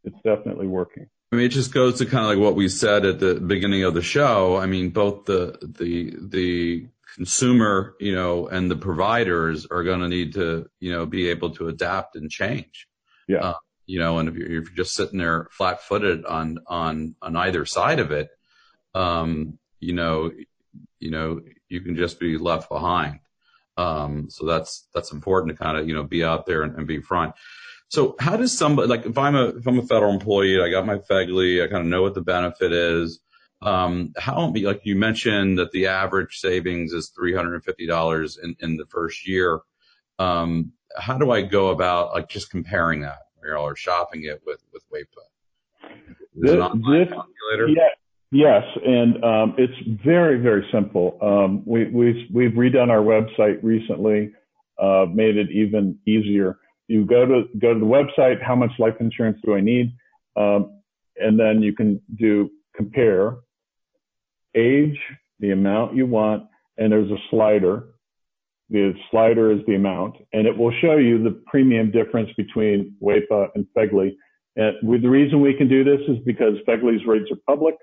It's 0.03 0.15
definitely 0.23 0.67
working. 0.67 1.07
I 1.31 1.35
mean, 1.35 1.45
it 1.45 1.49
just 1.49 1.73
goes 1.73 1.99
to 1.99 2.05
kind 2.05 2.23
of 2.23 2.29
like 2.29 2.39
what 2.39 2.55
we 2.55 2.69
said 2.69 3.05
at 3.05 3.19
the 3.19 3.35
beginning 3.35 3.83
of 3.83 3.93
the 3.93 4.01
show. 4.01 4.55
I 4.57 4.67
mean, 4.67 4.89
both 4.89 5.25
the 5.25 5.57
the 5.61 6.15
the 6.17 6.87
consumer, 7.15 7.95
you 7.99 8.13
know, 8.13 8.47
and 8.47 8.69
the 8.69 8.75
providers 8.75 9.65
are 9.71 9.83
going 9.83 10.01
to 10.01 10.09
need 10.09 10.33
to, 10.33 10.69
you 10.79 10.91
know, 10.91 11.05
be 11.05 11.29
able 11.29 11.49
to 11.51 11.69
adapt 11.69 12.15
and 12.15 12.29
change. 12.29 12.87
Yeah. 13.27 13.37
Uh, 13.37 13.53
you 13.85 13.99
know, 13.99 14.19
and 14.19 14.27
if 14.29 14.35
you're, 14.35 14.47
if 14.47 14.69
you're 14.69 14.75
just 14.75 14.95
sitting 14.95 15.19
there 15.19 15.47
flat-footed 15.51 16.25
on 16.25 16.59
on 16.67 17.15
on 17.21 17.35
either 17.35 17.65
side 17.65 17.99
of 17.99 18.11
it, 18.11 18.29
um, 18.93 19.57
you 19.79 19.93
know, 19.93 20.31
you 20.99 21.11
know, 21.11 21.41
you 21.69 21.81
can 21.81 21.95
just 21.95 22.19
be 22.19 22.37
left 22.37 22.69
behind. 22.69 23.19
Um, 23.77 24.29
so 24.29 24.45
that's 24.45 24.87
that's 24.93 25.11
important 25.11 25.57
to 25.57 25.63
kind 25.63 25.77
of 25.77 25.87
you 25.87 25.95
know 25.95 26.03
be 26.03 26.23
out 26.23 26.45
there 26.45 26.63
and, 26.63 26.75
and 26.75 26.87
be 26.87 27.01
front. 27.01 27.35
So 27.89 28.15
how 28.19 28.37
does 28.37 28.57
somebody 28.57 28.87
like 28.87 29.05
if 29.05 29.17
I'm 29.17 29.35
a 29.35 29.47
if 29.49 29.67
I'm 29.67 29.79
a 29.79 29.85
federal 29.85 30.13
employee, 30.13 30.61
I 30.61 30.69
got 30.69 30.85
my 30.85 30.97
FEGLI, 30.97 31.63
I 31.63 31.67
kind 31.67 31.81
of 31.81 31.87
know 31.87 32.01
what 32.01 32.15
the 32.15 32.21
benefit 32.21 32.71
is. 32.71 33.19
Um, 33.65 34.13
how, 34.15 34.53
like 34.55 34.81
you 34.83 34.95
mentioned 34.95 35.57
that 35.57 35.71
the 35.71 35.87
average 35.87 36.37
savings 36.37 36.93
is 36.93 37.11
$350 37.19 38.43
in, 38.43 38.55
in 38.59 38.77
the 38.77 38.85
first 38.85 39.27
year. 39.27 39.59
Um, 40.19 40.71
how 40.95 41.17
do 41.17 41.31
I 41.31 41.41
go 41.41 41.69
about 41.69 42.13
like 42.13 42.29
just 42.29 42.51
comparing 42.51 43.01
that 43.01 43.17
or 43.43 43.75
shopping 43.75 44.23
it 44.25 44.41
with, 44.45 44.63
with 44.71 44.83
WAEPA? 44.93 45.89
This, 46.35 46.51
this, 46.51 47.09
calculator? 47.09 47.91
Yes. 48.31 48.63
And, 48.85 49.23
um, 49.23 49.55
it's 49.57 50.03
very, 50.03 50.39
very 50.39 50.67
simple. 50.71 51.17
Um, 51.21 51.63
we, 51.65 51.85
we've, 51.85 52.27
we've 52.31 52.51
redone 52.51 52.89
our 52.89 53.01
website 53.01 53.59
recently, 53.63 54.31
uh, 54.79 55.07
made 55.11 55.37
it 55.37 55.49
even 55.51 55.97
easier. 56.05 56.59
You 56.87 57.03
go 57.05 57.25
to, 57.25 57.43
go 57.57 57.73
to 57.73 57.79
the 57.79 57.85
website. 57.85 58.43
How 58.43 58.55
much 58.55 58.71
life 58.77 58.95
insurance 58.99 59.39
do 59.43 59.55
I 59.55 59.61
need? 59.61 59.95
Um, 60.35 60.81
and 61.17 61.39
then 61.39 61.63
you 61.63 61.73
can 61.73 61.99
do 62.15 62.51
compare 62.75 63.37
age, 64.55 64.97
the 65.39 65.51
amount 65.51 65.95
you 65.95 66.05
want, 66.05 66.43
and 66.77 66.91
there's 66.91 67.11
a 67.11 67.17
slider. 67.29 67.87
The 68.69 68.93
slider 69.11 69.51
is 69.51 69.59
the 69.67 69.75
amount, 69.75 70.15
and 70.33 70.47
it 70.47 70.57
will 70.57 70.73
show 70.81 70.97
you 70.97 71.23
the 71.23 71.41
premium 71.47 71.91
difference 71.91 72.29
between 72.35 72.95
WAEPA 73.01 73.49
and 73.55 73.67
FEGLI. 73.77 74.15
And 74.55 75.03
the 75.03 75.09
reason 75.09 75.41
we 75.41 75.53
can 75.53 75.67
do 75.67 75.83
this 75.83 75.99
is 76.07 76.17
because 76.25 76.55
FEGLI's 76.67 77.05
rates 77.05 77.29
are 77.31 77.37
public. 77.47 77.75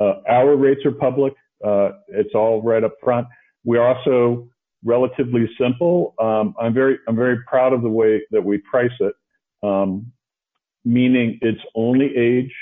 Uh, 0.00 0.14
our 0.28 0.56
rates 0.56 0.80
are 0.84 0.92
public. 0.92 1.34
Uh, 1.64 1.90
it's 2.08 2.34
all 2.34 2.62
right 2.62 2.84
up 2.84 2.94
front. 3.02 3.26
We're 3.64 3.82
also 3.82 4.48
relatively 4.84 5.48
simple. 5.58 6.14
Um, 6.18 6.54
I'm 6.60 6.74
very, 6.74 6.98
I'm 7.08 7.16
very 7.16 7.38
proud 7.46 7.72
of 7.72 7.82
the 7.82 7.88
way 7.88 8.22
that 8.30 8.44
we 8.44 8.58
price 8.58 8.92
it. 9.00 9.14
Um, 9.62 10.12
meaning 10.84 11.38
it's 11.42 11.60
only 11.74 12.14
age, 12.16 12.52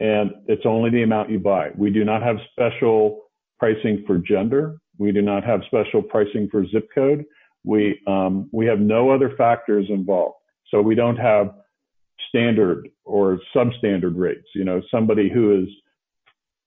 and 0.00 0.32
it's 0.46 0.64
only 0.64 0.90
the 0.90 1.02
amount 1.02 1.30
you 1.30 1.38
buy. 1.38 1.70
We 1.76 1.90
do 1.90 2.04
not 2.04 2.22
have 2.22 2.36
special 2.52 3.24
pricing 3.58 4.02
for 4.06 4.18
gender. 4.18 4.78
We 4.98 5.12
do 5.12 5.22
not 5.22 5.44
have 5.44 5.60
special 5.66 6.02
pricing 6.02 6.48
for 6.50 6.66
zip 6.66 6.88
code. 6.94 7.24
We 7.64 8.00
um, 8.06 8.48
we 8.52 8.66
have 8.66 8.80
no 8.80 9.10
other 9.10 9.34
factors 9.36 9.86
involved. 9.90 10.36
So 10.70 10.80
we 10.80 10.94
don't 10.94 11.16
have 11.16 11.50
standard 12.28 12.88
or 13.04 13.38
substandard 13.54 14.16
rates. 14.16 14.46
You 14.54 14.64
know, 14.64 14.80
somebody 14.90 15.30
who 15.30 15.62
is 15.62 15.68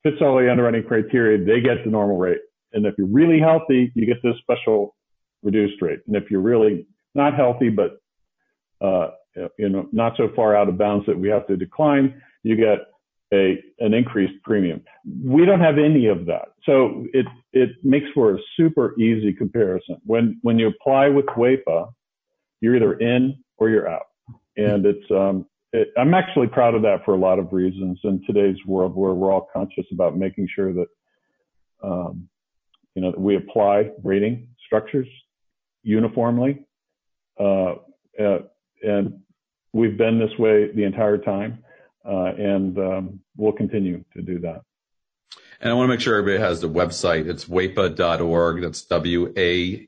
fits 0.04 0.18
all 0.22 0.38
the 0.38 0.52
underwriting 0.52 0.84
criteria, 0.84 1.44
they 1.44 1.62
get 1.62 1.84
the 1.84 1.90
normal 1.90 2.18
rate. 2.18 2.42
And 2.74 2.86
if 2.86 2.96
you're 2.98 3.08
really 3.08 3.40
healthy, 3.40 3.92
you 3.96 4.06
get 4.06 4.22
this 4.22 4.36
special 4.42 4.96
reduced 5.42 5.82
rate. 5.82 6.00
And 6.08 6.16
if 6.16 6.30
you're 6.30 6.42
really 6.42 6.86
not 7.16 7.36
healthy, 7.36 7.70
but 7.70 8.00
uh, 8.82 9.12
you 9.58 9.70
know, 9.70 9.88
not 9.92 10.14
so 10.18 10.30
far 10.36 10.56
out 10.56 10.70
of 10.70 10.78
bounds 10.78 11.06
that 11.08 11.18
we 11.18 11.30
have 11.30 11.48
to 11.48 11.56
decline, 11.56 12.22
you 12.44 12.56
get 12.56 12.80
a, 13.34 13.62
an 13.80 13.94
increased 13.94 14.38
premium. 14.44 14.80
We 15.24 15.46
don't 15.46 15.60
have 15.60 15.78
any 15.80 16.06
of 16.08 16.20
that. 16.28 16.50
So 16.66 17.06
it, 17.14 17.26
it 17.52 17.72
makes 17.84 18.06
for 18.14 18.36
a 18.36 18.40
super 18.56 18.86
easy 19.00 19.34
comparison. 19.34 19.98
When, 20.06 20.40
when 20.44 20.60
you 20.60 20.68
apply 20.68 21.10
with 21.10 21.26
WAEPA, 21.26 21.92
you're 22.62 22.76
either 22.76 22.94
in 22.94 23.44
or 23.58 23.70
you're 23.70 23.90
out. 23.90 24.08
And 24.56 24.86
it's, 24.86 25.12
um, 25.12 25.48
it, 25.74 25.90
I'm 25.98 26.14
actually 26.14 26.48
proud 26.48 26.76
of 26.76 26.84
that 26.84 27.04
for 27.06 27.16
a 27.16 27.18
lot 27.18 27.40
of 27.40 27.52
reasons 27.52 28.00
in 28.04 28.22
today's 28.28 28.58
world 28.68 28.96
where 28.96 29.14
we're 29.14 29.32
all 29.32 29.50
conscious 29.52 29.86
about 29.92 30.16
making 30.16 30.48
sure 30.56 30.72
that, 30.74 30.88
um, 31.84 32.30
you 32.94 33.02
know, 33.02 33.12
that 33.12 33.20
we 33.20 33.36
apply 33.36 33.90
rating 34.04 34.48
structures 34.66 35.08
uniformly. 35.82 36.66
Uh, 37.40 37.76
uh, 38.20 38.40
and 38.84 39.20
we've 39.74 39.98
been 39.98 40.20
this 40.20 40.38
way 40.38 40.72
the 40.72 40.84
entire 40.84 41.18
time. 41.18 41.64
Uh, 42.06 42.34
and 42.38 42.78
um, 42.78 43.20
we'll 43.38 43.54
continue 43.54 44.04
to 44.14 44.22
do 44.22 44.40
that. 44.40 44.62
And 45.62 45.72
I 45.72 45.76
want 45.76 45.88
to 45.88 45.94
make 45.94 46.02
sure 46.02 46.18
everybody 46.18 46.44
has 46.44 46.60
the 46.60 46.70
website. 46.70 47.28
It's 47.28 47.46
waepa.org. 47.46 48.62
That's 48.62 48.82
W-A-E-P-A 48.84 49.88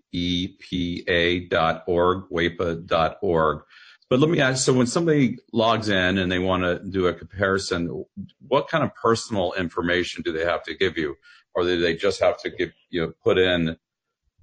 dot 1.50 1.84
org, 1.86 2.24
waepa.org. 2.32 3.64
But 4.10 4.20
let 4.20 4.30
me 4.30 4.40
ask, 4.40 4.64
so 4.64 4.72
when 4.72 4.88
somebody 4.88 5.38
logs 5.52 5.90
in 5.90 6.18
and 6.18 6.32
they 6.32 6.40
want 6.40 6.64
to 6.64 6.80
do 6.80 7.08
a 7.08 7.14
comparison, 7.14 8.06
what 8.48 8.70
kind 8.70 8.86
of 8.86 8.96
personal 8.96 9.52
information 9.54 10.22
do 10.24 10.32
they 10.32 10.46
have 10.46 10.64
to 10.64 10.76
give 10.76 10.98
you? 10.98 11.16
Or 11.54 11.64
do 11.64 11.82
they 11.82 11.96
just 11.96 12.22
have 12.22 12.40
to 12.44 12.50
give, 12.50 12.72
you 12.90 13.02
know, 13.02 13.14
put 13.24 13.38
in, 13.38 13.76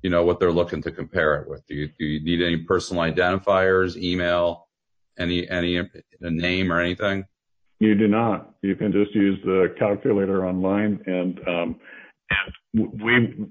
you 0.02 0.10
know, 0.10 0.24
what 0.24 0.38
they're 0.40 0.52
looking 0.52 0.82
to 0.82 0.90
compare 0.90 1.36
it 1.36 1.48
with? 1.48 1.66
Do 1.66 1.74
you, 1.74 1.88
do 1.98 2.04
you 2.04 2.22
need 2.22 2.42
any 2.42 2.58
personal 2.58 3.04
identifiers, 3.04 3.96
email, 3.96 4.68
any, 5.16 5.48
any, 5.48 5.78
a 5.78 5.86
name 6.20 6.70
or 6.70 6.80
anything? 6.80 7.24
You 7.82 7.96
do 7.96 8.06
not. 8.06 8.54
You 8.62 8.76
can 8.76 8.92
just 8.92 9.12
use 9.12 9.40
the 9.44 9.74
calculator 9.76 10.46
online 10.46 11.02
and, 11.04 11.40
um, 11.48 11.80
and 12.30 13.02
we, 13.02 13.44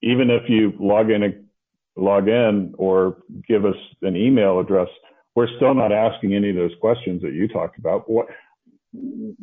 even 0.00 0.30
if 0.30 0.48
you 0.48 0.72
log 0.80 1.10
in, 1.10 1.44
log 1.94 2.28
in 2.28 2.74
or 2.78 3.18
give 3.46 3.66
us 3.66 3.74
an 4.00 4.16
email 4.16 4.58
address, 4.58 4.88
we're 5.34 5.54
still 5.56 5.74
not 5.74 5.92
asking 5.92 6.34
any 6.34 6.48
of 6.48 6.56
those 6.56 6.70
questions 6.80 7.20
that 7.20 7.34
you 7.34 7.46
talked 7.46 7.78
about. 7.78 8.08
What, 8.08 8.28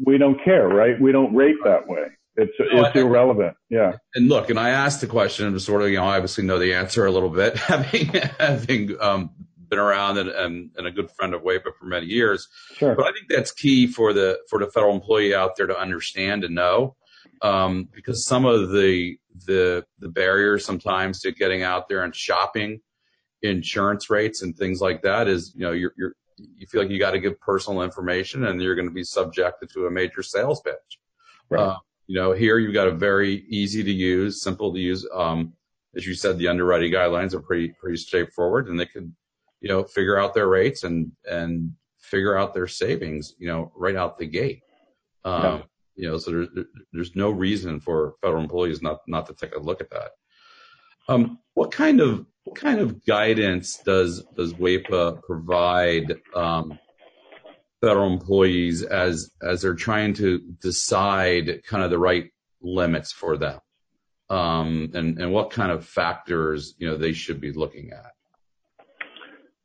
we 0.03 0.17
don't 0.17 0.43
care, 0.43 0.69
right? 0.69 0.99
We 0.99 1.11
don't 1.11 1.35
rate 1.35 1.57
that 1.63 1.87
way. 1.87 2.07
It's, 2.35 2.51
no, 2.59 2.85
it's 2.85 2.95
irrelevant. 2.95 3.55
Yeah. 3.69 3.91
And 4.15 4.27
look, 4.27 4.49
and 4.49 4.59
I 4.59 4.71
asked 4.71 5.01
the 5.01 5.07
question 5.07 5.45
and 5.45 5.61
sort 5.61 5.83
of, 5.83 5.89
you 5.89 5.97
know, 5.97 6.05
I 6.05 6.15
obviously 6.15 6.45
know 6.45 6.57
the 6.57 6.73
answer 6.73 7.05
a 7.05 7.11
little 7.11 7.29
bit, 7.29 7.57
having, 7.57 8.07
having, 8.39 8.99
um, 8.99 9.29
been 9.69 9.79
around 9.79 10.17
and, 10.17 10.29
and, 10.29 10.71
and, 10.77 10.87
a 10.87 10.91
good 10.91 11.09
friend 11.11 11.33
of 11.33 11.41
WAEPA 11.41 11.75
for 11.79 11.85
many 11.85 12.05
years. 12.05 12.47
Sure. 12.75 12.95
But 12.95 13.05
I 13.05 13.11
think 13.11 13.27
that's 13.29 13.51
key 13.51 13.87
for 13.87 14.13
the 14.13 14.39
for 14.49 14.59
the 14.59 14.67
federal 14.67 14.93
employee 14.93 15.33
out 15.33 15.55
there 15.55 15.67
to 15.67 15.77
understand 15.77 16.43
and 16.43 16.55
know, 16.55 16.95
um, 17.41 17.89
because 17.93 18.25
some 18.25 18.45
of 18.45 18.71
the 18.71 19.17
the 19.45 19.85
the 19.99 20.09
barriers 20.09 20.65
sometimes 20.65 21.21
to 21.21 21.31
getting 21.31 21.63
out 21.63 21.89
there 21.89 22.03
and 22.03 22.15
shopping 22.15 22.81
insurance 23.41 24.09
rates 24.09 24.41
and 24.41 24.57
things 24.57 24.81
like 24.81 25.01
that 25.03 25.27
is 25.27 25.53
you 25.55 25.61
know 25.61 25.71
you're, 25.71 25.93
you're 25.97 26.13
you 26.37 26.67
feel 26.67 26.81
like 26.81 26.89
you 26.89 26.99
got 26.99 27.11
to 27.11 27.19
give 27.19 27.39
personal 27.39 27.81
information 27.81 28.45
and 28.45 28.61
you're 28.61 28.75
going 28.75 28.87
to 28.87 28.93
be 28.93 29.03
subjected 29.03 29.69
to 29.71 29.85
a 29.87 29.91
major 29.91 30.21
sales 30.21 30.61
pitch. 30.61 30.99
Right. 31.49 31.61
Uh, 31.61 31.77
you 32.07 32.15
know, 32.15 32.33
here 32.33 32.59
you've 32.59 32.73
got 32.73 32.87
a 32.87 32.91
very 32.91 33.45
easy 33.47 33.83
to 33.83 33.91
use, 33.91 34.41
simple 34.41 34.73
to 34.73 34.79
use. 34.79 35.07
Um, 35.13 35.53
as 35.95 36.05
you 36.05 36.13
said, 36.13 36.37
the 36.37 36.47
underwriting 36.47 36.91
guidelines 36.91 37.33
are 37.33 37.39
pretty 37.39 37.69
pretty 37.79 37.97
straightforward, 37.97 38.67
and 38.67 38.79
they 38.79 38.85
can 38.85 39.15
you 39.65 39.71
know, 39.71 39.83
figure 39.83 40.19
out 40.19 40.35
their 40.35 40.47
rates 40.47 40.83
and, 40.83 41.11
and 41.27 41.71
figure 41.97 42.37
out 42.37 42.53
their 42.53 42.67
savings, 42.67 43.33
you 43.39 43.47
know, 43.47 43.71
right 43.75 43.95
out 43.95 44.19
the 44.19 44.27
gate. 44.27 44.61
Um, 45.23 45.41
yeah. 45.41 45.61
you 45.95 46.07
know, 46.07 46.17
so 46.19 46.29
there's, 46.29 46.49
there's 46.93 47.15
no 47.15 47.31
reason 47.31 47.79
for 47.79 48.13
federal 48.21 48.43
employees 48.43 48.83
not, 48.83 48.99
not 49.07 49.25
to 49.25 49.33
take 49.33 49.55
a 49.55 49.59
look 49.59 49.81
at 49.81 49.89
that. 49.89 50.11
Um, 51.09 51.39
what 51.55 51.71
kind 51.71 51.99
of, 51.99 52.27
what 52.43 52.55
kind 52.55 52.79
of 52.79 53.03
guidance 53.07 53.79
does, 53.83 54.23
does 54.37 54.53
WAEPA 54.53 55.23
provide, 55.23 56.13
um, 56.35 56.77
federal 57.81 58.13
employees 58.13 58.83
as, 58.83 59.31
as 59.41 59.63
they're 59.63 59.73
trying 59.73 60.13
to 60.13 60.41
decide 60.61 61.63
kind 61.65 61.83
of 61.83 61.89
the 61.89 61.97
right 61.97 62.29
limits 62.61 63.11
for 63.11 63.35
them? 63.35 63.59
Um, 64.29 64.91
and, 64.93 65.17
and 65.17 65.31
what 65.31 65.49
kind 65.49 65.71
of 65.71 65.87
factors, 65.87 66.75
you 66.77 66.87
know, 66.87 66.97
they 66.97 67.13
should 67.13 67.41
be 67.41 67.51
looking 67.51 67.89
at? 67.93 68.11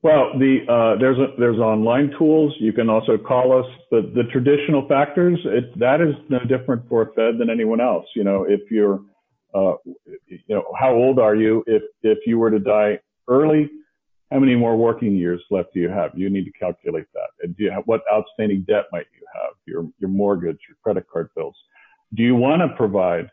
Well, 0.03 0.31
the, 0.39 0.61
uh, 0.67 0.99
there's 0.99 1.19
a, 1.19 1.39
there's 1.39 1.59
online 1.59 2.11
tools. 2.19 2.55
You 2.59 2.73
can 2.73 2.89
also 2.89 3.19
call 3.19 3.59
us. 3.59 3.67
The, 3.91 4.11
the 4.15 4.23
traditional 4.33 4.89
factors, 4.89 5.39
it, 5.45 5.79
that 5.79 6.01
is 6.01 6.15
no 6.31 6.39
different 6.41 6.89
for 6.89 7.03
a 7.03 7.07
Fed 7.13 7.39
than 7.39 7.51
anyone 7.51 7.83
else. 7.83 8.07
You 8.17 8.25
know, 8.25 8.47
if 8.49 8.61
you're, 8.71 9.01
uh, 9.55 9.75
you 10.27 10.39
know, 10.49 10.65
how 10.79 10.95
old 10.95 11.19
are 11.19 11.37
you? 11.37 11.63
If, 11.67 11.83
if 12.03 12.19
you 12.27 12.39
were 12.39 12.51
to 12.51 12.59
die 12.59 13.01
early, 13.29 13.69
how 14.33 14.39
many 14.39 14.55
more 14.55 14.77
working 14.77 15.17
years 15.17 15.43
left 15.51 15.75
do 15.75 15.81
you 15.81 15.91
have? 15.91 16.13
You 16.15 16.31
need 16.31 16.45
to 16.45 16.53
calculate 16.53 17.07
that. 17.13 17.29
And 17.43 17.55
do 17.57 17.65
you 17.65 17.71
have, 17.71 17.83
what 17.85 18.01
outstanding 18.11 18.65
debt 18.67 18.85
might 18.93 19.07
you 19.19 19.27
have? 19.35 19.51
Your, 19.67 19.87
your 19.99 20.09
mortgage, 20.09 20.61
your 20.67 20.79
credit 20.83 21.05
card 21.13 21.29
bills. 21.37 21.57
Do 22.15 22.23
you 22.23 22.37
want 22.37 22.63
to 22.63 22.75
provide 22.77 23.29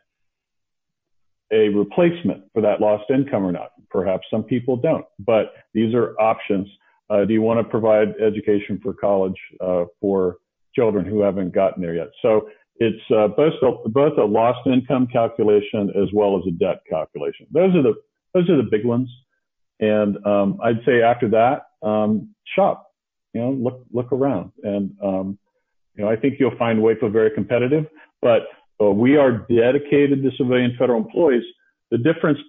a 1.53 1.69
replacement 1.69 2.43
for 2.51 2.61
that 2.61 2.81
lost 2.81 3.05
income 3.09 3.45
or 3.45 3.53
not? 3.53 3.71
Perhaps 3.89 4.27
some 4.29 4.43
people 4.43 4.75
don't, 4.75 5.05
but 5.19 5.53
these 5.73 5.93
are 5.93 6.19
options. 6.19 6.67
Uh, 7.09 7.23
do 7.25 7.33
you 7.33 7.41
want 7.41 7.59
to 7.59 7.63
provide 7.63 8.09
education 8.21 8.79
for 8.83 8.93
college 8.93 9.37
uh, 9.61 9.85
for 10.01 10.37
children 10.75 11.05
who 11.05 11.21
haven't 11.21 11.53
gotten 11.53 11.81
there 11.81 11.95
yet? 11.95 12.09
So 12.21 12.49
it's 12.77 13.01
uh, 13.15 13.29
both 13.29 13.53
a, 13.63 13.89
both 13.89 14.17
a 14.17 14.23
lost 14.23 14.67
income 14.67 15.07
calculation 15.11 15.91
as 16.01 16.09
well 16.13 16.37
as 16.37 16.43
a 16.47 16.51
debt 16.51 16.81
calculation. 16.89 17.47
Those 17.51 17.73
are 17.75 17.81
the 17.81 17.93
those 18.33 18.49
are 18.49 18.57
the 18.57 18.67
big 18.69 18.85
ones. 18.85 19.09
And 19.79 20.17
um, 20.25 20.59
I'd 20.63 20.79
say 20.85 21.01
after 21.01 21.29
that, 21.29 21.63
um, 21.87 22.33
shop. 22.55 22.85
You 23.33 23.41
know, 23.41 23.51
look 23.51 23.85
look 23.91 24.11
around, 24.11 24.51
and 24.63 24.91
um, 25.03 25.37
you 25.95 26.03
know 26.03 26.09
I 26.09 26.15
think 26.15 26.35
you'll 26.39 26.57
find 26.57 26.79
WAEPA 26.79 27.11
very 27.11 27.29
competitive. 27.31 27.85
But 28.21 28.43
uh, 28.81 28.91
we 28.91 29.17
are 29.17 29.45
dedicated 29.49 30.23
to 30.23 30.31
civilian 30.37 30.75
federal 30.79 31.01
employees. 31.03 31.43
The 31.91 31.97
difference 31.97 32.39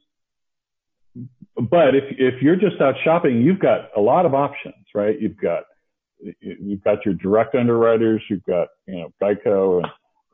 but 1.70 1.94
if 1.94 2.04
if 2.18 2.42
you're 2.42 2.56
just 2.56 2.80
out 2.80 2.94
shopping, 3.04 3.42
you've 3.42 3.58
got 3.58 3.90
a 3.96 4.00
lot 4.00 4.26
of 4.26 4.34
options, 4.34 4.84
right? 4.94 5.20
You've 5.20 5.36
got 5.40 5.64
you've 6.40 6.82
got 6.82 7.04
your 7.04 7.14
direct 7.14 7.54
underwriters, 7.54 8.22
you've 8.28 8.44
got 8.44 8.68
you 8.86 8.98
know 9.00 9.12
Geico 9.22 9.82
and 9.82 9.86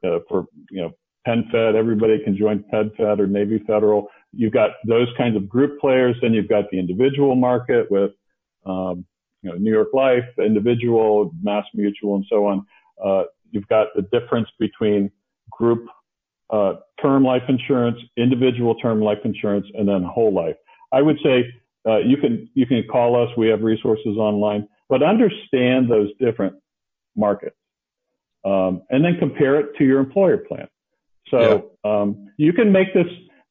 uh, 0.05 0.19
for 0.29 0.47
you 0.71 0.83
know 0.83 0.93
PenFed, 1.27 1.75
everybody 1.75 2.23
can 2.23 2.37
join 2.37 2.65
PenFed 2.73 3.19
or 3.19 3.27
Navy 3.27 3.63
Federal. 3.67 4.09
You've 4.33 4.53
got 4.53 4.73
those 4.87 5.09
kinds 5.17 5.37
of 5.37 5.49
group 5.49 5.81
players. 5.81 6.17
Then 6.21 6.35
you've 6.35 6.49
got 6.49 6.65
the 6.71 6.79
individual 6.79 7.35
market 7.35 7.91
with, 7.91 8.11
um, 8.67 9.07
you 9.43 9.51
know, 9.51 9.57
New 9.57 9.73
York 9.73 9.89
Life, 9.95 10.25
individual, 10.39 11.33
Mass 11.43 11.65
Mutual, 11.73 12.17
and 12.17 12.27
so 12.29 12.47
on. 12.47 12.67
Uh, 13.03 13.25
you've 13.51 13.69
got 13.69 13.89
the 13.95 14.03
difference 14.13 14.49
between 14.59 15.11
group 15.51 15.87
uh, 16.51 16.75
term 17.01 17.25
life 17.25 17.43
insurance, 17.49 17.99
individual 18.17 18.75
term 18.77 19.01
life 19.01 19.19
insurance, 19.25 19.67
and 19.75 19.89
then 19.89 20.03
whole 20.03 20.33
life. 20.33 20.57
I 20.95 21.03
would 21.03 21.19
say 21.23 21.37
uh, 21.87 21.99
you 21.99 22.17
can 22.17 22.49
you 22.55 22.67
can 22.67 22.85
call 22.91 23.11
us. 23.23 23.29
We 23.37 23.49
have 23.49 23.63
resources 23.63 24.17
online, 24.17 24.69
but 24.89 25.03
understand 25.03 25.91
those 25.91 26.11
different 26.19 26.55
markets, 27.17 27.57
um, 28.45 28.83
and 28.91 29.05
then 29.05 29.19
compare 29.19 29.61
it 29.61 29.77
to 29.79 29.85
your 29.85 30.01
employer 30.01 30.39
plan. 30.39 30.69
So 31.31 31.41
yeah. 31.85 31.91
um, 31.91 32.29
you 32.37 32.53
can 32.53 32.71
make 32.71 32.95
this 32.95 33.07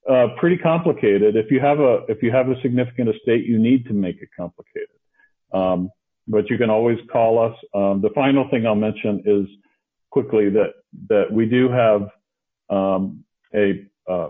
uh, 0.10 0.28
pretty 0.38 0.58
complicated. 0.58 1.36
If 1.36 1.52
you 1.52 1.60
have 1.60 1.80
a 1.80 2.06
if 2.08 2.24
you 2.24 2.32
have 2.32 2.50
a 2.50 2.60
significant 2.62 3.10
estate, 3.10 3.46
you 3.46 3.60
need 3.60 3.86
to 3.88 3.94
make 3.94 4.22
it 4.22 4.30
complicated. 4.38 4.98
Um, 5.54 5.90
but 6.28 6.50
you 6.50 6.58
can 6.58 6.70
always 6.70 7.00
call 7.12 7.40
us. 7.40 7.56
Um, 7.74 8.02
the 8.02 8.10
final 8.16 8.50
thing 8.50 8.66
I'll 8.66 8.76
mention 8.76 9.22
is 9.26 9.48
quickly 10.10 10.50
that 10.50 10.74
that 11.10 11.32
we 11.32 11.46
do 11.46 11.70
have 11.70 12.02
um, 12.70 13.24
a, 13.54 13.86
uh, 14.10 14.30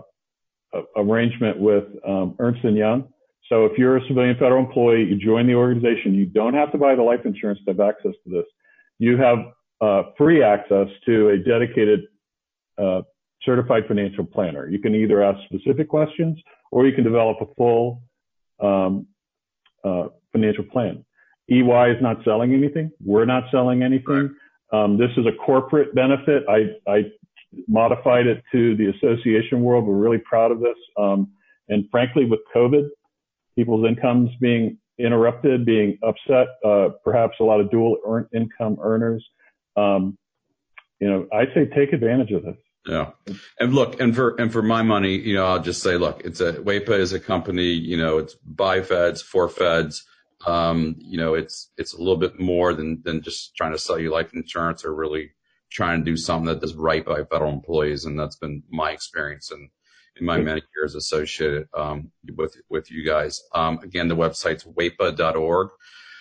arrangement 0.96 1.58
with 1.58 1.84
um, 2.06 2.34
Ernst 2.38 2.64
and 2.64 2.76
Young. 2.76 3.08
So 3.48 3.66
if 3.66 3.76
you're 3.76 3.98
a 3.98 4.06
civilian 4.08 4.36
federal 4.36 4.64
employee, 4.64 5.04
you 5.04 5.16
join 5.16 5.46
the 5.46 5.54
organization. 5.54 6.14
You 6.14 6.26
don't 6.26 6.54
have 6.54 6.72
to 6.72 6.78
buy 6.78 6.94
the 6.94 7.02
life 7.02 7.20
insurance 7.24 7.58
to 7.66 7.72
have 7.72 7.80
access 7.80 8.12
to 8.24 8.30
this. 8.30 8.44
You 8.98 9.18
have 9.18 9.38
uh, 9.80 10.10
free 10.16 10.42
access 10.42 10.88
to 11.06 11.28
a 11.30 11.38
dedicated 11.38 12.04
uh, 12.78 13.02
certified 13.42 13.84
financial 13.86 14.24
planner. 14.24 14.68
You 14.68 14.78
can 14.78 14.94
either 14.94 15.22
ask 15.22 15.38
specific 15.44 15.88
questions 15.88 16.38
or 16.70 16.86
you 16.86 16.94
can 16.94 17.04
develop 17.04 17.36
a 17.40 17.54
full 17.54 18.02
um, 18.60 19.06
uh, 19.84 20.08
financial 20.32 20.64
plan. 20.64 21.04
EY 21.50 21.90
is 21.90 22.02
not 22.02 22.24
selling 22.24 22.54
anything. 22.54 22.90
We're 23.04 23.26
not 23.26 23.44
selling 23.50 23.82
anything. 23.82 24.34
Um, 24.72 24.96
this 24.96 25.10
is 25.16 25.26
a 25.26 25.32
corporate 25.44 25.94
benefit. 25.94 26.44
I, 26.48 26.90
I, 26.90 27.04
modified 27.68 28.26
it 28.26 28.42
to 28.52 28.76
the 28.76 28.90
association 28.90 29.62
world. 29.62 29.86
We're 29.86 29.94
really 29.94 30.18
proud 30.18 30.50
of 30.50 30.60
this. 30.60 30.76
Um, 30.98 31.32
and 31.68 31.88
frankly, 31.90 32.24
with 32.24 32.40
COVID, 32.54 32.88
people's 33.56 33.86
incomes 33.86 34.30
being 34.40 34.78
interrupted, 34.98 35.64
being 35.64 35.98
upset, 36.02 36.48
uh, 36.64 36.90
perhaps 37.02 37.36
a 37.40 37.44
lot 37.44 37.60
of 37.60 37.70
dual 37.70 37.98
earn 38.06 38.28
income 38.34 38.78
earners. 38.82 39.24
Um, 39.76 40.16
you 41.00 41.08
know, 41.08 41.26
I 41.32 41.46
say 41.54 41.66
take 41.74 41.92
advantage 41.92 42.30
of 42.30 42.44
this. 42.44 42.56
Yeah. 42.86 43.10
And 43.58 43.74
look, 43.74 43.98
and 43.98 44.14
for, 44.14 44.38
and 44.40 44.52
for 44.52 44.62
my 44.62 44.82
money, 44.82 45.16
you 45.16 45.34
know, 45.34 45.46
I'll 45.46 45.62
just 45.62 45.82
say, 45.82 45.96
look, 45.96 46.22
it's 46.24 46.40
a, 46.40 46.52
WAEPA 46.52 46.98
is 46.98 47.12
a 47.12 47.20
company, 47.20 47.72
you 47.72 47.96
know, 47.96 48.18
it's 48.18 48.34
by 48.34 48.82
feds, 48.82 49.22
for 49.22 49.48
feds. 49.48 50.04
Um, 50.46 50.96
you 50.98 51.16
know, 51.16 51.34
it's, 51.34 51.70
it's 51.78 51.94
a 51.94 51.98
little 51.98 52.18
bit 52.18 52.38
more 52.38 52.74
than, 52.74 53.00
than 53.02 53.22
just 53.22 53.56
trying 53.56 53.72
to 53.72 53.78
sell 53.78 53.98
you 53.98 54.10
life 54.10 54.34
insurance 54.34 54.84
or 54.84 54.94
really 54.94 55.30
trying 55.74 55.98
to 55.98 56.10
do 56.10 56.16
something 56.16 56.46
that 56.46 56.64
is 56.64 56.74
right 56.74 57.04
by 57.04 57.24
federal 57.24 57.52
employees. 57.52 58.04
And 58.04 58.18
that's 58.18 58.36
been 58.36 58.62
my 58.70 58.92
experience 58.92 59.50
and 59.50 59.68
in 60.16 60.24
my 60.24 60.38
many 60.38 60.62
years 60.76 60.94
associated, 60.94 61.66
um, 61.76 62.10
with, 62.36 62.56
with 62.70 62.88
you 62.88 63.04
guys. 63.04 63.42
Um, 63.52 63.80
again, 63.82 64.06
the 64.06 64.16
website's 64.16 64.64
waepa.org. 64.64 65.70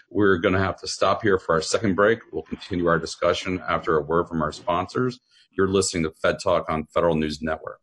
We're 0.10 0.38
going 0.38 0.56
to 0.56 0.60
have 0.60 0.80
to 0.82 0.88
stop 0.88 1.22
here 1.22 1.38
for 1.38 1.54
our 1.56 1.62
second 1.62 1.94
break. 1.96 2.20
We'll 2.32 2.44
continue 2.44 2.88
our 2.88 2.98
discussion 2.98 3.62
after 3.68 3.98
a 3.98 4.02
word 4.02 4.28
from 4.28 4.42
our 4.42 4.52
sponsors. 4.52 5.20
You're 5.52 5.68
listening 5.68 6.04
to 6.04 6.12
Fed 6.12 6.38
Talk 6.44 6.70
on 6.70 6.86
Federal 6.86 7.16
News 7.16 7.42
Network. 7.42 7.83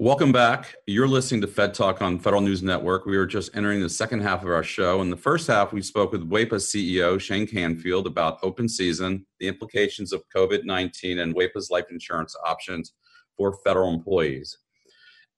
Welcome 0.00 0.30
back. 0.30 0.76
You're 0.86 1.08
listening 1.08 1.40
to 1.40 1.48
Fed 1.48 1.74
Talk 1.74 2.00
on 2.02 2.20
Federal 2.20 2.40
News 2.40 2.62
Network. 2.62 3.04
We 3.04 3.16
are 3.16 3.26
just 3.26 3.56
entering 3.56 3.80
the 3.80 3.88
second 3.88 4.20
half 4.20 4.44
of 4.44 4.48
our 4.48 4.62
show. 4.62 5.00
In 5.00 5.10
the 5.10 5.16
first 5.16 5.48
half, 5.48 5.72
we 5.72 5.82
spoke 5.82 6.12
with 6.12 6.30
WAEPA 6.30 6.52
CEO 6.52 7.20
Shane 7.20 7.48
Canfield 7.48 8.06
about 8.06 8.38
open 8.44 8.68
season, 8.68 9.26
the 9.40 9.48
implications 9.48 10.12
of 10.12 10.22
COVID 10.32 10.64
19, 10.64 11.18
and 11.18 11.34
WAEPA's 11.34 11.70
life 11.72 11.86
insurance 11.90 12.36
options 12.46 12.92
for 13.36 13.58
federal 13.64 13.92
employees. 13.92 14.56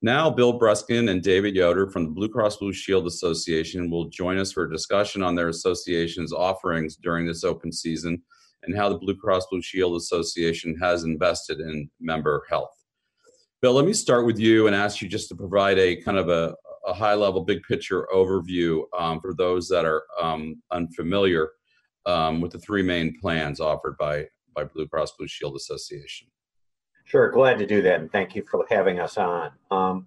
Now, 0.03 0.29
Bill 0.29 0.61
Breskin 0.61 1.09
and 1.09 1.23
David 1.23 1.57
Yoder 1.57 1.89
from 1.89 2.05
the 2.05 2.11
Blue 2.11 2.29
Cross 2.29 2.59
Blue 2.59 2.75
Shield 2.75 3.07
Association 3.07 3.91
will 3.91 4.11
join 4.11 4.37
us 4.37 4.53
for 4.53 4.65
a 4.65 4.71
discussion 4.71 5.23
on 5.23 5.35
their 5.35 5.49
association's 5.49 6.35
offerings 6.35 6.97
during 6.97 7.27
this 7.27 7.45
open 7.45 7.73
season 7.73 8.21
and 8.65 8.77
how 8.77 8.91
the 8.91 8.99
Blue 8.99 9.17
Cross 9.17 9.47
Blue 9.51 9.63
Shield 9.63 9.97
Association 9.97 10.77
has 10.79 11.05
invested 11.05 11.61
in 11.61 11.89
member 11.99 12.43
health. 12.51 12.80
Bill, 13.63 13.75
let 13.75 13.85
me 13.85 13.93
start 13.93 14.25
with 14.25 14.39
you 14.39 14.69
and 14.69 14.75
ask 14.75 15.03
you 15.03 15.09
just 15.09 15.29
to 15.29 15.35
provide 15.35 15.79
a 15.79 15.97
kind 15.97 16.17
of 16.17 16.31
a, 16.31 16.55
a 16.87 16.95
high 16.95 17.13
level, 17.13 17.45
big 17.45 17.63
picture 17.65 18.09
overview 18.11 18.85
um, 18.99 19.21
for 19.21 19.35
those 19.35 19.69
that 19.69 19.85
are 19.85 20.03
um, 20.19 20.63
unfamiliar 20.71 21.51
um, 22.07 22.41
with 22.41 22.53
the 22.53 22.59
three 22.59 22.83
main 22.83 23.15
plans 23.21 23.61
offered 23.61 23.99
by, 23.99 24.25
by 24.57 24.65
Blue 24.65 24.89
Cross 24.89 25.13
Blue 25.19 25.29
Shield 25.29 25.57
Association. 25.57 26.27
Sure, 27.05 27.31
glad 27.31 27.59
to 27.59 27.67
do 27.67 27.83
that, 27.83 28.01
and 28.01 28.11
thank 28.11 28.35
you 28.35 28.43
for 28.51 28.65
having 28.71 28.99
us 28.99 29.19
on. 29.19 29.51
Um, 29.71 30.07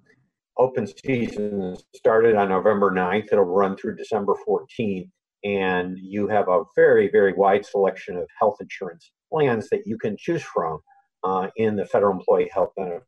open 0.57 0.87
season 1.05 1.77
started 1.93 2.35
on 2.35 2.49
November 2.49 2.89
9th. 2.89 3.27
It'll 3.31 3.43
run 3.43 3.77
through 3.77 3.97
December 3.97 4.33
14th, 4.47 5.11
and 5.43 5.99
you 5.99 6.27
have 6.27 6.47
a 6.47 6.63
very, 6.75 7.07
very 7.07 7.33
wide 7.33 7.67
selection 7.67 8.17
of 8.17 8.27
health 8.39 8.57
insurance 8.61 9.11
plans 9.31 9.69
that 9.69 9.85
you 9.85 9.99
can 9.99 10.17
choose 10.17 10.41
from 10.41 10.79
uh, 11.23 11.49
in 11.57 11.75
the 11.75 11.85
Federal 11.85 12.13
Employee 12.13 12.49
Health 12.51 12.71
Benefit 12.75 13.03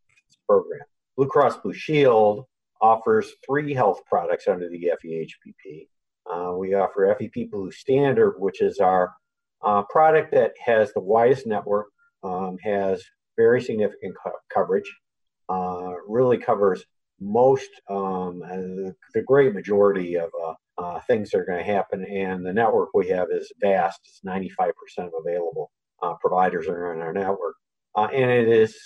program. 0.47 0.81
Blue 1.17 1.27
Cross 1.27 1.58
Blue 1.58 1.73
Shield 1.73 2.45
offers 2.81 3.31
three 3.45 3.73
health 3.73 4.01
products 4.05 4.47
under 4.47 4.69
the 4.69 4.91
FEHBP. 5.03 5.88
Uh, 6.29 6.53
we 6.58 6.73
offer 6.73 7.15
FEP 7.19 7.49
Blue 7.49 7.71
Standard, 7.71 8.36
which 8.39 8.62
is 8.62 8.79
our 8.79 9.13
uh, 9.63 9.84
product 9.84 10.31
that 10.31 10.53
has 10.63 10.91
the 10.93 10.99
widest 10.99 11.47
network, 11.47 11.88
um, 12.23 12.58
has 12.63 13.03
very 13.38 13.62
significant 13.62 14.15
co- 14.21 14.31
coverage, 14.53 14.91
uh, 15.49 15.93
really 16.08 16.38
covers 16.38 16.84
most, 17.19 17.69
um, 17.89 18.39
the, 18.39 18.95
the, 19.13 19.21
great 19.21 19.53
majority 19.53 20.15
of 20.15 20.29
uh, 20.43 20.53
uh, 20.77 20.99
things 21.01 21.29
that 21.29 21.39
are 21.39 21.45
going 21.45 21.63
to 21.63 21.71
happen. 21.71 22.03
And 22.03 22.45
the 22.45 22.53
network 22.53 22.89
we 22.93 23.08
have 23.10 23.27
is 23.31 23.51
vast, 23.62 24.01
it's 24.05 24.21
95% 24.25 24.71
of 24.99 25.13
available 25.25 25.71
uh, 26.01 26.15
providers 26.19 26.67
are 26.67 26.93
in 26.93 27.01
our 27.01 27.13
network. 27.13 27.55
and 27.95 28.31
it 28.31 28.49
is 28.49 28.77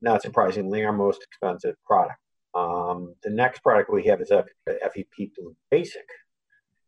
not 0.00 0.22
surprisingly, 0.22 0.84
our 0.84 0.92
most 0.92 1.22
expensive 1.22 1.74
product. 1.84 2.18
Um, 2.54 3.14
the 3.22 3.30
next 3.30 3.62
product 3.62 3.92
we 3.92 4.04
have 4.04 4.20
is 4.20 4.30
a 4.30 4.44
FEP 4.66 5.32
Blue 5.36 5.54
Basic. 5.70 6.06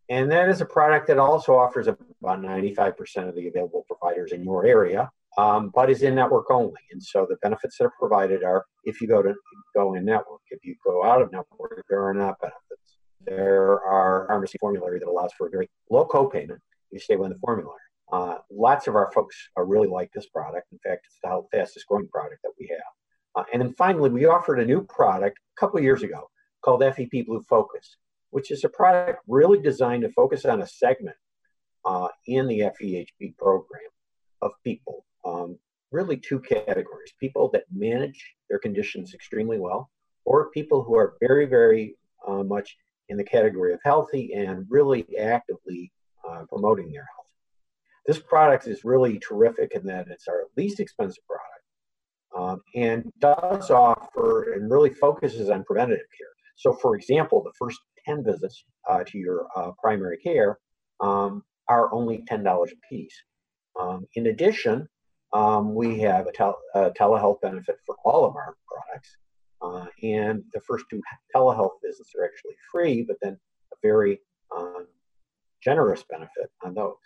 And 0.09 0.31
that 0.33 0.49
is 0.49 0.61
a 0.61 0.67
product 0.67 1.07
that 1.07 1.19
also 1.19 1.55
offers 1.55 1.87
about 1.87 2.41
95% 2.41 3.29
of 3.29 3.37
the 3.37 3.47
available 3.47 3.85
providers 3.87 4.33
in 4.33 4.43
your 4.43 4.67
area, 4.67 5.09
um, 5.39 5.71
but 5.73 5.89
is 5.89 6.03
in 6.03 6.17
network 6.17 6.51
only. 6.51 6.81
And 6.91 7.01
so 7.01 7.27
the 7.29 7.37
benefits 7.43 7.79
that 7.79 7.85
are 7.85 7.93
provided 7.99 8.43
are 8.43 8.65
if 8.85 9.01
you 9.01 9.07
go 9.07 9.23
to 9.23 9.33
go 9.75 9.95
in 9.95 10.05
network, 10.05 10.41
if 10.51 10.65
you 10.65 10.75
go 10.85 11.05
out 11.05 11.23
of 11.23 11.31
network, 11.31 11.85
there 11.89 12.05
are 12.05 12.15
not 12.15 12.41
benefits. 12.41 12.97
There 13.25 13.81
are 13.85 14.27
pharmacy 14.27 14.59
formulary 14.59 14.99
that 14.99 15.09
allows 15.09 15.33
for 15.39 15.47
a 15.47 15.51
very 15.51 15.69
low 15.91 16.07
copayment 16.09 16.59
you 16.91 16.99
stay 16.99 17.17
within 17.17 17.33
the 17.33 17.39
formulary. 17.39 17.79
Uh, 18.13 18.39
lots 18.51 18.89
of 18.89 18.97
our 18.97 19.11
folks 19.13 19.37
really 19.57 19.89
like 19.89 20.11
this 20.13 20.27
product. 20.27 20.67
In 20.73 20.79
fact, 20.79 21.07
it's 21.07 21.19
the 21.23 21.43
fastest 21.53 21.87
growing 21.87 22.09
product 22.09 22.43
that 22.43 22.53
we 22.59 22.67
have. 22.69 22.81
Uh, 23.37 23.45
and 23.53 23.63
then 23.63 23.73
finally, 23.75 24.11
we 24.11 24.27
offered 24.27 24.59
a 24.59 24.65
new 24.65 24.83
product 24.83 25.39
a 25.39 25.61
couple 25.61 25.81
years 25.81 26.03
ago 26.03 26.29
called 26.63 26.83
FEP 26.83 27.27
Blue 27.27 27.43
Focus, 27.49 27.97
which 28.31 28.51
is 28.51 28.65
a 28.65 28.69
product 28.69 29.21
really 29.29 29.61
designed 29.61 30.03
to 30.03 30.11
focus 30.11 30.45
on 30.45 30.63
a 30.63 30.67
segment 30.67 31.17
uh, 31.85 32.09
in 32.27 32.47
the 32.47 32.61
FEHB 32.61 33.37
program 33.39 33.91
of 34.43 34.53
people. 34.65 35.05
Um, 35.25 35.59
really, 35.93 36.17
two 36.17 36.41
categories 36.41 37.13
people 37.19 37.51
that 37.53 37.65
manage 37.73 38.35
their 38.49 38.59
conditions 38.59 39.15
extremely 39.15 39.59
well, 39.59 39.91
or 40.25 40.51
people 40.51 40.83
who 40.83 40.97
are 40.97 41.15
very, 41.21 41.47
very 41.47 41.97
uh, 42.27 42.43
much 42.43 42.77
in 43.09 43.17
the 43.17 43.25
category 43.25 43.73
of 43.73 43.81
healthy 43.85 44.33
and 44.35 44.67
really 44.69 45.07
actively 45.19 45.93
uh, 46.29 46.45
promoting 46.49 46.91
their 46.93 47.07
health. 47.15 47.20
This 48.11 48.19
product 48.19 48.67
is 48.67 48.85
really 48.85 49.21
terrific 49.21 49.71
in 49.77 49.87
that 49.87 50.09
it's 50.09 50.27
our 50.27 50.47
least 50.57 50.81
expensive 50.81 51.23
product 51.29 51.65
um, 52.37 52.61
and 52.75 53.09
does 53.21 53.71
offer 53.71 54.55
and 54.55 54.69
really 54.69 54.91
focuses 54.91 55.49
on 55.49 55.63
preventative 55.63 56.09
care. 56.19 56.27
So, 56.57 56.73
for 56.73 56.97
example, 56.97 57.41
the 57.41 57.53
first 57.57 57.79
10 58.05 58.25
visits 58.25 58.65
uh, 58.89 59.05
to 59.07 59.17
your 59.17 59.47
uh, 59.55 59.71
primary 59.81 60.17
care 60.17 60.59
um, 60.99 61.45
are 61.69 61.95
only 61.95 62.25
$10 62.29 62.43
a 62.45 62.75
piece. 62.89 63.15
Um, 63.81 64.05
in 64.17 64.27
addition, 64.27 64.89
um, 65.33 65.73
we 65.77 66.01
have 66.01 66.27
a, 66.27 66.33
tel- 66.33 66.59
a, 66.75 66.91
telehealth 66.91 67.41
benefit 67.43 67.77
for 67.87 67.95
all 68.05 68.25
of 68.25 68.35
our 68.35 68.57
products. 68.67 69.17
Uh, 69.63 69.87
and 70.03 70.43
the 70.53 70.61
first 70.63 70.85
two 70.91 71.01
telehealth 71.33 71.79
visits 71.87 72.11
are 72.19 72.25
actually 72.25 72.57
free, 72.73 73.05
but 73.07 73.19
then 73.23 73.39
a 73.73 73.77
very 73.85 74.19
uh, 74.51 74.81
generous 75.63 76.03
benefit 76.11 76.51
on 76.65 76.75
those. 76.75 76.97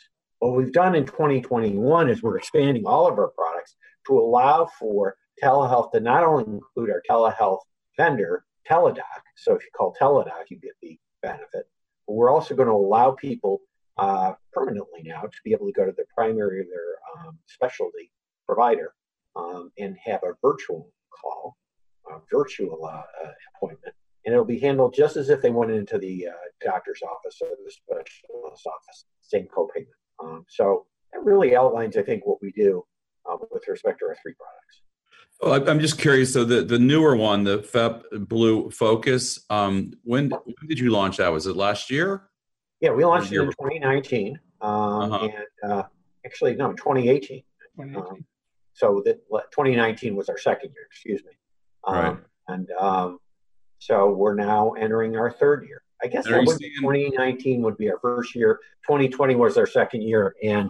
What 0.45 0.57
we've 0.57 0.73
done 0.75 0.95
in 0.95 1.07
2021 1.07 2.11
is 2.11 2.23
we're 2.23 2.37
expanding 2.37 2.85
all 2.85 3.09
of 3.09 3.19
our 3.19 3.29
products 3.29 3.77
to 4.07 4.19
allow 4.19 4.67
for 4.79 5.17
telehealth 5.43 5.93
to 5.93 6.01
not 6.01 6.23
only 6.23 6.45
include 6.45 6.91
our 6.91 7.03
telehealth 7.09 7.61
vendor, 7.97 8.45
Teladoc. 8.71 9.23
So 9.37 9.55
if 9.55 9.63
you 9.63 9.71
call 9.75 9.97
Teladoc, 9.99 10.51
you 10.51 10.59
get 10.59 10.75
the 10.83 10.99
benefit. 11.23 11.67
But 12.07 12.13
we're 12.13 12.31
also 12.31 12.55
going 12.55 12.69
to 12.69 12.75
allow 12.75 13.13
people 13.13 13.63
uh, 13.97 14.35
permanently 14.53 15.03
now 15.03 15.23
to 15.23 15.39
be 15.47 15.53
able 15.53 15.65
to 15.65 15.73
go 15.73 15.87
to 15.87 15.93
their 15.93 16.05
primary 16.15 16.61
or 16.61 16.65
their 16.65 17.27
um, 17.27 17.39
specialty 17.47 18.11
provider 18.45 18.93
um, 19.37 19.73
and 19.79 19.97
have 20.05 20.21
a 20.25 20.35
virtual 20.43 20.91
call, 21.23 21.57
a 22.11 22.19
virtual 22.31 22.85
uh, 22.85 23.01
appointment, 23.57 23.95
and 24.27 24.35
it'll 24.35 24.45
be 24.45 24.61
handled 24.61 24.93
just 24.95 25.17
as 25.17 25.31
if 25.31 25.41
they 25.41 25.49
went 25.49 25.71
into 25.71 25.97
the 25.97 26.29
uh, 26.29 26.33
doctor's 26.63 27.01
office 27.03 27.41
or 27.41 27.49
the 27.65 27.71
specialist 27.71 28.67
office, 28.67 29.07
same 29.23 29.47
copayment. 29.47 29.89
Um, 30.23 30.45
so 30.49 30.87
that 31.13 31.23
really 31.23 31.57
outlines, 31.57 31.97
I 31.97 32.03
think, 32.03 32.27
what 32.27 32.41
we 32.43 32.53
do 32.53 32.85
uh, 33.31 33.37
with 33.51 33.67
respect 33.69 34.01
to 34.01 34.07
our 34.07 34.17
three 34.23 34.35
products. 34.35 34.81
Well, 35.41 35.69
I'm 35.69 35.81
just 35.81 35.99
curious. 35.99 36.33
So 36.33 36.45
the, 36.45 36.63
the 36.63 36.79
newer 36.79 37.17
one, 37.17 37.45
the 37.45 37.63
FEP 37.63 38.05
Blue 38.29 38.71
Focus, 38.71 39.41
um, 39.51 39.93
when, 40.05 40.31
when 40.31 40.69
did 40.69 40.79
you 40.79 40.91
launch 40.91 41.19
that? 41.19 41.33
Was 41.33 41.47
it 41.47 41.57
last 41.57 41.91
year? 41.91 42.29
Yeah, 42.81 42.91
we 42.91 43.05
launched 43.05 43.33
it 43.33 43.41
in 43.41 43.47
2019, 43.47 44.39
um, 44.61 44.71
uh-huh. 44.71 45.29
and 45.63 45.73
uh, 45.73 45.83
actually 46.25 46.55
no, 46.55 46.73
2018. 46.73 47.43
2018. 47.77 47.97
Um, 47.97 48.25
so 48.75 49.03
that 49.05 49.21
2019 49.31 50.17
was 50.17 50.29
our 50.29 50.39
second 50.39 50.71
year. 50.75 50.87
Excuse 50.91 51.23
me. 51.25 51.33
Um, 51.85 51.97
right. 51.97 52.17
And 52.49 52.71
um, 52.79 53.19
so 53.79 54.11
we're 54.11 54.35
now 54.35 54.73
entering 54.73 55.17
our 55.17 55.31
third 55.31 55.67
year. 55.67 55.83
I 56.03 56.07
guess 56.07 56.25
that 56.25 56.45
would 56.45 56.59
2019 56.59 57.63
would 57.63 57.77
be 57.77 57.91
our 57.91 57.99
first 57.99 58.35
year. 58.35 58.61
2020 58.87 59.35
was 59.37 59.57
our 59.57 59.67
second 59.67 60.03
year, 60.03 60.35
and 60.43 60.69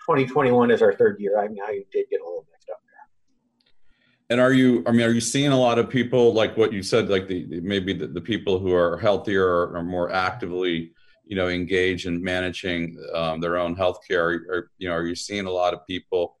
2021 0.00 0.70
is 0.70 0.82
our 0.82 0.92
third 0.94 1.20
year. 1.20 1.38
I 1.38 1.48
mean, 1.48 1.62
I 1.62 1.84
did 1.92 2.06
get 2.10 2.20
a 2.20 2.24
little 2.24 2.46
mixed 2.50 2.68
up 2.70 2.80
there. 2.84 4.30
And 4.30 4.40
are 4.40 4.52
you? 4.52 4.82
I 4.86 4.92
mean, 4.92 5.02
are 5.02 5.12
you 5.12 5.20
seeing 5.20 5.52
a 5.52 5.58
lot 5.58 5.78
of 5.78 5.88
people 5.88 6.32
like 6.32 6.56
what 6.56 6.72
you 6.72 6.82
said, 6.82 7.08
like 7.08 7.28
the 7.28 7.60
maybe 7.62 7.92
the, 7.92 8.08
the 8.08 8.20
people 8.20 8.58
who 8.58 8.74
are 8.74 8.98
healthier 8.98 9.46
or, 9.46 9.76
or 9.76 9.82
more 9.82 10.10
actively, 10.10 10.92
you 11.24 11.36
know, 11.36 11.48
engaged 11.48 12.06
in 12.06 12.22
managing 12.22 12.96
um, 13.14 13.40
their 13.40 13.58
own 13.58 13.76
health 13.76 14.00
care? 14.08 14.28
Or 14.48 14.70
you 14.78 14.88
know, 14.88 14.94
are 14.94 15.06
you 15.06 15.14
seeing 15.14 15.46
a 15.46 15.50
lot 15.50 15.74
of 15.74 15.86
people, 15.86 16.36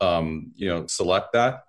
um, 0.00 0.52
you 0.56 0.68
know, 0.68 0.86
select 0.86 1.32
that? 1.34 1.64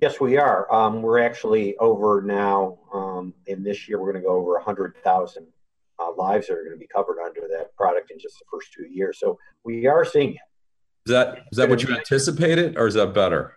Yes, 0.00 0.18
we 0.18 0.38
are. 0.38 0.72
Um, 0.72 1.02
we're 1.02 1.18
actually 1.18 1.76
over 1.76 2.22
now. 2.22 2.78
Um, 3.20 3.34
in 3.46 3.62
this 3.62 3.88
year, 3.88 4.00
we're 4.00 4.12
going 4.12 4.22
to 4.22 4.28
go 4.28 4.34
over 4.34 4.52
100,000 4.54 5.46
uh, 5.98 6.06
lives 6.16 6.46
that 6.46 6.54
are 6.54 6.64
going 6.64 6.72
to 6.72 6.78
be 6.78 6.86
covered 6.86 7.18
under 7.24 7.42
that 7.42 7.74
product 7.76 8.10
in 8.10 8.18
just 8.18 8.38
the 8.38 8.44
first 8.50 8.72
two 8.72 8.86
years. 8.90 9.18
So 9.20 9.38
we 9.64 9.86
are 9.86 10.04
seeing 10.04 10.30
it. 10.34 10.40
Is 11.06 11.12
that 11.12 11.38
is 11.50 11.56
that 11.56 11.68
what 11.68 11.82
you 11.82 11.94
anticipated, 11.94 12.76
or 12.76 12.86
is 12.86 12.94
that 12.94 13.14
better? 13.14 13.54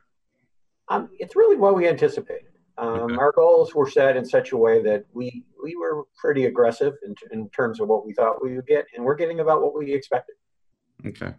Um, 0.87 1.09
it's 1.19 1.35
really 1.35 1.57
what 1.57 1.75
we 1.75 1.87
anticipated. 1.87 2.51
Um, 2.77 2.87
okay. 2.87 3.15
Our 3.15 3.33
goals 3.33 3.75
were 3.75 3.89
set 3.89 4.15
in 4.15 4.25
such 4.25 4.53
a 4.53 4.57
way 4.57 4.81
that 4.81 5.05
we 5.13 5.43
we 5.61 5.75
were 5.75 6.05
pretty 6.17 6.45
aggressive 6.45 6.93
in, 7.05 7.15
in 7.31 7.49
terms 7.49 7.81
of 7.81 7.89
what 7.89 8.05
we 8.05 8.13
thought 8.13 8.41
we 8.41 8.55
would 8.55 8.65
get, 8.65 8.85
and 8.95 9.03
we're 9.03 9.15
getting 9.15 9.41
about 9.41 9.61
what 9.61 9.77
we 9.77 9.93
expected. 9.93 10.35
Okay. 11.05 11.33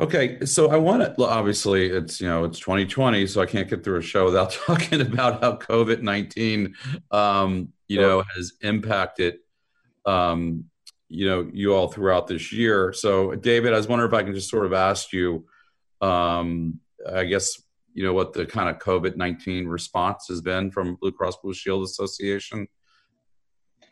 Okay, 0.00 0.44
so 0.44 0.70
I 0.70 0.76
want 0.76 1.02
to 1.02 1.24
obviously 1.24 1.86
it's 1.86 2.20
you 2.20 2.28
know 2.28 2.44
it's 2.44 2.60
2020, 2.60 3.26
so 3.26 3.40
I 3.40 3.46
can't 3.46 3.68
get 3.68 3.82
through 3.82 3.98
a 3.98 4.02
show 4.02 4.26
without 4.26 4.52
talking 4.66 5.00
about 5.00 5.42
how 5.42 5.56
COVID 5.56 6.02
19 6.02 6.74
um, 7.10 7.72
you 7.88 8.00
know 8.00 8.22
has 8.36 8.52
impacted 8.62 9.38
um, 10.06 10.66
you 11.08 11.26
know 11.26 11.50
you 11.52 11.74
all 11.74 11.88
throughout 11.88 12.28
this 12.28 12.52
year. 12.52 12.92
So 12.92 13.34
David, 13.34 13.72
I 13.72 13.76
was 13.76 13.88
wondering 13.88 14.08
if 14.10 14.14
I 14.14 14.22
can 14.22 14.34
just 14.34 14.50
sort 14.50 14.66
of 14.66 14.72
ask 14.72 15.12
you, 15.12 15.46
um, 16.00 16.78
I 17.10 17.24
guess 17.24 17.60
you 17.92 18.04
know 18.04 18.12
what 18.12 18.32
the 18.32 18.46
kind 18.46 18.68
of 18.68 18.78
COVID 18.78 19.16
19 19.16 19.66
response 19.66 20.26
has 20.28 20.40
been 20.40 20.70
from 20.70 20.94
Blue 20.94 21.10
Cross 21.10 21.38
Blue 21.42 21.54
Shield 21.54 21.82
Association. 21.82 22.68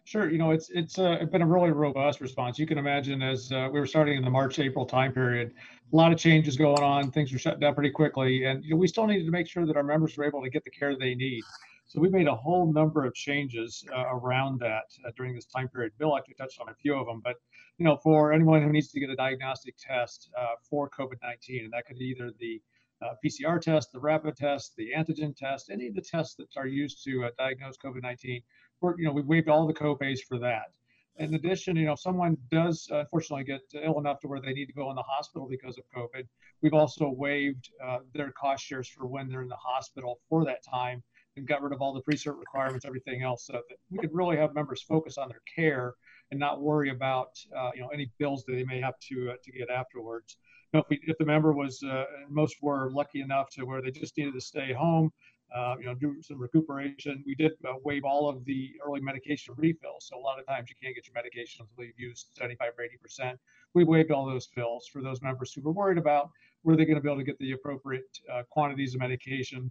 Sure. 0.06 0.30
You 0.30 0.38
know, 0.38 0.52
it's 0.52 0.70
it's 0.70 1.00
uh, 1.00 1.24
been 1.32 1.42
a 1.42 1.46
really 1.46 1.72
robust 1.72 2.20
response. 2.20 2.60
You 2.60 2.66
can 2.66 2.78
imagine 2.78 3.22
as 3.22 3.50
uh, 3.50 3.68
we 3.72 3.80
were 3.80 3.88
starting 3.88 4.16
in 4.16 4.22
the 4.22 4.30
March 4.30 4.60
April 4.60 4.86
time 4.86 5.12
period, 5.12 5.52
a 5.92 5.96
lot 5.96 6.12
of 6.12 6.18
changes 6.18 6.56
going 6.56 6.80
on. 6.80 7.10
Things 7.10 7.32
were 7.32 7.40
shut 7.40 7.58
down 7.58 7.74
pretty 7.74 7.90
quickly, 7.90 8.44
and 8.44 8.62
you 8.62 8.70
know, 8.70 8.76
we 8.76 8.86
still 8.86 9.08
needed 9.08 9.24
to 9.24 9.32
make 9.32 9.48
sure 9.48 9.66
that 9.66 9.76
our 9.76 9.82
members 9.82 10.16
were 10.16 10.24
able 10.24 10.44
to 10.44 10.48
get 10.48 10.62
the 10.62 10.70
care 10.70 10.96
they 10.96 11.16
need. 11.16 11.42
So 11.86 12.00
we 12.00 12.08
made 12.08 12.28
a 12.28 12.34
whole 12.36 12.72
number 12.72 13.04
of 13.04 13.14
changes 13.14 13.84
uh, 13.92 14.04
around 14.14 14.60
that 14.60 14.84
uh, 15.04 15.10
during 15.16 15.34
this 15.34 15.46
time 15.46 15.66
period. 15.66 15.90
Bill 15.98 16.16
actually 16.16 16.34
touched 16.34 16.60
on 16.60 16.68
a 16.68 16.74
few 16.74 16.94
of 16.94 17.08
them, 17.08 17.20
but 17.24 17.34
you 17.78 17.84
know, 17.84 17.96
for 17.96 18.32
anyone 18.32 18.62
who 18.62 18.70
needs 18.70 18.92
to 18.92 19.00
get 19.00 19.10
a 19.10 19.16
diagnostic 19.16 19.74
test 19.76 20.30
uh, 20.38 20.54
for 20.70 20.88
COVID-19, 20.88 21.64
and 21.64 21.72
that 21.72 21.84
could 21.84 21.98
be 21.98 22.14
either 22.16 22.30
the 22.38 22.62
uh, 23.02 23.14
PCR 23.24 23.60
test, 23.60 23.90
the 23.90 23.98
rapid 23.98 24.36
test, 24.36 24.76
the 24.76 24.90
antigen 24.96 25.36
test, 25.36 25.68
any 25.68 25.88
of 25.88 25.96
the 25.96 26.00
tests 26.00 26.36
that 26.36 26.46
are 26.56 26.68
used 26.68 27.02
to 27.02 27.28
diagnose 27.36 27.76
COVID-19 27.76 28.40
we're, 28.80 28.98
you 28.98 29.04
know, 29.04 29.12
we 29.12 29.22
waived 29.22 29.48
all 29.48 29.66
the 29.66 29.74
copays 29.74 30.20
for 30.20 30.38
that. 30.38 30.72
In 31.18 31.34
addition, 31.34 31.76
you 31.76 31.86
know, 31.86 31.92
if 31.92 32.00
someone 32.00 32.36
does 32.50 32.88
uh, 32.92 32.98
unfortunately 32.98 33.44
get 33.44 33.62
ill 33.82 33.98
enough 33.98 34.20
to 34.20 34.28
where 34.28 34.40
they 34.40 34.52
need 34.52 34.66
to 34.66 34.72
go 34.72 34.90
in 34.90 34.96
the 34.96 35.02
hospital 35.02 35.48
because 35.48 35.78
of 35.78 35.84
COVID, 35.96 36.26
we've 36.60 36.74
also 36.74 37.08
waived 37.08 37.70
uh, 37.82 37.98
their 38.12 38.32
cost 38.32 38.64
shares 38.64 38.88
for 38.88 39.06
when 39.06 39.28
they're 39.28 39.42
in 39.42 39.48
the 39.48 39.56
hospital 39.56 40.20
for 40.28 40.44
that 40.44 40.62
time 40.62 41.02
and 41.36 41.46
got 41.46 41.62
rid 41.62 41.72
of 41.72 41.80
all 41.80 41.94
the 41.94 42.02
pre-cert 42.02 42.38
requirements, 42.38 42.84
everything 42.84 43.22
else, 43.22 43.46
so 43.46 43.54
that 43.54 43.76
we 43.90 43.98
could 43.98 44.10
really 44.12 44.36
have 44.36 44.54
members 44.54 44.82
focus 44.82 45.16
on 45.16 45.28
their 45.28 45.42
care 45.54 45.94
and 46.30 46.40
not 46.40 46.60
worry 46.60 46.90
about, 46.90 47.28
uh, 47.56 47.70
you 47.74 47.80
know, 47.80 47.88
any 47.88 48.10
bills 48.18 48.44
that 48.44 48.52
they 48.52 48.64
may 48.64 48.80
have 48.80 48.98
to 49.00 49.30
uh, 49.30 49.34
to 49.42 49.52
get 49.52 49.70
afterwards. 49.70 50.36
You 50.72 50.78
know, 50.78 50.82
if, 50.82 50.90
we, 50.90 51.00
if 51.04 51.16
the 51.18 51.24
member 51.24 51.52
was, 51.52 51.82
uh, 51.82 52.04
most 52.28 52.56
were 52.60 52.90
lucky 52.90 53.20
enough 53.20 53.48
to 53.50 53.64
where 53.64 53.80
they 53.80 53.90
just 53.90 54.16
needed 54.16 54.34
to 54.34 54.40
stay 54.40 54.72
home, 54.72 55.12
uh, 55.54 55.76
you 55.78 55.86
know, 55.86 55.94
do 55.94 56.20
some 56.22 56.40
recuperation. 56.40 57.22
We 57.26 57.34
did 57.34 57.52
uh, 57.66 57.74
waive 57.84 58.04
all 58.04 58.28
of 58.28 58.44
the 58.44 58.72
early 58.86 59.00
medication 59.00 59.54
refills. 59.56 60.08
So 60.08 60.18
a 60.18 60.20
lot 60.20 60.38
of 60.38 60.46
times 60.46 60.68
you 60.68 60.76
can't 60.82 60.94
get 60.94 61.06
your 61.06 61.14
medication 61.14 61.66
until 61.68 61.86
you've 61.86 61.98
used 61.98 62.28
75 62.34 62.72
or 62.78 62.84
80%. 62.84 63.36
We 63.74 63.84
waived 63.84 64.10
all 64.10 64.26
those 64.26 64.46
fills 64.46 64.88
for 64.88 65.02
those 65.02 65.22
members 65.22 65.52
who 65.52 65.62
were 65.62 65.72
worried 65.72 65.98
about 65.98 66.30
were 66.64 66.76
they 66.76 66.84
going 66.84 66.96
to 66.96 67.00
be 67.00 67.08
able 67.08 67.18
to 67.18 67.24
get 67.24 67.38
the 67.38 67.52
appropriate 67.52 68.18
uh, 68.32 68.42
quantities 68.50 68.94
of 68.94 69.00
medication 69.00 69.70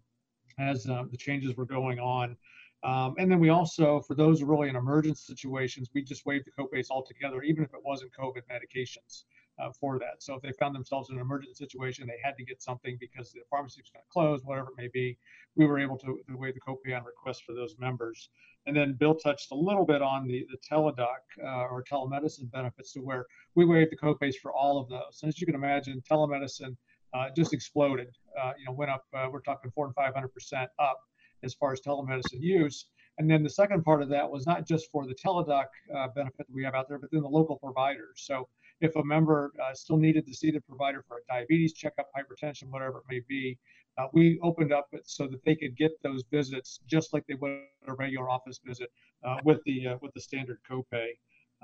as 0.59 0.87
uh, 0.87 1.03
the 1.11 1.17
changes 1.17 1.55
were 1.57 1.65
going 1.65 1.99
on. 1.99 2.37
Um, 2.83 3.15
and 3.17 3.29
then 3.29 3.39
we 3.39 3.49
also, 3.49 3.99
for 4.01 4.15
those 4.15 4.43
really 4.43 4.69
in 4.69 4.75
emergency 4.75 5.23
situations, 5.25 5.89
we 5.93 6.03
just 6.03 6.25
waived 6.25 6.45
the 6.45 6.51
copays 6.51 6.87
altogether, 6.89 7.41
even 7.41 7.63
if 7.63 7.73
it 7.73 7.79
wasn't 7.83 8.11
COVID 8.13 8.43
medications 8.49 9.23
uh, 9.59 9.71
for 9.79 9.97
that. 9.99 10.21
So 10.21 10.35
if 10.35 10.41
they 10.41 10.51
found 10.59 10.75
themselves 10.75 11.09
in 11.09 11.15
an 11.15 11.21
emergency 11.21 11.53
situation, 11.53 12.07
they 12.07 12.19
had 12.23 12.35
to 12.37 12.45
get 12.45 12.61
something 12.61 12.97
because 12.99 13.31
the 13.31 13.41
pharmacy 13.49 13.81
was 13.81 13.89
going 13.89 14.03
to 14.03 14.11
close, 14.11 14.43
whatever 14.43 14.69
it 14.69 14.77
may 14.77 14.89
be, 14.93 15.17
we 15.55 15.65
were 15.65 15.79
able 15.79 15.97
to, 15.99 16.19
waive 16.29 16.53
the 16.53 16.59
copay 16.61 16.95
on 16.97 17.03
request 17.05 17.43
for 17.45 17.53
those 17.53 17.75
members. 17.79 18.29
And 18.65 18.75
then 18.75 18.97
Bill 18.99 19.15
touched 19.15 19.51
a 19.51 19.55
little 19.55 19.85
bit 19.85 20.01
on 20.01 20.27
the, 20.27 20.45
the 20.51 20.57
Teladoc 20.57 21.21
uh, 21.43 21.67
or 21.67 21.83
telemedicine 21.83 22.51
benefits 22.51 22.93
to 22.93 22.99
where 22.99 23.25
we 23.55 23.65
waived 23.65 23.91
the 23.91 23.97
copays 23.97 24.35
for 24.41 24.51
all 24.51 24.79
of 24.79 24.89
those. 24.89 25.19
And 25.21 25.29
as 25.29 25.39
you 25.39 25.45
can 25.45 25.55
imagine, 25.55 26.01
telemedicine 26.09 26.75
uh, 27.13 27.27
just 27.35 27.53
exploded. 27.53 28.09
Uh, 28.41 28.51
you 28.57 28.65
know, 28.65 28.73
went 28.73 28.91
up. 28.91 29.05
Uh, 29.15 29.27
we're 29.31 29.41
talking 29.41 29.71
four 29.71 29.85
and 29.85 29.95
five 29.95 30.13
hundred 30.13 30.33
percent 30.33 30.69
up 30.79 30.99
as 31.43 31.53
far 31.53 31.71
as 31.71 31.79
telemedicine 31.79 32.41
use. 32.41 32.87
And 33.17 33.29
then 33.29 33.43
the 33.43 33.49
second 33.49 33.83
part 33.83 34.01
of 34.01 34.09
that 34.09 34.29
was 34.29 34.45
not 34.45 34.67
just 34.67 34.91
for 34.91 35.07
the 35.07 35.15
Teladoc 35.15 35.65
uh, 35.95 36.07
benefit 36.13 36.39
that 36.39 36.53
we 36.53 36.63
have 36.65 36.75
out 36.75 36.89
there, 36.89 36.99
but 36.99 37.09
then 37.11 37.21
the 37.21 37.29
local 37.29 37.55
providers. 37.57 38.15
So 38.15 38.49
if 38.81 38.95
a 38.95 39.03
member 39.03 39.51
uh, 39.63 39.73
still 39.73 39.97
needed 39.97 40.25
to 40.27 40.33
see 40.33 40.51
the 40.51 40.61
provider 40.61 41.03
for 41.07 41.17
a 41.17 41.33
diabetes 41.33 41.73
checkup, 41.73 42.07
hypertension, 42.17 42.69
whatever 42.69 42.99
it 42.99 43.03
may 43.09 43.21
be, 43.27 43.57
uh, 43.97 44.07
we 44.13 44.39
opened 44.41 44.73
up 44.73 44.89
so 45.03 45.27
that 45.27 45.43
they 45.45 45.55
could 45.55 45.75
get 45.77 45.91
those 46.03 46.23
visits 46.29 46.79
just 46.85 47.13
like 47.13 47.25
they 47.27 47.35
would 47.35 47.61
a 47.87 47.93
regular 47.93 48.29
office 48.29 48.59
visit 48.65 48.91
uh, 49.23 49.37
with 49.43 49.63
the 49.65 49.87
uh, 49.87 49.97
with 50.01 50.13
the 50.13 50.19
standard 50.19 50.59
copay. 50.69 51.07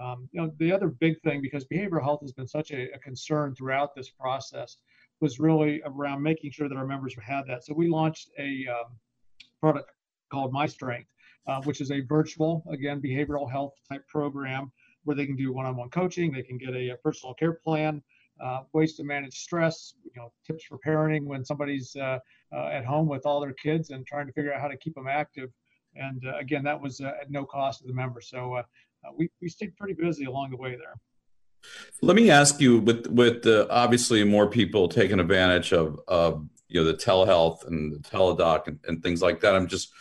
Um, 0.02 0.30
you 0.32 0.42
know, 0.42 0.52
the 0.58 0.72
other 0.72 0.88
big 0.88 1.20
thing 1.22 1.42
because 1.42 1.66
behavioral 1.66 2.02
health 2.02 2.22
has 2.22 2.32
been 2.32 2.48
such 2.48 2.72
a, 2.72 2.92
a 2.94 3.00
concern 3.00 3.54
throughout 3.54 3.94
this 3.96 4.10
process 4.10 4.78
was 5.20 5.40
really 5.40 5.82
around 5.86 6.24
making 6.24 6.52
sure 6.52 6.70
that 6.70 6.78
our 6.78 6.88
members 6.88 7.16
had 7.22 7.46
that. 7.48 7.66
So 7.66 7.74
we 7.74 7.88
launched 7.90 8.30
a 8.40 8.66
um, 8.68 8.98
product 9.60 9.92
called 10.32 10.52
My 10.52 10.66
Strength, 10.66 11.10
uh, 11.48 11.62
which 11.64 11.82
is 11.82 11.92
a 11.92 12.00
virtual, 12.02 12.64
again, 12.72 13.02
behavioral 13.02 13.50
health 13.50 13.74
type 13.90 14.08
program 14.08 14.72
where 15.04 15.16
they 15.16 15.26
can 15.26 15.36
do 15.36 15.52
one-on-one 15.54 15.90
coaching, 15.90 16.32
they 16.32 16.44
can 16.44 16.58
get 16.58 16.74
a, 16.74 16.90
a 16.92 16.98
personal 16.98 17.34
care 17.34 17.54
plan, 17.54 18.02
uh, 18.44 18.62
ways 18.74 18.96
to 18.96 19.04
manage 19.04 19.40
stress, 19.40 19.96
you 20.04 20.12
know, 20.16 20.32
tips 20.46 20.64
for 20.64 20.78
parenting 20.86 21.26
when 21.26 21.44
somebody's 21.44 21.96
uh, 21.96 22.20
uh, 22.56 22.68
at 22.68 22.86
home 22.86 23.08
with 23.08 23.26
all 23.26 23.40
their 23.40 23.54
kids 23.54 23.90
and 23.92 24.06
trying 24.06 24.28
to 24.28 24.34
figure 24.34 24.54
out 24.54 24.62
how 24.62 24.68
to 24.68 24.78
keep 24.78 24.96
them 24.96 25.08
active. 25.08 25.50
And 25.96 26.24
uh, 26.26 26.38
again, 26.38 26.64
that 26.64 26.80
was 26.80 27.02
uh, 27.02 27.12
at 27.22 27.30
no 27.30 27.46
cost 27.46 27.82
to 27.82 27.88
the 27.88 27.94
member. 27.94 28.22
So 28.22 28.56
uh, 28.56 28.64
we, 29.16 29.30
we 29.42 29.50
stayed 29.50 29.76
pretty 29.78 29.94
busy 29.94 30.26
along 30.26 30.52
the 30.52 30.58
way 30.58 30.72
there. 30.72 30.96
Let 32.02 32.16
me 32.16 32.32
ask 32.32 32.60
you, 32.60 32.80
with 32.80 33.06
with 33.06 33.46
obviously 33.70 34.24
more 34.24 34.48
people 34.48 34.88
taking 34.88 35.20
advantage 35.20 35.74
of, 35.74 36.00
of 36.08 36.48
you 36.68 36.82
know 36.82 36.88
the 36.88 36.96
telehealth 36.96 37.68
and 37.68 37.94
the 37.94 38.00
Teladoc 38.00 38.66
and, 38.66 38.80
and 38.88 39.04
things 39.04 39.22
like 39.22 39.42
that. 39.42 39.56
I'm 39.56 39.68
just 39.68 39.92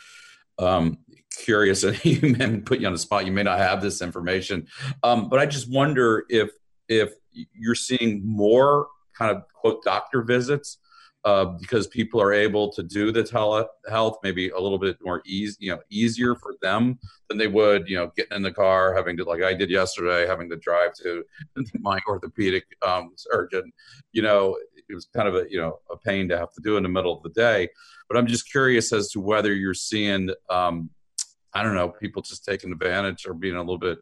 um, 0.58 0.98
curious, 1.36 1.82
and 1.84 2.04
you 2.04 2.34
may 2.36 2.58
put 2.60 2.80
you 2.80 2.86
on 2.86 2.92
the 2.92 2.98
spot. 2.98 3.26
You 3.26 3.32
may 3.32 3.42
not 3.42 3.58
have 3.58 3.80
this 3.80 4.02
information, 4.02 4.66
um, 5.02 5.28
but 5.28 5.38
I 5.38 5.46
just 5.46 5.70
wonder 5.70 6.24
if 6.28 6.50
if 6.88 7.12
you're 7.32 7.74
seeing 7.74 8.26
more 8.26 8.88
kind 9.16 9.30
of 9.36 9.44
quote 9.54 9.82
doctor 9.84 10.22
visits 10.22 10.78
uh, 11.24 11.44
because 11.44 11.86
people 11.86 12.20
are 12.20 12.32
able 12.32 12.72
to 12.72 12.82
do 12.82 13.12
the 13.12 13.22
telehealth 13.22 14.16
maybe 14.22 14.48
a 14.50 14.58
little 14.58 14.78
bit 14.78 14.96
more 15.02 15.22
easy, 15.26 15.56
you 15.60 15.70
know, 15.70 15.80
easier 15.90 16.34
for 16.34 16.54
them 16.62 16.98
than 17.28 17.36
they 17.36 17.46
would, 17.46 17.88
you 17.88 17.96
know, 17.96 18.10
getting 18.16 18.36
in 18.36 18.42
the 18.42 18.50
car, 18.50 18.94
having 18.94 19.16
to 19.16 19.24
like 19.24 19.42
I 19.42 19.52
did 19.52 19.70
yesterday, 19.70 20.26
having 20.26 20.48
to 20.50 20.56
drive 20.56 20.94
to 21.02 21.24
my 21.80 22.00
orthopedic 22.08 22.64
um, 22.82 23.12
surgeon. 23.16 23.70
You 24.12 24.22
know, 24.22 24.56
it 24.88 24.94
was 24.94 25.08
kind 25.14 25.28
of 25.28 25.34
a 25.34 25.44
you 25.50 25.60
know 25.60 25.78
a 25.90 25.96
pain 25.96 26.28
to 26.30 26.38
have 26.38 26.52
to 26.54 26.60
do 26.62 26.76
in 26.76 26.82
the 26.82 26.88
middle 26.88 27.16
of 27.16 27.22
the 27.22 27.30
day. 27.30 27.68
But 28.08 28.16
I'm 28.16 28.26
just 28.26 28.50
curious 28.50 28.92
as 28.92 29.10
to 29.10 29.20
whether 29.20 29.54
you're 29.54 29.74
seeing, 29.74 30.30
um, 30.48 30.90
I 31.54 31.62
don't 31.62 31.74
know, 31.74 31.88
people 31.88 32.22
just 32.22 32.44
taking 32.44 32.72
advantage 32.72 33.26
or 33.26 33.34
being 33.34 33.56
a 33.56 33.60
little 33.60 33.78
bit 33.78 33.98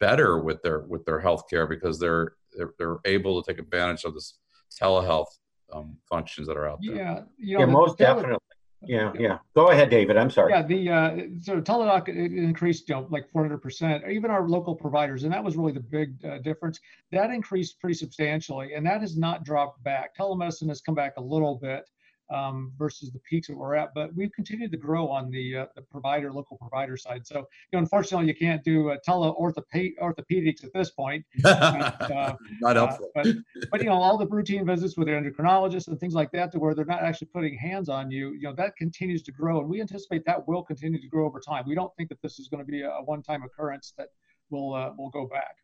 better 0.00 0.38
with 0.38 0.62
their 0.62 0.80
with 0.80 1.04
their 1.04 1.20
health 1.20 1.44
care 1.48 1.66
because 1.66 1.98
they're, 1.98 2.32
they're 2.56 2.74
they're 2.78 2.98
able 3.04 3.42
to 3.42 3.50
take 3.50 3.58
advantage 3.58 4.04
of 4.04 4.14
this 4.14 4.38
telehealth 4.80 5.26
um, 5.72 5.96
functions 6.08 6.46
that 6.48 6.56
are 6.56 6.68
out 6.68 6.78
there. 6.82 6.96
Yeah, 6.96 7.20
you 7.38 7.54
know, 7.54 7.60
yeah, 7.60 7.66
most 7.66 7.98
definitely. 7.98 8.38
Yeah, 8.82 9.12
yeah. 9.18 9.38
Go 9.54 9.70
ahead, 9.70 9.90
David. 9.90 10.16
I'm 10.16 10.30
sorry. 10.30 10.52
Yeah, 10.52 10.62
the 10.62 10.90
uh, 10.90 11.16
so 11.42 11.60
Teladoc 11.60 12.08
increased, 12.08 12.88
you 12.88 12.94
know, 12.94 13.06
like 13.10 13.28
400 13.30 13.58
percent. 13.58 14.04
Even 14.08 14.30
our 14.30 14.48
local 14.48 14.74
providers, 14.74 15.24
and 15.24 15.32
that 15.32 15.42
was 15.42 15.56
really 15.56 15.72
the 15.72 15.80
big 15.80 16.24
uh, 16.24 16.38
difference. 16.38 16.78
That 17.10 17.30
increased 17.30 17.80
pretty 17.80 17.94
substantially, 17.94 18.74
and 18.74 18.86
that 18.86 19.00
has 19.00 19.16
not 19.16 19.44
dropped 19.44 19.82
back. 19.82 20.16
Telemedicine 20.16 20.68
has 20.68 20.80
come 20.80 20.94
back 20.94 21.14
a 21.16 21.22
little 21.22 21.56
bit, 21.56 21.88
um, 22.30 22.72
versus 22.76 23.10
the 23.10 23.18
peaks 23.20 23.48
that 23.48 23.56
we're 23.56 23.74
at. 23.74 23.94
But 23.94 24.14
we've 24.14 24.32
continued 24.32 24.70
to 24.72 24.76
grow 24.76 25.08
on 25.08 25.30
the 25.30 25.56
uh, 25.56 25.66
the 25.74 25.82
provider, 25.82 26.32
local 26.32 26.56
provider 26.56 26.96
side. 26.96 27.26
So, 27.26 27.38
you 27.38 27.44
know, 27.72 27.78
unfortunately, 27.78 28.26
you 28.26 28.34
can't 28.34 28.62
do 28.64 28.90
uh, 28.90 28.98
orthopedics 29.06 30.64
at 30.64 30.72
this 30.72 30.90
point. 30.90 31.24
but, 31.42 32.10
uh, 32.10 32.36
not 32.60 32.76
uh, 32.76 32.86
helpful. 32.86 33.10
but, 33.14 33.26
but, 33.70 33.80
you 33.80 33.86
know, 33.86 33.94
all 33.94 34.18
the 34.18 34.26
routine 34.26 34.66
visits 34.66 34.96
with 34.96 35.08
the 35.08 35.12
endocrinologist 35.12 35.88
and 35.88 35.98
things 35.98 36.14
like 36.14 36.30
that, 36.32 36.52
to 36.52 36.58
where 36.58 36.74
they're 36.74 36.84
not 36.84 37.02
actually 37.02 37.28
putting 37.28 37.56
hands 37.56 37.88
on 37.88 38.10
you, 38.10 38.32
you 38.32 38.42
know, 38.42 38.54
that 38.54 38.76
continues 38.76 39.22
to 39.22 39.32
grow. 39.32 39.60
And 39.60 39.68
we 39.68 39.80
anticipate 39.80 40.24
that 40.26 40.46
will 40.46 40.62
continue 40.62 41.00
to 41.00 41.08
grow 41.08 41.26
over 41.26 41.40
time. 41.40 41.64
We 41.66 41.74
don't 41.74 41.94
think 41.96 42.08
that 42.08 42.20
this 42.22 42.38
is 42.38 42.48
going 42.48 42.64
to 42.64 42.70
be 42.70 42.82
a, 42.82 42.90
one 43.04 43.22
time 43.22 43.42
occurrence 43.42 43.92
that 43.98 44.08
will 44.50 44.74
uh, 44.74 44.92
will 44.96 45.10
go 45.10 45.26
back. 45.26 45.56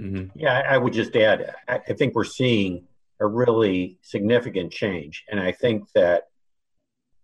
Mm-hmm. 0.00 0.38
Yeah, 0.38 0.62
I 0.68 0.78
would 0.78 0.92
just 0.92 1.14
add, 1.14 1.54
I, 1.68 1.80
I 1.88 1.92
think 1.92 2.14
we're 2.14 2.24
seeing 2.24 2.86
a 3.20 3.26
really 3.26 3.98
significant 4.02 4.72
change. 4.72 5.24
And 5.30 5.38
I 5.38 5.52
think 5.52 5.90
that 5.92 6.24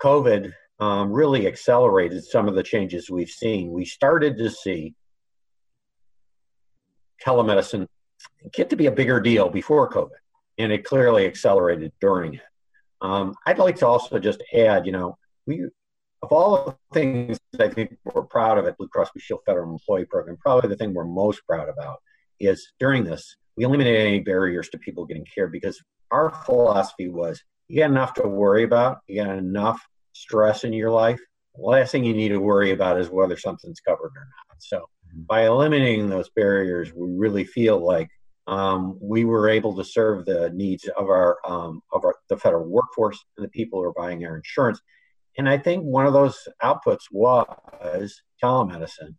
COVID 0.01 0.53
um, 0.79 1.11
really 1.11 1.47
accelerated 1.47 2.25
some 2.25 2.49
of 2.49 2.55
the 2.55 2.63
changes 2.63 3.11
we've 3.11 3.31
seen. 3.31 3.73
We 3.73 3.85
started 3.85 4.37
to 4.39 4.51
see 4.51 4.95
telemedicine 7.25 7.87
get 8.53 8.71
to 8.71 8.77
be 8.77 8.87
a 8.87 8.93
bigger 8.93 9.21
deal 9.21 9.49
before 9.49 9.91
COVID, 9.91 10.11
and 10.59 10.71
it 10.73 10.85
clearly 10.85 11.27
accelerated 11.27 11.93
during 12.01 12.35
it. 12.35 12.41
Um, 13.01 13.35
I'd 13.47 13.59
like 13.59 13.77
to 13.77 13.87
also 13.87 14.19
just 14.19 14.43
add, 14.55 14.87
you 14.87 14.93
know, 14.93 15.19
we 15.47 15.67
of 16.23 16.33
all 16.33 16.65
the 16.65 16.77
things 16.93 17.39
I 17.61 17.69
think 17.69 17.97
we're 18.05 18.23
proud 18.23 18.59
of 18.59 18.67
at 18.67 18.77
Blue 18.79 18.89
Cross 18.89 19.11
Blue 19.13 19.21
Shield 19.21 19.41
Federal 19.47 19.71
Employee 19.71 20.07
Program, 20.07 20.37
probably 20.39 20.69
the 20.69 20.77
thing 20.77 20.95
we're 20.95 21.05
most 21.05 21.47
proud 21.47 21.69
about 21.69 21.99
is 22.41 22.73
during 22.81 23.05
this 23.05 23.37
we 23.57 23.65
eliminated 23.65 24.07
any 24.07 24.21
barriers 24.21 24.69
to 24.71 24.79
people 24.79 25.07
getting 25.07 25.25
care 25.25 25.49
because 25.49 25.81
our 26.11 26.31
philosophy 26.45 27.09
was 27.09 27.43
you 27.69 27.81
got 27.81 27.91
enough 27.91 28.15
to 28.15 28.29
worry 28.29 28.63
about, 28.63 28.99
you 29.09 29.23
got 29.23 29.37
enough 29.37 29.81
stress 30.13 30.65
in 30.65 30.73
your 30.73 30.91
life. 30.91 31.21
The 31.57 31.63
last 31.63 31.91
thing 31.91 32.05
you 32.05 32.15
need 32.15 32.29
to 32.29 32.39
worry 32.39 32.73
about 32.73 33.01
is 33.01 33.09
whether 33.09 33.37
something's 33.37 33.81
covered 33.81 34.13
or 34.15 34.27
not. 34.29 34.57
So 34.59 34.79
mm-hmm. 34.79 35.23
by 35.23 35.47
eliminating 35.47 36.09
those 36.09 36.31
barriers, 36.31 36.93
we 36.95 37.09
really 37.17 37.45
feel 37.45 37.85
like 37.85 38.09
um, 38.47 38.99
we 39.01 39.25
were 39.25 39.49
able 39.49 39.75
to 39.77 39.85
serve 39.85 40.25
the 40.25 40.51
needs 40.51 40.89
of 40.97 41.09
our 41.09 41.39
um, 41.45 41.83
of 41.93 42.05
our, 42.05 42.15
the 42.29 42.37
federal 42.37 42.69
workforce 42.69 43.19
and 43.37 43.45
the 43.45 43.51
people 43.51 43.81
who 43.81 43.87
are 43.87 43.93
buying 43.93 44.25
our 44.25 44.37
insurance. 44.37 44.81
And 45.37 45.49
I 45.49 45.59
think 45.59 45.83
one 45.83 46.07
of 46.07 46.13
those 46.13 46.39
outputs 46.63 47.07
was 47.11 48.23
telemedicine. 48.43 49.17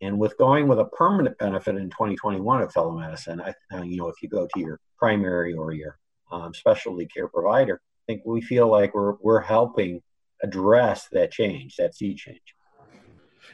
And 0.00 0.18
with 0.18 0.36
going 0.38 0.68
with 0.68 0.78
a 0.78 0.84
permanent 0.84 1.38
benefit 1.38 1.76
in 1.76 1.90
2021 1.90 2.62
of 2.62 2.72
telemedicine, 2.72 3.40
I, 3.42 3.76
uh, 3.76 3.82
you 3.82 3.96
know, 3.96 4.08
if 4.08 4.22
you 4.22 4.28
go 4.28 4.46
to 4.46 4.60
your 4.60 4.78
primary 4.96 5.54
or 5.54 5.72
your 5.72 5.98
um, 6.30 6.54
specialty 6.54 7.06
care 7.06 7.28
provider, 7.28 7.80
I 8.08 8.12
think 8.12 8.22
we 8.24 8.40
feel 8.40 8.68
like 8.68 8.94
we're 8.94 9.14
we're 9.20 9.40
helping 9.40 10.02
address 10.42 11.08
that 11.12 11.32
change, 11.32 11.76
that 11.76 11.94
sea 11.94 12.14
change. 12.14 12.40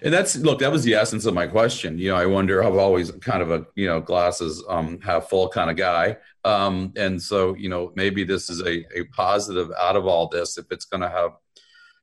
And 0.03 0.12
that's 0.12 0.36
look, 0.36 0.59
that 0.59 0.72
was 0.72 0.84
the 0.84 0.95
essence 0.95 1.24
of 1.24 1.34
my 1.34 1.47
question. 1.47 1.99
You 1.99 2.11
know, 2.11 2.16
I 2.16 2.26
wonder. 2.26 2.62
I've 2.62 2.76
always 2.76 3.11
kind 3.12 3.42
of 3.42 3.51
a 3.51 3.66
you 3.74 3.86
know 3.86 4.01
glasses 4.01 4.62
um, 4.68 5.01
half 5.01 5.28
full 5.28 5.49
kind 5.49 5.70
of 5.70 5.76
guy, 5.76 6.18
um, 6.45 6.92
and 6.97 7.20
so 7.20 7.55
you 7.55 7.68
know 7.68 7.92
maybe 7.95 8.24
this 8.24 8.51
is 8.51 8.61
a 8.62 8.84
a 8.99 9.05
positive 9.12 9.70
out 9.78 9.97
of 9.97 10.07
all 10.07 10.28
this 10.28 10.59
if 10.59 10.66
it's 10.70 10.84
going 10.84 11.01
to 11.01 11.09
have, 11.09 11.30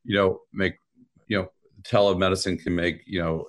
you 0.04 0.16
know, 0.16 0.40
make 0.54 0.76
you 1.28 1.38
know 1.38 1.52
telemedicine 1.84 2.62
can 2.62 2.76
make 2.76 3.02
you 3.06 3.22
know 3.22 3.46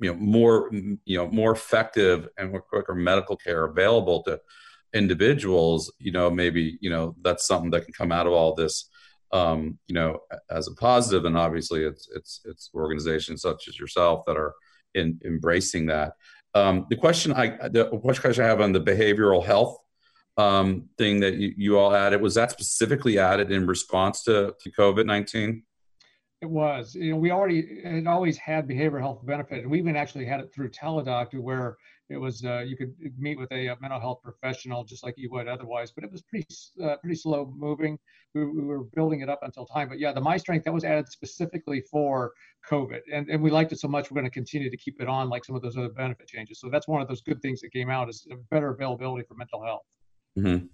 you 0.00 0.12
know 0.12 0.18
more 0.18 0.70
you 0.72 1.16
know 1.16 1.28
more 1.28 1.52
effective 1.52 2.28
and 2.38 2.50
more 2.50 2.60
quicker 2.60 2.94
medical 2.94 3.36
care 3.36 3.64
available 3.64 4.22
to 4.22 4.38
individuals 4.94 5.92
you 5.98 6.12
know 6.12 6.30
maybe 6.30 6.78
you 6.80 6.90
know 6.90 7.14
that's 7.22 7.46
something 7.46 7.70
that 7.70 7.84
can 7.84 7.92
come 7.92 8.12
out 8.12 8.26
of 8.26 8.32
all 8.32 8.54
this 8.54 8.88
um, 9.32 9.78
you 9.88 9.94
know 9.94 10.20
as 10.50 10.68
a 10.68 10.74
positive. 10.74 11.24
And 11.24 11.36
obviously 11.36 11.84
it's 11.84 12.08
it's 12.14 12.40
it's 12.44 12.70
organizations 12.74 13.42
such 13.42 13.68
as 13.68 13.78
yourself 13.78 14.24
that 14.26 14.36
are 14.36 14.54
in 14.94 15.20
embracing 15.24 15.86
that. 15.86 16.12
Um, 16.54 16.86
the 16.88 16.96
question 16.96 17.32
i 17.34 17.68
the 17.68 17.84
question 18.00 18.44
i 18.44 18.46
have 18.46 18.62
on 18.62 18.72
the 18.72 18.80
behavioral 18.80 19.44
health 19.44 19.76
um, 20.38 20.88
thing 20.96 21.20
that 21.20 21.34
you, 21.34 21.52
you 21.56 21.78
all 21.78 21.94
added 21.94 22.22
was 22.22 22.34
that 22.36 22.50
specifically 22.50 23.18
added 23.18 23.50
in 23.50 23.66
response 23.66 24.22
to, 24.24 24.54
to 24.60 24.70
covid-19 24.70 25.62
it 26.42 26.46
was. 26.46 26.94
You 26.94 27.12
know, 27.12 27.16
we 27.16 27.30
already 27.30 27.80
had 27.82 28.06
always 28.06 28.36
had 28.36 28.68
behavioral 28.68 29.00
health 29.00 29.24
benefit, 29.24 29.62
and 29.62 29.70
we 29.70 29.78
even 29.78 29.96
actually 29.96 30.26
had 30.26 30.40
it 30.40 30.52
through 30.54 30.70
Teladoc, 30.70 31.34
where 31.40 31.76
it 32.10 32.18
was 32.18 32.44
uh, 32.44 32.60
you 32.60 32.76
could 32.76 32.94
meet 33.18 33.38
with 33.38 33.50
a, 33.52 33.68
a, 33.68 33.76
mental 33.80 33.98
health 33.98 34.20
professional 34.22 34.84
just 34.84 35.02
like 35.02 35.14
you 35.16 35.30
would 35.32 35.48
otherwise. 35.48 35.92
But 35.92 36.04
it 36.04 36.12
was 36.12 36.22
pretty 36.22 36.46
uh, 36.82 36.96
pretty 36.96 37.16
slow 37.16 37.52
moving. 37.56 37.98
We, 38.34 38.44
we, 38.44 38.62
were 38.62 38.84
building 38.94 39.20
it 39.20 39.30
up 39.30 39.40
until 39.42 39.64
time. 39.66 39.88
But 39.88 39.98
yeah, 39.98 40.12
the 40.12 40.20
My 40.20 40.36
Strength 40.36 40.64
that 40.64 40.74
was 40.74 40.84
added 40.84 41.08
specifically 41.08 41.82
for 41.90 42.32
COVID, 42.70 43.00
and 43.12 43.28
and 43.30 43.42
we 43.42 43.50
liked 43.50 43.72
it 43.72 43.80
so 43.80 43.88
much 43.88 44.10
we're 44.10 44.16
going 44.16 44.30
to 44.30 44.30
continue 44.30 44.70
to 44.70 44.76
keep 44.76 45.00
it 45.00 45.08
on 45.08 45.30
like 45.30 45.44
some 45.44 45.56
of 45.56 45.62
those 45.62 45.76
other 45.76 45.88
benefit 45.88 46.28
changes. 46.28 46.60
So 46.60 46.68
that's 46.70 46.86
one 46.86 47.00
of 47.00 47.08
those 47.08 47.22
good 47.22 47.40
things 47.40 47.60
that 47.62 47.72
came 47.72 47.88
out 47.88 48.10
is 48.10 48.26
better 48.50 48.70
availability 48.70 49.24
for 49.26 49.34
mental 49.34 49.64
health. 49.64 49.86
Mm-hmm. 50.38 50.66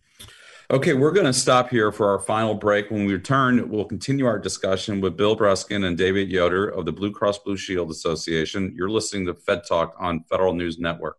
Okay, 0.71 0.95
we're 0.95 1.11
going 1.11 1.27
to 1.27 1.33
stop 1.33 1.69
here 1.69 1.91
for 1.93 2.09
our 2.09 2.19
final 2.19 2.55
break. 2.55 2.91
When 2.91 3.05
we 3.05 3.13
return, 3.13 3.69
we'll 3.69 3.85
continue 3.85 4.27
our 4.27 4.39
discussion 4.39 5.01
with 5.01 5.17
Bill 5.17 5.37
Breskin 5.37 5.87
and 5.87 5.99
David 5.99 6.31
Yoder 6.31 6.69
of 6.69 6.87
the 6.87 6.93
Blue 6.93 7.13
Cross 7.13 7.41
Blue 7.41 7.57
Shield 7.57 7.91
Association. 7.91 8.73
You're 8.77 8.89
listening 8.89 9.27
to 9.27 9.35
Fed 9.35 9.63
Talk 9.69 9.95
on 9.99 10.25
Federal 10.31 10.55
News 10.55 10.79
Network. 10.79 11.19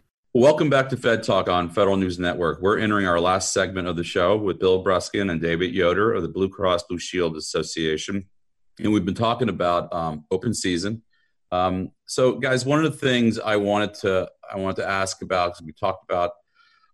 Welcome 0.33 0.69
back 0.69 0.87
to 0.89 0.95
Fed 0.95 1.23
Talk 1.23 1.49
on 1.49 1.69
Federal 1.69 1.97
News 1.97 2.17
Network. 2.17 2.61
We're 2.61 2.79
entering 2.79 3.05
our 3.05 3.19
last 3.19 3.51
segment 3.51 3.89
of 3.89 3.97
the 3.97 4.03
show 4.05 4.37
with 4.37 4.59
Bill 4.59 4.81
Breskin 4.81 5.29
and 5.29 5.41
David 5.41 5.75
Yoder 5.75 6.13
of 6.13 6.21
the 6.21 6.29
Blue 6.29 6.47
Cross 6.47 6.83
Blue 6.83 6.99
Shield 6.99 7.35
Association. 7.35 8.29
And 8.79 8.93
we've 8.93 9.03
been 9.03 9.13
talking 9.13 9.49
about 9.49 9.91
um, 9.91 10.23
open 10.31 10.53
season. 10.53 11.03
Um, 11.51 11.91
so, 12.05 12.39
guys, 12.39 12.65
one 12.65 12.81
of 12.81 12.89
the 12.89 12.97
things 12.97 13.39
I 13.39 13.57
wanted 13.57 13.93
to 13.95 14.29
I 14.49 14.55
wanted 14.55 14.77
to 14.77 14.87
ask 14.87 15.21
about 15.21 15.51
because 15.51 15.65
we 15.65 15.73
talked 15.73 16.09
about 16.09 16.31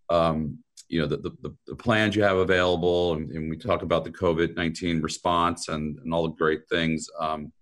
um, 0.10 0.58
you 0.90 1.00
know 1.00 1.06
the, 1.06 1.18
the, 1.18 1.56
the, 1.68 1.76
plans 1.76 2.16
you 2.16 2.24
have 2.24 2.38
available, 2.38 3.14
and, 3.14 3.30
and 3.30 3.52
we 3.52 3.58
talked 3.58 3.84
about 3.84 4.04
the 4.04 4.10
COVID 4.10 4.56
nineteen 4.56 5.00
response 5.00 5.68
and, 5.68 6.00
and 6.00 6.12
all 6.12 6.24
the 6.24 6.34
great 6.34 6.68
things 6.70 7.08
um, 7.20 7.54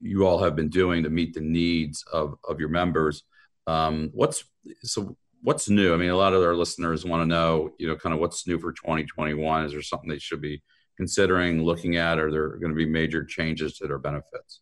you 0.00 0.26
all 0.26 0.42
have 0.42 0.56
been 0.56 0.70
doing 0.70 1.04
to 1.04 1.10
meet 1.10 1.34
the 1.34 1.40
needs 1.40 2.04
of 2.12 2.34
of 2.48 2.58
your 2.58 2.68
members. 2.68 3.22
Um, 3.68 4.10
what's 4.12 4.42
so 4.82 5.16
what's 5.42 5.68
new? 5.68 5.92
I 5.92 5.96
mean, 5.96 6.10
a 6.10 6.16
lot 6.16 6.32
of 6.32 6.42
our 6.42 6.54
listeners 6.54 7.04
want 7.04 7.22
to 7.22 7.26
know, 7.26 7.70
you 7.78 7.88
know, 7.88 7.96
kind 7.96 8.14
of 8.14 8.20
what's 8.20 8.46
new 8.46 8.58
for 8.58 8.72
2021. 8.72 9.64
Is 9.64 9.72
there 9.72 9.82
something 9.82 10.08
they 10.08 10.18
should 10.18 10.40
be 10.40 10.62
considering 10.96 11.62
looking 11.62 11.96
at? 11.96 12.18
Are 12.18 12.30
there 12.30 12.56
going 12.56 12.70
to 12.70 12.76
be 12.76 12.86
major 12.86 13.24
changes 13.24 13.76
to 13.78 13.86
their 13.86 13.98
benefits? 13.98 14.60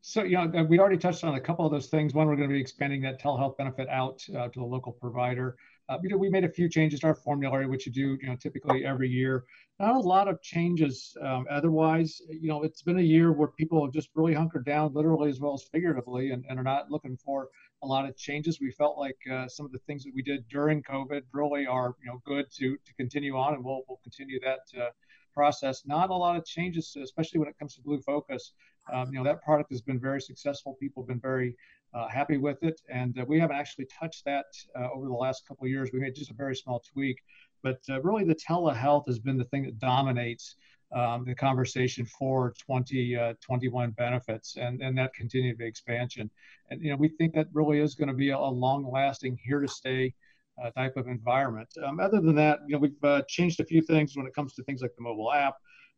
So, 0.00 0.22
you 0.22 0.36
know, 0.36 0.64
we 0.64 0.78
already 0.78 0.96
touched 0.96 1.24
on 1.24 1.34
a 1.34 1.40
couple 1.40 1.66
of 1.66 1.72
those 1.72 1.88
things. 1.88 2.14
One, 2.14 2.28
we're 2.28 2.36
going 2.36 2.48
to 2.48 2.54
be 2.54 2.60
expanding 2.60 3.02
that 3.02 3.20
telehealth 3.20 3.58
benefit 3.58 3.88
out 3.88 4.22
uh, 4.34 4.48
to 4.48 4.60
the 4.60 4.64
local 4.64 4.92
provider. 4.92 5.56
Uh, 5.88 5.98
you 6.02 6.08
know, 6.08 6.16
we 6.16 6.28
made 6.28 6.44
a 6.44 6.48
few 6.48 6.68
changes 6.68 7.00
to 7.00 7.08
our 7.08 7.14
formulary, 7.14 7.66
which 7.66 7.86
you 7.86 7.92
do, 7.92 8.16
you 8.20 8.28
know, 8.28 8.36
typically 8.36 8.84
every 8.84 9.08
year. 9.08 9.44
Not 9.80 9.96
a 9.96 10.00
lot 10.00 10.28
of 10.28 10.40
changes 10.42 11.16
um, 11.22 11.46
otherwise. 11.50 12.20
You 12.28 12.48
know, 12.48 12.62
it's 12.62 12.82
been 12.82 12.98
a 12.98 13.02
year 13.02 13.32
where 13.32 13.48
people 13.48 13.84
have 13.84 13.92
just 13.92 14.10
really 14.14 14.34
hunkered 14.34 14.64
down, 14.64 14.92
literally 14.94 15.30
as 15.30 15.40
well 15.40 15.54
as 15.54 15.64
figuratively, 15.72 16.30
and, 16.30 16.44
and 16.48 16.58
are 16.58 16.64
not 16.64 16.90
looking 16.90 17.16
for 17.16 17.48
a 17.82 17.86
lot 17.86 18.08
of 18.08 18.16
changes. 18.16 18.60
We 18.60 18.70
felt 18.72 18.98
like 18.98 19.18
uh, 19.30 19.48
some 19.48 19.66
of 19.66 19.72
the 19.72 19.78
things 19.86 20.04
that 20.04 20.12
we 20.14 20.22
did 20.22 20.48
during 20.48 20.82
COVID 20.82 21.22
really 21.32 21.66
are 21.66 21.94
you 22.02 22.10
know 22.10 22.20
good 22.24 22.46
to 22.58 22.76
to 22.76 22.94
continue 22.94 23.36
on, 23.36 23.54
and 23.54 23.64
we'll 23.64 23.82
we'll 23.88 24.00
continue 24.02 24.40
that 24.40 24.80
uh, 24.80 24.90
process. 25.34 25.82
Not 25.86 26.10
a 26.10 26.14
lot 26.14 26.36
of 26.36 26.44
changes, 26.44 26.96
especially 27.02 27.38
when 27.38 27.48
it 27.48 27.58
comes 27.58 27.74
to 27.76 27.82
Blue 27.82 28.00
Focus. 28.00 28.52
Um, 28.92 29.12
you 29.12 29.18
know 29.18 29.24
that 29.24 29.42
product 29.42 29.70
has 29.70 29.80
been 29.80 30.00
very 30.00 30.20
successful. 30.20 30.76
People 30.80 31.02
have 31.02 31.08
been 31.08 31.20
very 31.20 31.56
uh, 31.94 32.08
happy 32.08 32.36
with 32.36 32.62
it, 32.62 32.80
and 32.88 33.18
uh, 33.18 33.24
we 33.26 33.38
haven't 33.38 33.56
actually 33.56 33.86
touched 33.86 34.24
that 34.24 34.46
uh, 34.78 34.88
over 34.94 35.06
the 35.06 35.14
last 35.14 35.46
couple 35.46 35.64
of 35.64 35.70
years. 35.70 35.90
We 35.92 36.00
made 36.00 36.14
just 36.14 36.30
a 36.30 36.34
very 36.34 36.56
small 36.56 36.82
tweak, 36.92 37.18
but 37.62 37.80
uh, 37.88 38.00
really 38.02 38.24
the 38.24 38.34
telehealth 38.34 39.06
has 39.06 39.18
been 39.18 39.36
the 39.36 39.44
thing 39.44 39.62
that 39.62 39.78
dominates 39.78 40.56
um, 40.92 41.24
the 41.24 41.34
conversation 41.34 42.06
for 42.06 42.54
2021 42.66 43.88
uh, 43.88 43.92
benefits 43.96 44.56
and, 44.56 44.80
and 44.80 44.96
that 44.96 45.12
continued 45.14 45.60
expansion. 45.60 46.30
And, 46.70 46.82
you 46.82 46.90
know, 46.90 46.96
we 46.96 47.08
think 47.08 47.34
that 47.34 47.48
really 47.52 47.80
is 47.80 47.94
going 47.94 48.08
to 48.08 48.14
be 48.14 48.30
a, 48.30 48.36
a 48.36 48.50
long 48.50 48.90
lasting, 48.90 49.38
here 49.44 49.60
to 49.60 49.68
stay 49.68 50.14
uh, 50.62 50.70
type 50.70 50.96
of 50.96 51.06
environment. 51.06 51.68
Um, 51.84 52.00
other 52.00 52.20
than 52.20 52.34
that, 52.36 52.60
you 52.66 52.74
know, 52.74 52.80
we've 52.80 53.04
uh, 53.04 53.22
changed 53.28 53.60
a 53.60 53.64
few 53.64 53.82
things 53.82 54.16
when 54.16 54.26
it 54.26 54.34
comes 54.34 54.54
to 54.54 54.64
things 54.64 54.82
like 54.82 54.94
the 54.96 55.02
mobile 55.02 55.32
app 55.32 55.54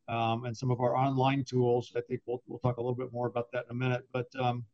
um, 0.08 0.44
and 0.44 0.56
some 0.56 0.70
of 0.70 0.80
our 0.80 0.96
online 0.96 1.44
tools. 1.44 1.92
I 1.96 2.00
think 2.02 2.20
we'll, 2.26 2.42
we'll 2.46 2.58
talk 2.58 2.76
a 2.76 2.80
little 2.80 2.96
bit 2.96 3.12
more 3.12 3.28
about 3.28 3.50
that 3.52 3.66
in 3.70 3.76
a 3.76 3.78
minute. 3.78 4.06
But 4.12 4.26
um, 4.38 4.64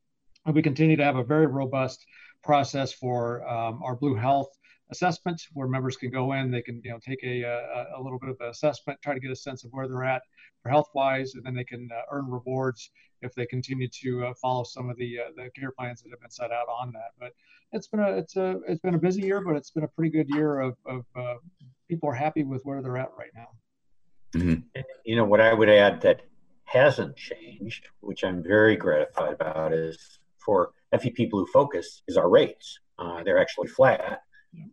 we 0.52 0.62
continue 0.62 0.96
to 0.96 1.04
have 1.04 1.16
a 1.16 1.24
very 1.24 1.46
robust 1.46 2.06
process 2.42 2.92
for 2.92 3.46
um, 3.48 3.82
our 3.82 3.96
Blue 3.96 4.14
Health 4.14 4.48
assessment 4.90 5.42
where 5.52 5.66
members 5.66 5.96
can 5.96 6.10
go 6.10 6.32
in, 6.32 6.50
they 6.50 6.62
can 6.62 6.80
you 6.84 6.90
know 6.90 6.98
take 7.04 7.22
a, 7.24 7.42
a, 7.42 7.86
a 7.96 8.00
little 8.00 8.18
bit 8.18 8.30
of 8.30 8.36
an 8.40 8.48
assessment, 8.48 9.00
try 9.02 9.14
to 9.14 9.20
get 9.20 9.30
a 9.30 9.36
sense 9.36 9.64
of 9.64 9.70
where 9.72 9.88
they're 9.88 10.04
at 10.04 10.22
for 10.62 10.70
health 10.70 10.88
wise, 10.94 11.34
and 11.34 11.44
then 11.44 11.54
they 11.54 11.64
can 11.64 11.88
uh, 11.92 12.02
earn 12.10 12.30
rewards 12.30 12.90
if 13.22 13.34
they 13.34 13.46
continue 13.46 13.88
to 13.88 14.26
uh, 14.26 14.34
follow 14.40 14.64
some 14.64 14.88
of 14.90 14.96
the 14.96 15.18
uh, 15.18 15.30
the 15.36 15.50
care 15.58 15.72
plans 15.72 16.02
that 16.02 16.10
have 16.10 16.20
been 16.20 16.30
set 16.30 16.52
out 16.52 16.68
on 16.68 16.92
that. 16.92 17.12
But 17.18 17.32
it's 17.72 17.88
been 17.88 18.00
a 18.00 18.10
it's 18.10 18.36
a 18.36 18.60
it's 18.68 18.80
been 18.80 18.94
a 18.94 18.98
busy 18.98 19.22
year, 19.22 19.40
but 19.40 19.56
it's 19.56 19.70
been 19.70 19.84
a 19.84 19.88
pretty 19.88 20.10
good 20.10 20.28
year 20.28 20.60
of, 20.60 20.76
of 20.86 21.04
uh, 21.16 21.34
people 21.88 22.08
are 22.08 22.14
happy 22.14 22.44
with 22.44 22.62
where 22.62 22.82
they're 22.82 22.98
at 22.98 23.10
right 23.18 23.30
now. 23.34 23.48
Mm-hmm. 24.34 24.80
You 25.04 25.16
know 25.16 25.24
what 25.24 25.40
I 25.40 25.52
would 25.52 25.68
add 25.68 26.00
that 26.02 26.22
hasn't 26.64 27.16
changed, 27.16 27.88
which 28.00 28.24
I'm 28.24 28.42
very 28.42 28.76
gratified 28.76 29.32
about, 29.32 29.72
is 29.72 30.18
for 30.38 30.72
FEP 30.92 31.30
Blue 31.30 31.46
Focus 31.46 32.02
is 32.06 32.16
our 32.16 32.28
rates. 32.28 32.78
Uh, 32.98 33.22
they're 33.22 33.38
actually 33.38 33.68
flat 33.68 34.22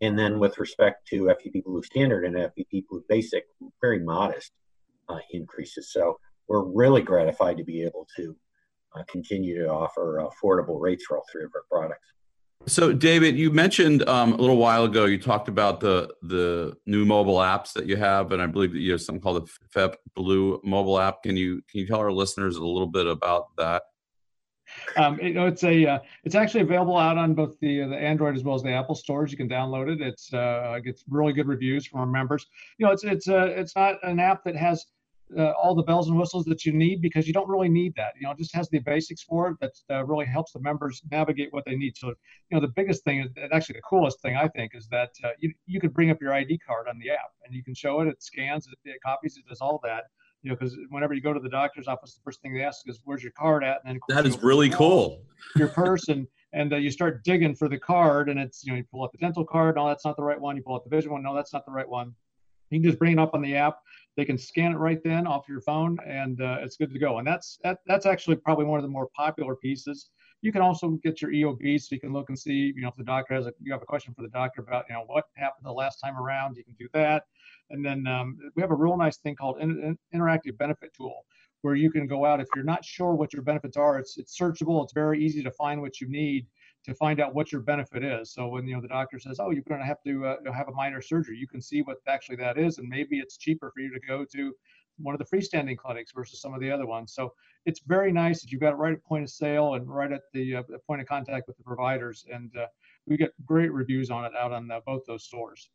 and 0.01 0.17
then 0.17 0.39
with 0.39 0.57
respect 0.57 1.07
to 1.09 1.27
FEP 1.27 1.63
Blue 1.63 1.83
Standard 1.83 2.25
and 2.25 2.35
FEP 2.35 2.87
Blue 2.89 3.03
Basic, 3.07 3.45
very 3.81 3.99
modest 3.99 4.51
uh, 5.09 5.19
increases. 5.31 5.91
So 5.91 6.19
we're 6.47 6.63
really 6.63 7.01
gratified 7.01 7.57
to 7.57 7.63
be 7.63 7.83
able 7.83 8.07
to 8.17 8.35
uh, 8.95 9.03
continue 9.09 9.63
to 9.63 9.69
offer 9.69 10.21
affordable 10.21 10.79
rates 10.79 11.05
for 11.05 11.17
all 11.17 11.25
three 11.31 11.43
of 11.43 11.51
our 11.55 11.63
products. 11.69 12.07
So, 12.65 12.93
David, 12.93 13.37
you 13.37 13.51
mentioned 13.51 14.07
um, 14.07 14.33
a 14.33 14.37
little 14.37 14.55
while 14.55 14.85
ago 14.85 15.03
you 15.03 15.19
talked 15.19 15.49
about 15.49 15.81
the 15.81 16.13
the 16.21 16.77
new 16.85 17.05
mobile 17.05 17.37
apps 17.37 17.73
that 17.73 17.87
you 17.87 17.97
have, 17.97 18.31
and 18.31 18.41
I 18.41 18.45
believe 18.45 18.71
that 18.71 18.79
you 18.79 18.93
have 18.93 19.01
something 19.01 19.21
called 19.21 19.45
the 19.45 19.51
FEP 19.71 19.97
Blue 20.15 20.61
mobile 20.63 20.97
app. 20.97 21.23
Can 21.23 21.35
you 21.35 21.61
can 21.69 21.81
you 21.81 21.87
tell 21.87 21.99
our 21.99 22.11
listeners 22.11 22.55
a 22.55 22.65
little 22.65 22.87
bit 22.87 23.05
about 23.05 23.47
that? 23.57 23.83
Um, 24.97 25.19
you 25.21 25.33
know, 25.33 25.47
it's 25.47 25.63
a 25.63 25.85
uh, 25.85 25.99
it's 26.23 26.35
actually 26.35 26.61
available 26.61 26.97
out 26.97 27.17
on 27.17 27.33
both 27.33 27.59
the 27.59 27.83
uh, 27.83 27.87
the 27.87 27.97
Android 27.97 28.35
as 28.35 28.43
well 28.43 28.55
as 28.55 28.63
the 28.63 28.71
Apple 28.71 28.95
stores. 28.95 29.31
You 29.31 29.37
can 29.37 29.49
download 29.49 29.91
it. 29.91 30.01
It's 30.01 30.33
uh, 30.33 30.79
gets 30.83 31.03
really 31.09 31.33
good 31.33 31.47
reviews 31.47 31.85
from 31.85 31.99
our 31.99 32.05
members. 32.05 32.45
You 32.77 32.85
know, 32.85 32.91
it's 32.91 33.03
it's 33.03 33.27
uh, 33.27 33.53
it's 33.55 33.75
not 33.75 33.95
an 34.03 34.19
app 34.19 34.43
that 34.45 34.55
has 34.55 34.85
uh, 35.37 35.51
all 35.51 35.73
the 35.75 35.83
bells 35.83 36.09
and 36.09 36.17
whistles 36.17 36.45
that 36.45 36.65
you 36.65 36.73
need 36.73 37.01
because 37.01 37.27
you 37.27 37.33
don't 37.33 37.47
really 37.47 37.69
need 37.69 37.93
that. 37.95 38.13
You 38.19 38.23
know, 38.23 38.31
it 38.31 38.37
just 38.37 38.53
has 38.55 38.69
the 38.69 38.79
basics 38.79 39.23
for 39.23 39.49
it 39.49 39.57
that 39.61 39.71
uh, 39.89 40.05
really 40.05 40.25
helps 40.25 40.51
the 40.51 40.59
members 40.59 41.01
navigate 41.11 41.51
what 41.51 41.65
they 41.65 41.75
need. 41.75 41.97
So, 41.97 42.09
you 42.09 42.15
know, 42.51 42.61
the 42.61 42.73
biggest 42.75 43.03
thing 43.03 43.21
is 43.21 43.29
actually 43.51 43.75
the 43.75 43.81
coolest 43.81 44.21
thing 44.21 44.35
I 44.35 44.47
think 44.49 44.73
is 44.75 44.87
that 44.89 45.11
uh, 45.23 45.29
you 45.39 45.53
you 45.65 45.79
could 45.79 45.93
bring 45.93 46.11
up 46.11 46.21
your 46.21 46.33
ID 46.33 46.59
card 46.59 46.87
on 46.87 46.99
the 46.99 47.09
app 47.11 47.31
and 47.45 47.55
you 47.55 47.63
can 47.63 47.73
show 47.73 48.01
it. 48.01 48.07
It 48.07 48.21
scans, 48.21 48.67
it, 48.67 48.77
it 48.85 49.01
copies, 49.03 49.37
it 49.37 49.47
does 49.47 49.61
all 49.61 49.79
that 49.83 50.05
you 50.43 50.49
know, 50.49 50.55
because 50.55 50.77
whenever 50.89 51.13
you 51.13 51.21
go 51.21 51.33
to 51.33 51.39
the 51.39 51.49
doctor's 51.49 51.87
office, 51.87 52.13
the 52.13 52.21
first 52.21 52.41
thing 52.41 52.53
they 52.53 52.63
ask 52.63 52.87
is, 52.87 53.01
"Where's 53.05 53.23
your 53.23 53.31
card 53.31 53.63
at?" 53.63 53.81
And 53.85 53.99
then 54.07 54.15
that 54.15 54.27
is 54.27 54.41
really 54.43 54.69
cool. 54.69 55.23
Your 55.55 55.69
purse 55.69 56.09
and 56.09 56.27
and 56.51 56.73
uh, 56.73 56.75
you 56.75 56.91
start 56.91 57.23
digging 57.23 57.55
for 57.55 57.69
the 57.69 57.79
card, 57.79 58.29
and 58.29 58.39
it's 58.39 58.63
you 58.63 58.71
know 58.71 58.77
you 58.77 58.83
pull 58.91 59.03
out 59.03 59.11
the 59.13 59.17
dental 59.17 59.45
card. 59.45 59.75
No, 59.75 59.87
that's 59.87 60.05
not 60.05 60.17
the 60.17 60.23
right 60.23 60.39
one. 60.39 60.57
You 60.57 60.61
pull 60.61 60.75
out 60.75 60.83
the 60.83 60.89
vision 60.89 61.11
one. 61.11 61.23
No, 61.23 61.33
that's 61.33 61.53
not 61.53 61.65
the 61.65 61.71
right 61.71 61.87
one. 61.87 62.13
You 62.69 62.79
can 62.79 62.89
just 62.89 62.99
bring 62.99 63.13
it 63.13 63.19
up 63.19 63.33
on 63.33 63.41
the 63.41 63.55
app. 63.55 63.79
They 64.17 64.25
can 64.25 64.37
scan 64.37 64.73
it 64.73 64.77
right 64.77 65.01
then 65.03 65.25
off 65.25 65.47
your 65.47 65.61
phone, 65.61 65.97
and 66.05 66.41
uh, 66.41 66.57
it's 66.61 66.75
good 66.75 66.91
to 66.91 66.99
go. 66.99 67.19
And 67.19 67.27
that's 67.27 67.57
that, 67.63 67.79
that's 67.87 68.05
actually 68.05 68.35
probably 68.35 68.65
one 68.65 68.79
of 68.79 68.83
the 68.83 68.89
more 68.89 69.09
popular 69.15 69.55
pieces. 69.55 70.09
You 70.43 70.51
can 70.51 70.61
also 70.61 70.89
get 71.01 71.21
your 71.21 71.31
EOB, 71.31 71.79
so 71.79 71.95
you 71.95 72.01
can 72.01 72.11
look 72.11 72.27
and 72.27 72.37
see, 72.37 72.73
you 72.75 72.81
know, 72.81 72.89
if 72.89 72.97
the 72.97 73.03
doctor 73.05 73.33
has 73.33 73.47
a 73.47 73.53
you 73.61 73.71
have 73.71 73.81
a 73.81 73.85
question 73.85 74.13
for 74.13 74.23
the 74.23 74.27
doctor 74.27 74.61
about, 74.61 74.83
you 74.89 74.93
know, 74.93 75.05
what 75.07 75.23
happened 75.37 75.65
the 75.65 75.71
last 75.71 76.01
time 76.01 76.17
around. 76.17 76.57
You 76.57 76.65
can 76.65 76.73
do 76.77 76.89
that. 76.93 77.23
And 77.69 77.83
then 77.83 78.05
um, 78.07 78.37
we 78.53 78.61
have 78.61 78.71
a 78.71 78.75
real 78.75 78.97
nice 78.97 79.15
thing 79.15 79.37
called 79.37 79.59
in, 79.61 79.97
interactive 80.13 80.57
benefit 80.57 80.93
tool, 80.93 81.25
where 81.61 81.75
you 81.75 81.89
can 81.89 82.07
go 82.07 82.25
out 82.25 82.41
if 82.41 82.49
you're 82.55 82.65
not 82.65 82.83
sure 82.83 83.13
what 83.15 83.31
your 83.31 83.41
benefits 83.41 83.77
are. 83.77 83.97
It's 83.97 84.17
it's 84.17 84.37
searchable. 84.37 84.83
It's 84.83 84.91
very 84.91 85.23
easy 85.23 85.41
to 85.43 85.51
find 85.51 85.79
what 85.79 86.01
you 86.01 86.09
need 86.09 86.45
to 86.83 86.93
find 86.93 87.21
out 87.21 87.33
what 87.33 87.53
your 87.53 87.61
benefit 87.61 88.03
is. 88.03 88.33
So 88.33 88.49
when 88.49 88.67
you 88.67 88.75
know 88.75 88.81
the 88.81 88.89
doctor 88.89 89.19
says, 89.19 89.39
"Oh, 89.39 89.51
you're 89.51 89.63
going 89.63 89.79
to 89.79 89.87
have 89.87 90.03
to 90.05 90.25
uh, 90.25 90.51
have 90.51 90.67
a 90.67 90.73
minor 90.73 91.01
surgery," 91.01 91.37
you 91.37 91.47
can 91.47 91.61
see 91.61 91.81
what 91.83 91.99
actually 92.07 92.35
that 92.37 92.57
is, 92.57 92.79
and 92.79 92.89
maybe 92.89 93.19
it's 93.19 93.37
cheaper 93.37 93.71
for 93.73 93.79
you 93.79 93.93
to 93.93 93.99
go 94.05 94.25
to 94.25 94.53
one 94.97 95.15
of 95.15 95.19
the 95.19 95.25
freestanding 95.25 95.77
clinics 95.77 96.11
versus 96.11 96.39
some 96.39 96.53
of 96.53 96.61
the 96.61 96.71
other 96.71 96.85
ones. 96.85 97.13
So 97.13 97.33
it's 97.65 97.81
very 97.85 98.11
nice 98.11 98.41
that 98.41 98.51
you've 98.51 98.61
got 98.61 98.73
it 98.73 98.77
right 98.77 98.93
at 98.93 99.03
point 99.03 99.23
of 99.23 99.29
sale 99.29 99.75
and 99.75 99.87
right 99.87 100.11
at 100.11 100.23
the 100.33 100.57
uh, 100.57 100.63
point 100.85 101.01
of 101.01 101.07
contact 101.07 101.47
with 101.47 101.57
the 101.57 101.63
providers, 101.63 102.25
and 102.31 102.55
uh, 102.57 102.67
we 103.05 103.17
get 103.17 103.33
great 103.45 103.71
reviews 103.71 104.09
on 104.09 104.25
it 104.25 104.33
out 104.35 104.51
on 104.51 104.69
uh, 104.69 104.79
both 104.85 105.05
those 105.05 105.23
stores. 105.23 105.69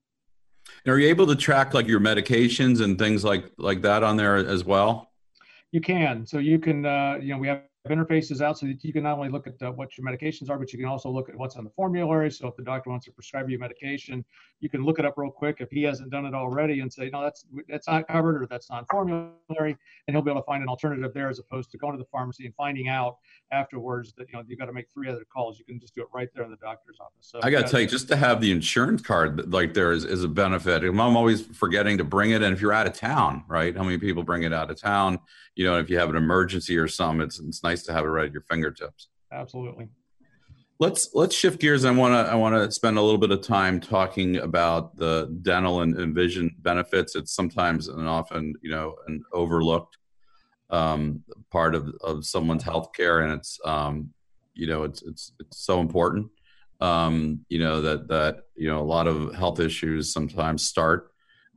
And 0.85 0.93
are 0.93 0.99
you 0.99 1.09
able 1.09 1.27
to 1.27 1.37
track 1.37 1.75
like 1.75 1.87
your 1.87 2.01
medications 2.01 2.83
and 2.83 2.99
things 2.99 3.25
like 3.25 3.51
like 3.59 3.83
that 3.83 4.03
on 4.03 4.17
there 4.17 4.37
as 4.37 4.65
well? 4.65 5.11
You 5.73 5.81
can. 5.81 6.27
So 6.27 6.39
you 6.39 6.59
can, 6.59 6.87
uh, 6.87 7.19
you 7.21 7.35
know, 7.35 7.39
we 7.39 7.49
have 7.49 7.63
interfaces 7.87 8.41
out 8.41 8.59
so 8.59 8.67
that 8.67 8.85
you 8.85 8.93
can 8.93 9.03
not 9.05 9.17
only 9.17 9.29
look 9.31 9.47
at 9.47 9.55
uh, 9.63 9.71
what 9.71 9.97
your 9.97 10.07
medications 10.07 10.51
are, 10.51 10.59
but 10.59 10.73
you 10.73 10.79
can 10.79 10.89
also 10.89 11.09
look 11.09 11.29
at 11.29 11.37
what's 11.37 11.57
on 11.57 11.65
the 11.65 11.71
formulary. 11.71 12.31
So 12.31 12.49
if 12.49 12.57
the 12.57 12.63
doctor 12.63 12.91
wants 12.91 13.07
to 13.07 13.13
prescribe 13.13 13.49
you 13.49 13.59
medication, 13.59 14.25
you 14.61 14.69
can 14.69 14.85
look 14.85 14.99
it 14.99 15.05
up 15.05 15.15
real 15.17 15.31
quick 15.31 15.59
if 15.61 15.71
he 15.71 15.83
hasn't 15.85 16.11
done 16.11 16.27
it 16.27 16.35
already 16.35 16.81
and 16.81 16.93
say, 16.93 17.09
no, 17.11 17.23
that's 17.23 17.45
that's 17.69 17.87
not 17.87 18.09
covered 18.09 18.43
or 18.43 18.47
that's 18.47 18.69
not 18.69 18.87
formulary, 18.91 19.37
and 19.59 19.77
he'll 20.09 20.23
be 20.23 20.31
able 20.31 20.41
to 20.41 20.47
find 20.47 20.63
an 20.63 20.69
alternative 20.69 21.13
there 21.15 21.29
as 21.29 21.39
opposed 21.39 21.71
to 21.71 21.79
going 21.79 21.93
to 21.93 21.99
the 21.99 22.09
pharmacy 22.11 22.47
and 22.47 22.55
finding 22.57 22.89
out 22.89 23.17
afterwards 23.53 24.13
that 24.15 24.29
you 24.29 24.39
know 24.39 24.45
you've 24.47 24.59
got 24.59 24.67
to 24.67 24.73
make 24.73 24.87
three 24.93 25.09
other 25.09 25.25
calls. 25.33 25.59
You 25.59 25.65
can 25.65 25.79
just 25.79 25.95
do 25.95 26.03
it 26.03 26.09
right 26.13 26.29
there 26.35 26.45
in 26.45 26.51
the 26.51 26.57
doctor's 26.57 26.99
office. 27.01 27.13
So 27.21 27.41
I 27.43 27.51
got 27.51 27.67
to 27.67 27.71
tell 27.71 27.81
you, 27.81 27.87
just 27.87 28.09
to 28.09 28.17
have 28.17 28.41
the 28.41 28.51
insurance 28.51 29.03
card 29.03 29.53
like 29.53 29.75
there 29.75 29.93
is, 29.93 30.05
is 30.05 30.25
a 30.25 30.29
benefit. 30.29 30.83
I'm 30.83 31.01
always 31.01 31.43
forgetting 31.43 31.99
to 31.99 32.05
bring 32.05 32.33
it, 32.33 32.43
and 32.43 32.53
if 32.53 32.61
you're 32.61 32.73
out 32.73 32.87
of 32.87 32.95
town, 32.95 33.45
right? 33.49 33.77
How 33.77 33.85
many 33.85 33.99
people 33.99 34.25
bring 34.25 34.43
it 34.43 34.53
out 34.53 34.71
of 34.71 34.81
town? 34.81 35.21
You 35.55 35.65
know, 35.65 35.79
if 35.79 35.91
you 35.91 35.99
have 35.99 36.11
an 36.11 36.17
emergency 36.17 36.77
or 36.77 36.89
something, 36.89 37.25
it's 37.25 37.39
it's 37.39 37.63
nice 37.69 37.83
to 37.85 37.93
have 37.93 38.05
it 38.05 38.09
right 38.09 38.27
at 38.27 38.33
your 38.33 38.43
fingertips. 38.43 39.09
Absolutely. 39.33 39.89
Let's 40.81 41.11
let's 41.13 41.35
shift 41.35 41.61
gears. 41.61 41.85
I 41.85 41.91
want 41.91 42.15
to 42.15 42.33
I 42.33 42.37
want 42.37 42.55
to 42.55 42.71
spend 42.71 42.99
a 42.99 43.03
little 43.03 43.19
bit 43.19 43.33
of 43.33 43.43
time 43.43 43.81
talking 43.81 44.37
about 44.37 44.97
the 44.97 45.37
dental 45.43 45.83
and, 45.83 45.97
and 45.97 46.15
vision 46.15 46.55
benefits. 46.61 47.17
It's 47.17 47.35
sometimes 47.35 47.89
and 47.89 48.09
often 48.09 48.55
you 48.63 48.71
know 48.71 48.95
an 49.09 49.23
overlooked 49.33 49.99
um, 50.71 51.25
part 51.51 51.75
of, 51.75 51.93
of 52.03 52.25
someone's 52.25 52.63
health 52.63 52.93
care 52.93 53.21
and 53.21 53.33
it's 53.33 53.59
um, 53.65 54.11
you 54.55 54.67
know 54.67 54.85
it's 54.85 55.03
it's 55.03 55.33
it's 55.41 55.59
so 55.59 55.81
important 55.81 56.29
um, 56.81 57.45
you 57.49 57.59
know 57.59 57.81
that 57.81 58.09
that 58.09 58.35
you 58.57 58.69
know 58.69 58.81
a 58.81 58.91
lot 58.97 59.07
of 59.09 59.35
health 59.35 59.61
issues 59.61 60.13
sometimes 60.13 60.67
start 60.67 61.11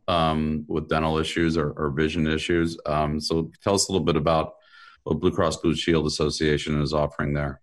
um, 0.07 0.65
with 0.67 0.89
dental 0.89 1.17
issues 1.17 1.57
or, 1.57 1.71
or 1.71 1.91
vision 1.91 2.25
issues 2.27 2.77
um, 2.85 3.19
so 3.19 3.51
tell 3.63 3.75
us 3.75 3.87
a 3.87 3.91
little 3.91 4.05
bit 4.05 4.15
about 4.15 4.53
what 5.03 5.19
blue 5.19 5.31
cross 5.31 5.57
blue 5.57 5.75
shield 5.75 6.05
association 6.05 6.81
is 6.81 6.93
offering 6.93 7.33
there 7.33 7.61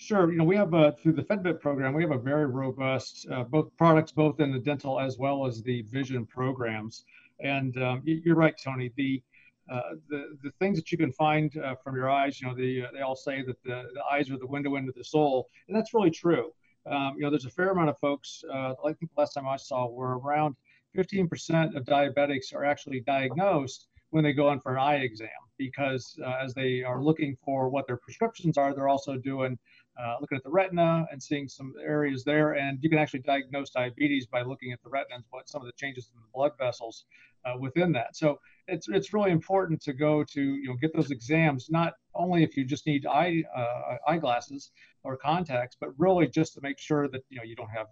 Sure. 0.00 0.32
You 0.32 0.38
know, 0.38 0.44
we 0.44 0.56
have 0.56 0.72
a, 0.72 0.92
through 0.92 1.12
the 1.12 1.22
FEDVIP 1.24 1.60
program, 1.60 1.92
we 1.92 2.02
have 2.02 2.10
a 2.10 2.18
very 2.18 2.46
robust 2.46 3.26
uh, 3.30 3.44
both 3.44 3.70
products, 3.76 4.12
both 4.12 4.40
in 4.40 4.50
the 4.50 4.58
dental 4.58 4.98
as 4.98 5.18
well 5.18 5.44
as 5.44 5.62
the 5.62 5.82
vision 5.82 6.24
programs. 6.24 7.04
And 7.40 7.76
um, 7.82 8.00
you're 8.06 8.34
right, 8.34 8.54
Tony. 8.56 8.90
The 8.96 9.22
uh, 9.70 9.96
the 10.08 10.38
the 10.42 10.50
things 10.58 10.78
that 10.78 10.90
you 10.90 10.96
can 10.96 11.12
find 11.12 11.54
uh, 11.58 11.74
from 11.84 11.96
your 11.96 12.08
eyes, 12.08 12.40
you 12.40 12.48
know, 12.48 12.54
the, 12.54 12.86
uh, 12.86 12.88
they 12.94 13.02
all 13.02 13.14
say 13.14 13.42
that 13.42 13.62
the, 13.62 13.90
the 13.92 14.02
eyes 14.10 14.30
are 14.30 14.38
the 14.38 14.46
window 14.46 14.76
into 14.76 14.90
the 14.96 15.04
soul, 15.04 15.50
and 15.68 15.76
that's 15.76 15.92
really 15.92 16.10
true. 16.10 16.50
Um, 16.90 17.12
you 17.16 17.22
know, 17.22 17.30
there's 17.30 17.44
a 17.44 17.50
fair 17.50 17.68
amount 17.68 17.90
of 17.90 17.98
folks. 17.98 18.42
Uh, 18.50 18.72
I 18.82 18.94
think 18.94 19.12
the 19.14 19.20
last 19.20 19.34
time 19.34 19.46
I 19.46 19.58
saw 19.58 19.86
were 19.86 20.18
around 20.18 20.56
15% 20.96 21.76
of 21.76 21.84
diabetics 21.84 22.54
are 22.54 22.64
actually 22.64 23.00
diagnosed 23.00 23.88
when 24.10 24.24
they 24.24 24.32
go 24.32 24.50
in 24.52 24.60
for 24.60 24.72
an 24.72 24.78
eye 24.78 24.96
exam 24.96 25.28
because 25.60 26.18
uh, 26.24 26.36
as 26.42 26.54
they 26.54 26.82
are 26.82 27.02
looking 27.02 27.36
for 27.44 27.68
what 27.68 27.86
their 27.86 27.98
prescriptions 27.98 28.56
are, 28.56 28.74
they're 28.74 28.88
also 28.88 29.16
doing 29.16 29.58
uh, 30.00 30.16
looking 30.20 30.36
at 30.36 30.42
the 30.42 30.50
retina 30.50 31.06
and 31.12 31.22
seeing 31.22 31.46
some 31.48 31.74
areas 31.84 32.24
there. 32.24 32.52
And 32.52 32.78
you 32.80 32.88
can 32.88 32.98
actually 32.98 33.20
diagnose 33.20 33.70
diabetes 33.70 34.26
by 34.26 34.42
looking 34.42 34.72
at 34.72 34.82
the 34.82 34.88
retina 34.88 35.16
and 35.16 35.24
what 35.30 35.48
some 35.48 35.60
of 35.60 35.66
the 35.66 35.74
changes 35.76 36.10
in 36.14 36.20
the 36.20 36.28
blood 36.32 36.52
vessels 36.58 37.04
uh, 37.44 37.58
within 37.58 37.92
that. 37.92 38.16
So 38.16 38.40
it's 38.68 38.88
it's 38.88 39.12
really 39.12 39.30
important 39.30 39.82
to 39.82 39.92
go 39.92 40.24
to 40.24 40.40
you 40.40 40.68
know 40.68 40.76
get 40.80 40.94
those 40.94 41.10
exams 41.10 41.68
not 41.70 41.92
only 42.14 42.42
if 42.42 42.56
you 42.56 42.64
just 42.64 42.86
need 42.86 43.06
eye 43.06 43.42
uh, 43.54 43.96
eyeglasses 44.06 44.70
or 45.04 45.16
contacts, 45.16 45.76
but 45.78 45.90
really 45.98 46.28
just 46.28 46.54
to 46.54 46.60
make 46.62 46.78
sure 46.78 47.08
that 47.08 47.22
you 47.28 47.38
know 47.38 47.44
you 47.44 47.56
don't 47.56 47.70
have 47.70 47.86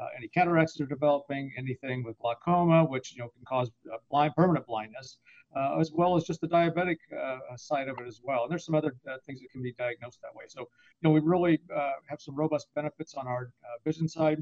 uh, 0.00 0.06
any 0.16 0.28
cataracts 0.28 0.74
that 0.74 0.84
are 0.84 0.86
developing, 0.86 1.52
anything 1.58 2.02
with 2.02 2.18
glaucoma, 2.18 2.84
which 2.84 3.12
you 3.12 3.18
know 3.18 3.28
can 3.28 3.44
cause 3.46 3.70
uh, 3.92 3.96
blind 4.10 4.34
permanent 4.34 4.66
blindness, 4.66 5.18
uh, 5.54 5.78
as 5.78 5.92
well 5.92 6.16
as 6.16 6.24
just 6.24 6.40
the 6.40 6.48
diabetic 6.48 6.96
uh, 7.16 7.56
side 7.56 7.88
of 7.88 7.98
it 7.98 8.06
as 8.06 8.20
well. 8.22 8.44
And 8.44 8.50
there's 8.50 8.64
some 8.64 8.74
other 8.74 8.94
uh, 9.08 9.16
things 9.26 9.40
that 9.40 9.50
can 9.52 9.62
be 9.62 9.72
diagnosed 9.72 10.20
that 10.22 10.34
way. 10.34 10.44
So, 10.48 10.60
you 10.60 10.66
know, 11.02 11.10
we 11.10 11.20
really 11.20 11.60
uh, 11.74 11.92
have 12.06 12.20
some 12.20 12.34
robust 12.34 12.68
benefits 12.74 13.14
on 13.14 13.26
our 13.26 13.52
uh, 13.64 13.78
vision 13.84 14.08
side. 14.08 14.38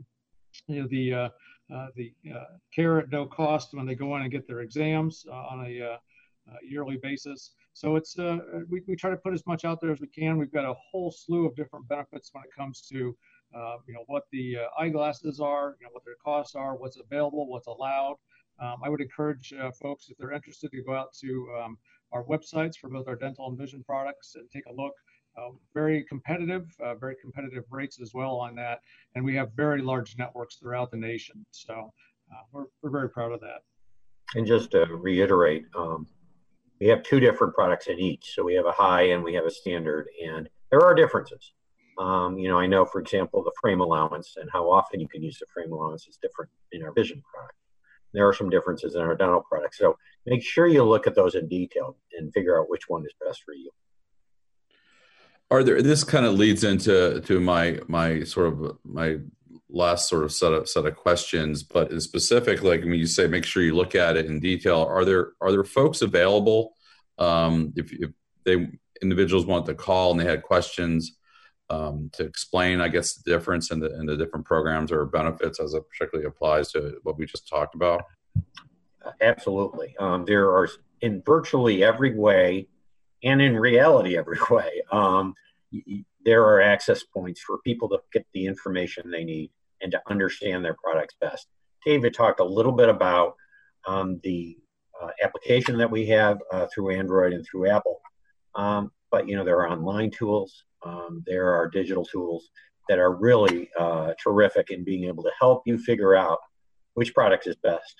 You 0.66 0.82
know, 0.82 0.88
the 0.88 1.12
uh, 1.14 1.28
the 1.96 2.12
care 2.74 2.98
at 3.00 3.10
no 3.10 3.26
cost 3.26 3.74
when 3.74 3.86
they 3.86 3.94
go 3.94 4.16
in 4.16 4.22
and 4.22 4.30
get 4.30 4.46
their 4.46 4.60
exams 4.60 5.26
on 5.30 5.66
a 5.66 5.98
yearly 6.62 6.98
basis. 7.02 7.52
So 7.74 7.96
it's 7.96 8.16
we, 8.68 8.82
we 8.86 8.96
try 8.96 9.10
to 9.10 9.16
put 9.16 9.34
as 9.34 9.46
much 9.46 9.64
out 9.64 9.80
there 9.80 9.92
as 9.92 10.00
we 10.00 10.08
can. 10.08 10.38
We've 10.38 10.52
got 10.52 10.64
a 10.64 10.74
whole 10.74 11.10
slew 11.10 11.46
of 11.46 11.54
different 11.54 11.86
benefits 11.88 12.30
when 12.32 12.44
it 12.44 12.50
comes 12.56 12.80
to 12.92 13.14
uh, 13.54 13.76
you 13.86 13.94
know 13.94 14.04
what 14.06 14.24
the 14.32 14.58
uh, 14.58 14.82
eyeglasses 14.82 15.40
are, 15.40 15.76
you 15.80 15.86
know 15.86 15.92
what 15.92 16.04
their 16.04 16.16
costs 16.22 16.54
are, 16.54 16.76
what's 16.76 16.98
available, 16.98 17.48
what's 17.48 17.66
allowed, 17.66 18.16
um, 18.60 18.76
I 18.82 18.88
would 18.88 19.00
encourage 19.00 19.52
uh, 19.52 19.70
folks, 19.70 20.08
if 20.08 20.18
they're 20.18 20.32
interested, 20.32 20.70
to 20.72 20.82
go 20.82 20.94
out 20.94 21.12
to 21.20 21.48
um, 21.62 21.78
our 22.12 22.24
websites 22.24 22.76
for 22.76 22.88
both 22.88 23.06
our 23.06 23.16
dental 23.16 23.48
and 23.48 23.58
vision 23.58 23.84
products 23.84 24.34
and 24.34 24.50
take 24.50 24.66
a 24.66 24.72
look. 24.72 24.94
Uh, 25.36 25.50
very 25.72 26.02
competitive, 26.04 26.66
uh, 26.82 26.96
very 26.96 27.14
competitive 27.22 27.62
rates 27.70 28.00
as 28.00 28.12
well 28.12 28.36
on 28.36 28.56
that. 28.56 28.80
And 29.14 29.24
we 29.24 29.36
have 29.36 29.52
very 29.54 29.80
large 29.80 30.16
networks 30.18 30.56
throughout 30.56 30.90
the 30.90 30.96
nation. 30.96 31.46
So 31.52 31.92
uh, 32.32 32.42
we're, 32.50 32.64
we're 32.82 32.90
very 32.90 33.08
proud 33.08 33.30
of 33.30 33.40
that. 33.40 33.60
And 34.34 34.44
just 34.44 34.72
to 34.72 34.86
reiterate, 34.86 35.64
um, 35.76 36.08
we 36.80 36.88
have 36.88 37.04
two 37.04 37.20
different 37.20 37.54
products 37.54 37.86
in 37.86 38.00
each. 38.00 38.34
So 38.34 38.44
we 38.44 38.54
have 38.54 38.66
a 38.66 38.72
high 38.72 39.02
and 39.10 39.22
we 39.22 39.34
have 39.34 39.44
a 39.44 39.50
standard, 39.50 40.08
and 40.26 40.48
there 40.70 40.80
are 40.80 40.94
differences. 40.94 41.52
Um, 41.98 42.38
you 42.38 42.48
know, 42.48 42.58
I 42.58 42.66
know, 42.66 42.84
for 42.84 43.00
example, 43.00 43.42
the 43.42 43.52
frame 43.60 43.80
allowance 43.80 44.36
and 44.36 44.48
how 44.52 44.70
often 44.70 45.00
you 45.00 45.08
can 45.08 45.22
use 45.22 45.38
the 45.38 45.46
frame 45.52 45.72
allowance 45.72 46.06
is 46.06 46.16
different 46.22 46.50
in 46.72 46.82
our 46.82 46.92
vision 46.92 47.22
product 47.32 47.58
there 48.12 48.26
are 48.26 48.32
some 48.32 48.50
differences 48.50 48.94
in 48.94 49.00
our 49.00 49.14
dental 49.14 49.42
products. 49.42 49.78
So 49.78 49.98
make 50.26 50.42
sure 50.42 50.66
you 50.66 50.84
look 50.84 51.06
at 51.06 51.14
those 51.14 51.34
in 51.34 51.48
detail 51.48 51.96
and 52.18 52.32
figure 52.32 52.60
out 52.60 52.70
which 52.70 52.88
one 52.88 53.04
is 53.04 53.12
best 53.24 53.42
for 53.44 53.54
you. 53.54 53.70
Are 55.50 55.62
there? 55.62 55.80
This 55.80 56.04
kind 56.04 56.26
of 56.26 56.34
leads 56.34 56.62
into 56.62 57.20
to 57.22 57.40
my 57.40 57.80
my 57.88 58.22
sort 58.24 58.48
of 58.48 58.78
my 58.84 59.18
last 59.70 60.08
sort 60.08 60.24
of 60.24 60.32
set 60.32 60.52
of 60.52 60.68
set 60.68 60.84
of 60.84 60.94
questions, 60.94 61.62
but 61.62 61.90
in 61.90 62.00
specific, 62.02 62.62
like 62.62 62.82
when 62.82 62.94
you 62.94 63.06
say, 63.06 63.26
make 63.26 63.44
sure 63.44 63.62
you 63.62 63.74
look 63.74 63.94
at 63.94 64.18
it 64.18 64.26
in 64.26 64.40
detail. 64.40 64.82
Are 64.82 65.06
there 65.06 65.32
are 65.40 65.50
there 65.50 65.64
folks 65.64 66.02
available 66.02 66.74
um, 67.18 67.72
if, 67.76 67.90
if 67.92 68.10
they 68.44 68.68
individuals 69.00 69.46
want 69.46 69.64
to 69.66 69.74
call 69.74 70.10
and 70.10 70.20
they 70.20 70.26
had 70.26 70.42
questions? 70.42 71.16
Um, 71.70 72.10
to 72.14 72.24
explain, 72.24 72.80
I 72.80 72.88
guess, 72.88 73.14
the 73.14 73.30
difference 73.30 73.70
in 73.70 73.80
the 73.80 73.94
in 73.98 74.06
the 74.06 74.16
different 74.16 74.46
programs 74.46 74.90
or 74.90 75.04
benefits 75.04 75.60
as 75.60 75.74
it 75.74 75.84
particularly 75.90 76.26
applies 76.26 76.72
to 76.72 76.98
what 77.02 77.18
we 77.18 77.26
just 77.26 77.48
talked 77.48 77.74
about? 77.74 78.04
Absolutely. 79.20 79.94
Um, 79.98 80.24
there 80.24 80.48
are 80.48 80.68
in 81.00 81.22
virtually 81.24 81.84
every 81.84 82.14
way, 82.14 82.68
and 83.22 83.40
in 83.40 83.56
reality 83.56 84.16
every 84.16 84.38
way, 84.50 84.82
um, 84.90 85.34
there 86.24 86.44
are 86.44 86.60
access 86.60 87.02
points 87.02 87.40
for 87.40 87.58
people 87.58 87.88
to 87.90 87.98
get 88.12 88.26
the 88.32 88.46
information 88.46 89.10
they 89.10 89.24
need 89.24 89.50
and 89.80 89.92
to 89.92 90.00
understand 90.08 90.64
their 90.64 90.76
products 90.82 91.14
best. 91.20 91.46
David 91.84 92.14
talked 92.14 92.40
a 92.40 92.44
little 92.44 92.72
bit 92.72 92.88
about 92.88 93.36
um, 93.86 94.20
the 94.24 94.58
uh, 95.00 95.10
application 95.22 95.78
that 95.78 95.90
we 95.90 96.06
have 96.06 96.38
uh, 96.50 96.66
through 96.74 96.90
Android 96.96 97.32
and 97.32 97.46
through 97.46 97.70
Apple. 97.70 98.00
Um, 98.54 98.90
but 99.10 99.28
you 99.28 99.36
know 99.36 99.44
there 99.44 99.58
are 99.60 99.70
online 99.70 100.10
tools 100.10 100.64
um, 100.88 101.22
there 101.26 101.54
are 101.54 101.68
digital 101.68 102.04
tools 102.04 102.50
that 102.88 102.98
are 102.98 103.14
really 103.14 103.68
uh, 103.78 104.12
terrific 104.22 104.70
in 104.70 104.84
being 104.84 105.04
able 105.04 105.22
to 105.22 105.30
help 105.38 105.62
you 105.66 105.78
figure 105.78 106.14
out 106.14 106.38
which 106.94 107.14
product 107.14 107.46
is 107.46 107.56
best 107.56 107.94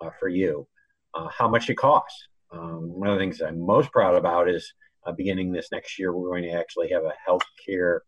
uh, 0.00 0.10
for 0.20 0.28
you, 0.28 0.66
uh, 1.14 1.28
how 1.28 1.48
much 1.48 1.70
it 1.70 1.76
costs. 1.76 2.28
Um, 2.52 2.90
one 3.00 3.08
of 3.08 3.18
the 3.18 3.20
things 3.20 3.40
I'm 3.40 3.60
most 3.60 3.90
proud 3.90 4.14
about 4.14 4.48
is 4.48 4.72
uh, 5.06 5.12
beginning 5.12 5.52
this 5.52 5.68
next 5.72 5.98
year, 5.98 6.12
we're 6.12 6.28
going 6.28 6.42
to 6.44 6.50
actually 6.50 6.90
have 6.90 7.04
a 7.04 7.14
healthcare 7.28 8.00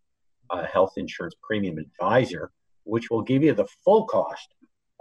uh, 0.50 0.66
health 0.66 0.92
insurance 0.96 1.34
premium 1.42 1.78
advisor, 1.78 2.50
which 2.84 3.10
will 3.10 3.22
give 3.22 3.42
you 3.42 3.54
the 3.54 3.68
full 3.84 4.06
cost 4.06 4.48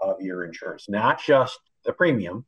of 0.02 0.16
your 0.22 0.46
insurance, 0.46 0.88
not 0.88 1.22
just 1.22 1.60
the 1.86 1.94
premium, 1.94 2.46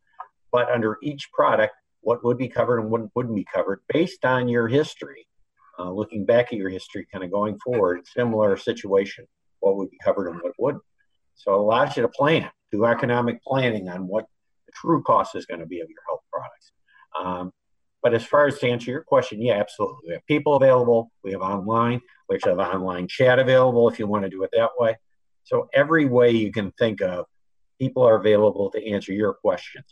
but 0.52 0.70
under 0.70 0.98
each 1.04 1.30
product, 1.34 1.74
what 2.02 2.24
would 2.24 2.38
be 2.38 2.48
covered 2.48 2.80
and 2.80 2.90
what 2.90 3.02
wouldn't 3.16 3.36
be 3.36 3.46
covered 3.54 3.82
based 3.92 4.24
on 4.24 4.48
your 4.48 4.68
history 4.68 5.28
uh, 5.80 5.90
looking 5.90 6.26
back 6.26 6.48
at 6.48 6.60
your 6.60 6.70
history, 6.70 7.08
kind 7.12 7.24
of 7.24 7.32
going 7.32 7.58
forward, 7.60 8.06
similar 8.06 8.58
situation, 8.58 9.26
what 9.62 9.78
would 9.78 9.90
be 9.90 9.98
covered 10.04 10.28
and 10.28 10.42
what 10.42 10.54
wouldn't. 10.60 10.84
So 11.36 11.54
it 11.54 11.60
allows 11.60 11.96
you 11.96 12.04
to 12.04 12.10
plan, 12.10 12.50
do 12.72 12.86
economic 12.86 13.42
planning 13.44 13.88
on 13.88 14.08
what 14.08 14.26
the 14.66 14.74
true 14.76 15.02
cost 15.04 15.36
is 15.36 15.46
going 15.46 15.62
to 15.62 15.66
be 15.66 15.80
of 15.80 15.90
your 15.90 16.02
health 16.08 16.22
products. 16.32 16.72
Um, 17.18 17.54
but 18.04 18.14
as 18.14 18.26
far 18.26 18.48
as 18.48 18.60
to 18.60 18.70
answer 18.70 18.92
your 18.92 19.04
question, 19.04 19.42
yeah, 19.42 19.56
absolutely. 19.56 20.00
We 20.08 20.14
have 20.14 20.26
people 20.26 20.56
available. 20.56 21.12
We 21.24 21.32
have 21.32 21.42
online. 21.42 22.02
We 22.28 22.40
have 22.44 22.60
online 22.60 23.08
chat 23.08 23.40
available 23.40 23.90
if 23.90 24.00
you 24.00 24.08
want 24.08 24.24
to 24.24 24.30
do 24.30 24.44
it 24.44 24.52
that 24.54 24.72
way. 24.78 24.98
So 25.44 25.70
every 25.74 26.06
way 26.06 26.32
you 26.32 26.52
can 26.52 26.72
think 26.72 27.02
of, 27.02 27.26
people 27.80 28.04
are 28.04 28.18
available 28.18 28.70
to 28.72 28.90
answer 28.90 29.14
your 29.14 29.34
questions. 29.34 29.86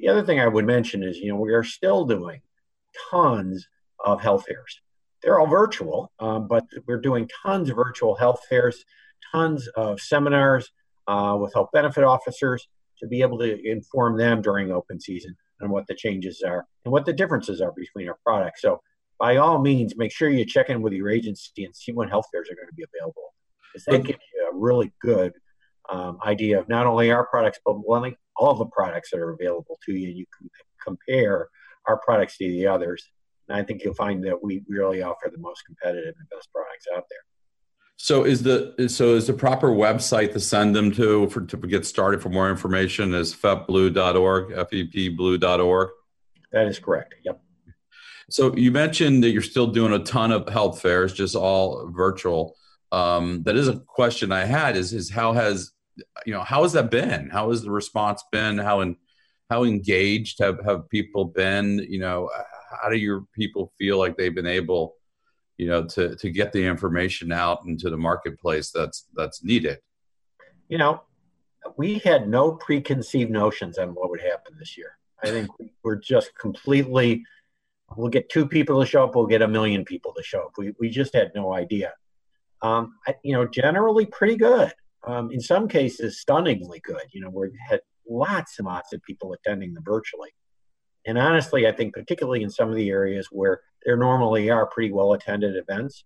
The 0.00 0.08
other 0.08 0.24
thing 0.24 0.40
I 0.40 0.48
would 0.48 0.66
mention 0.66 1.02
is, 1.02 1.18
you 1.18 1.28
know, 1.28 1.36
we 1.36 1.52
are 1.52 1.62
still 1.62 2.04
doing 2.04 2.40
tons 3.10 3.66
of 4.04 4.20
health 4.20 4.46
fairs 4.46 4.80
they're 5.26 5.40
all 5.40 5.48
virtual, 5.48 6.12
um, 6.20 6.46
but 6.46 6.64
we're 6.86 7.00
doing 7.00 7.28
tons 7.42 7.68
of 7.68 7.74
virtual 7.74 8.14
health 8.14 8.40
fairs, 8.48 8.84
tons 9.32 9.66
of 9.76 10.00
seminars 10.00 10.70
uh, 11.08 11.36
with 11.38 11.52
health 11.52 11.68
benefit 11.72 12.04
officers 12.04 12.68
to 13.00 13.08
be 13.08 13.22
able 13.22 13.36
to 13.38 13.68
inform 13.68 14.16
them 14.16 14.40
during 14.40 14.70
open 14.70 15.00
season 15.00 15.36
on 15.60 15.68
what 15.68 15.84
the 15.88 15.94
changes 15.96 16.44
are 16.46 16.64
and 16.84 16.92
what 16.92 17.04
the 17.04 17.12
differences 17.12 17.60
are 17.60 17.72
between 17.72 18.08
our 18.08 18.16
products. 18.24 18.62
So 18.62 18.80
by 19.18 19.38
all 19.38 19.58
means, 19.58 19.96
make 19.96 20.12
sure 20.12 20.30
you 20.30 20.44
check 20.44 20.70
in 20.70 20.80
with 20.80 20.92
your 20.92 21.10
agency 21.10 21.64
and 21.64 21.74
see 21.74 21.90
when 21.90 22.08
health 22.08 22.26
fairs 22.32 22.48
are 22.48 22.54
going 22.54 22.68
to 22.68 22.74
be 22.74 22.84
available. 22.94 23.34
Because 23.72 23.84
that 23.86 24.04
gives 24.04 24.20
you 24.32 24.48
a 24.52 24.56
really 24.56 24.92
good 25.02 25.32
um, 25.90 26.18
idea 26.24 26.60
of 26.60 26.68
not 26.68 26.86
only 26.86 27.10
our 27.10 27.26
products, 27.26 27.58
but 27.66 27.74
all 28.36 28.54
the 28.54 28.66
products 28.66 29.10
that 29.10 29.18
are 29.18 29.32
available 29.32 29.76
to 29.86 29.92
you. 29.92 30.08
You 30.08 30.26
can 30.38 30.48
compare 30.84 31.48
our 31.88 31.98
products 31.98 32.38
to 32.38 32.48
the 32.48 32.68
others. 32.68 33.10
And 33.48 33.58
I 33.58 33.62
think 33.62 33.84
you'll 33.84 33.94
find 33.94 34.24
that 34.24 34.42
we 34.42 34.62
really 34.68 35.02
offer 35.02 35.30
the 35.32 35.38
most 35.38 35.64
competitive 35.64 36.14
and 36.18 36.28
best 36.30 36.52
products 36.52 36.86
out 36.94 37.04
there. 37.08 37.20
So 37.98 38.24
is 38.24 38.42
the 38.42 38.88
so 38.88 39.14
is 39.14 39.26
the 39.26 39.32
proper 39.32 39.68
website 39.68 40.32
to 40.34 40.40
send 40.40 40.76
them 40.76 40.92
to 40.92 41.28
for 41.30 41.40
to 41.40 41.56
get 41.56 41.86
started 41.86 42.20
for 42.20 42.28
more 42.28 42.50
information 42.50 43.14
is 43.14 43.34
fepblue.org, 43.34 44.50
fepblue.org? 44.50 45.88
That 46.52 46.66
is 46.66 46.78
correct. 46.78 47.14
Yep. 47.24 47.40
So 48.28 48.54
you 48.54 48.70
mentioned 48.70 49.22
that 49.24 49.30
you're 49.30 49.42
still 49.42 49.68
doing 49.68 49.92
a 49.92 50.00
ton 50.00 50.32
of 50.32 50.48
health 50.48 50.82
fairs, 50.82 51.12
just 51.14 51.36
all 51.36 51.90
virtual. 51.90 52.56
Um, 52.92 53.42
that 53.44 53.56
is 53.56 53.68
a 53.68 53.78
question 53.78 54.30
I 54.30 54.44
had: 54.44 54.76
is 54.76 54.92
is 54.92 55.10
how 55.10 55.32
has 55.32 55.72
you 56.26 56.34
know 56.34 56.42
how 56.42 56.64
has 56.64 56.72
that 56.74 56.90
been? 56.90 57.30
How 57.30 57.48
has 57.50 57.62
the 57.62 57.70
response 57.70 58.22
been? 58.30 58.58
How 58.58 58.80
in 58.80 58.96
how 59.48 59.64
engaged 59.64 60.40
have 60.40 60.62
have 60.66 60.88
people 60.90 61.24
been? 61.24 61.78
You 61.88 62.00
know, 62.00 62.30
how 62.80 62.88
do 62.88 62.96
your 62.96 63.24
people 63.34 63.72
feel 63.78 63.98
like 63.98 64.16
they've 64.16 64.34
been 64.34 64.46
able 64.46 64.96
you 65.58 65.68
know 65.68 65.84
to 65.84 66.16
to 66.16 66.30
get 66.30 66.52
the 66.52 66.64
information 66.64 67.32
out 67.32 67.60
into 67.66 67.90
the 67.90 67.96
marketplace 67.96 68.70
that's 68.70 69.06
that's 69.14 69.42
needed? 69.42 69.78
You 70.68 70.78
know 70.78 71.02
we 71.76 71.98
had 71.98 72.28
no 72.28 72.52
preconceived 72.52 73.30
notions 73.30 73.78
on 73.78 73.94
what 73.94 74.10
would 74.10 74.20
happen 74.20 74.54
this 74.58 74.76
year. 74.76 74.98
I 75.22 75.28
think 75.30 75.50
we're 75.82 75.96
just 75.96 76.36
completely 76.38 77.24
we'll 77.96 78.08
get 78.08 78.28
two 78.28 78.46
people 78.46 78.80
to 78.80 78.86
show 78.86 79.04
up 79.04 79.14
we'll 79.14 79.26
get 79.26 79.42
a 79.42 79.48
million 79.48 79.84
people 79.84 80.12
to 80.16 80.22
show 80.22 80.40
up. 80.46 80.52
We, 80.58 80.74
we 80.78 80.90
just 80.90 81.14
had 81.14 81.30
no 81.34 81.54
idea. 81.54 81.94
Um, 82.62 82.94
I, 83.06 83.14
you 83.22 83.32
know 83.32 83.46
generally 83.46 84.06
pretty 84.06 84.36
good. 84.36 84.72
Um, 85.06 85.30
in 85.30 85.40
some 85.40 85.68
cases 85.68 86.20
stunningly 86.20 86.80
good. 86.80 87.02
You 87.12 87.22
know 87.22 87.30
we 87.30 87.50
had 87.68 87.80
lots 88.08 88.58
and 88.58 88.66
lots 88.66 88.92
of 88.92 89.02
people 89.02 89.32
attending 89.32 89.74
them 89.74 89.84
virtually 89.84 90.30
and 91.06 91.18
honestly, 91.18 91.66
I 91.66 91.72
think 91.72 91.94
particularly 91.94 92.42
in 92.42 92.50
some 92.50 92.68
of 92.68 92.76
the 92.76 92.90
areas 92.90 93.28
where 93.30 93.60
there 93.84 93.96
normally 93.96 94.50
are 94.50 94.66
pretty 94.66 94.92
well 94.92 95.12
attended 95.12 95.56
events, 95.56 96.04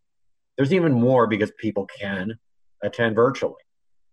there's 0.56 0.72
even 0.72 0.92
more 0.92 1.26
because 1.26 1.50
people 1.58 1.86
can 1.86 2.38
attend 2.82 3.16
virtually. 3.16 3.54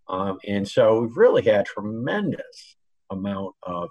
Um, 0.08 0.40
and 0.48 0.68
so 0.68 1.02
we've 1.02 1.18
really 1.18 1.42
had 1.42 1.66
tremendous 1.66 2.78
amount 3.10 3.56
of 3.64 3.90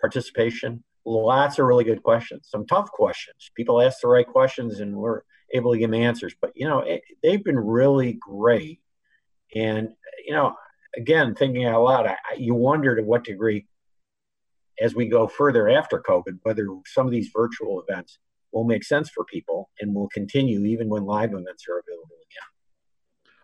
participation, 0.00 0.84
lots 1.04 1.58
of 1.58 1.66
really 1.66 1.84
good 1.84 2.02
questions, 2.02 2.48
some 2.48 2.66
tough 2.66 2.90
questions. 2.92 3.50
People 3.56 3.82
ask 3.82 4.00
the 4.00 4.08
right 4.08 4.26
questions 4.26 4.78
and 4.78 4.94
we're 4.94 5.22
able 5.52 5.72
to 5.72 5.78
give 5.78 5.90
them 5.90 6.00
answers. 6.00 6.34
But, 6.40 6.52
you 6.54 6.68
know, 6.68 6.80
it, 6.80 7.02
they've 7.22 7.42
been 7.42 7.58
really 7.58 8.18
great. 8.20 8.80
And, 9.54 9.88
you 10.24 10.34
know, 10.34 10.54
again, 10.96 11.34
thinking 11.34 11.64
out 11.64 11.82
loud, 11.82 12.06
I, 12.06 12.16
you 12.36 12.54
wonder 12.54 12.94
to 12.94 13.02
what 13.02 13.24
degree 13.24 13.66
as 14.80 14.94
we 14.94 15.06
go 15.06 15.26
further 15.26 15.68
after 15.68 16.00
COVID, 16.00 16.38
whether 16.42 16.66
some 16.86 17.06
of 17.06 17.12
these 17.12 17.30
virtual 17.34 17.82
events 17.86 18.18
will 18.52 18.64
make 18.64 18.84
sense 18.84 19.10
for 19.10 19.24
people 19.24 19.70
and 19.80 19.94
will 19.94 20.08
continue 20.08 20.64
even 20.64 20.88
when 20.88 21.04
live 21.04 21.30
events 21.30 21.66
are 21.68 21.78
available 21.78 22.16
again. 22.16 22.48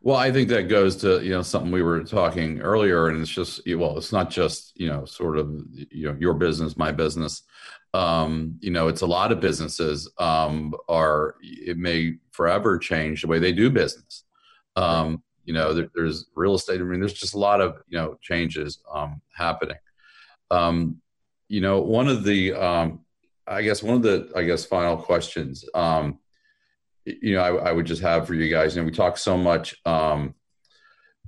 Well, 0.02 0.16
I 0.16 0.32
think 0.32 0.48
that 0.50 0.68
goes 0.68 0.96
to 0.96 1.22
you 1.22 1.30
know 1.30 1.42
something 1.42 1.72
we 1.72 1.82
were 1.82 2.02
talking 2.04 2.60
earlier, 2.60 3.08
and 3.08 3.20
it's 3.20 3.30
just 3.30 3.62
well, 3.66 3.96
it's 3.96 4.12
not 4.12 4.30
just 4.30 4.72
you 4.78 4.88
know 4.88 5.04
sort 5.04 5.38
of 5.38 5.50
you 5.72 6.08
know 6.08 6.16
your 6.18 6.34
business, 6.34 6.76
my 6.76 6.92
business. 6.92 7.42
Um, 7.94 8.58
you 8.60 8.70
know, 8.70 8.88
it's 8.88 9.02
a 9.02 9.06
lot 9.06 9.30
of 9.30 9.40
businesses 9.40 10.10
um, 10.18 10.74
are 10.88 11.36
it 11.40 11.78
may 11.78 12.16
forever 12.32 12.76
change 12.76 13.22
the 13.22 13.28
way 13.28 13.38
they 13.38 13.52
do 13.52 13.70
business. 13.70 14.24
Um, 14.76 15.22
you 15.44 15.54
know, 15.54 15.72
there, 15.72 15.90
there's 15.94 16.26
real 16.34 16.54
estate. 16.54 16.80
I 16.80 16.84
mean, 16.84 17.00
there's 17.00 17.12
just 17.12 17.34
a 17.34 17.38
lot 17.38 17.60
of 17.60 17.76
you 17.88 17.96
know 17.96 18.18
changes 18.20 18.80
um, 18.92 19.22
happening. 19.34 19.76
You 21.54 21.60
know, 21.60 21.80
one 21.80 22.08
of 22.08 22.24
the, 22.24 22.52
um, 22.52 23.04
I 23.46 23.62
guess 23.62 23.80
one 23.80 23.94
of 23.94 24.02
the, 24.02 24.28
I 24.34 24.42
guess, 24.42 24.64
final 24.64 24.96
questions, 24.96 25.64
um, 25.72 26.18
you 27.04 27.36
know, 27.36 27.42
I, 27.42 27.68
I, 27.68 27.72
would 27.72 27.86
just 27.86 28.02
have 28.02 28.26
for 28.26 28.34
you 28.34 28.50
guys. 28.50 28.74
You 28.74 28.82
know, 28.82 28.86
we 28.86 28.92
talk 28.92 29.16
so 29.16 29.36
much, 29.36 29.76
um, 29.86 30.34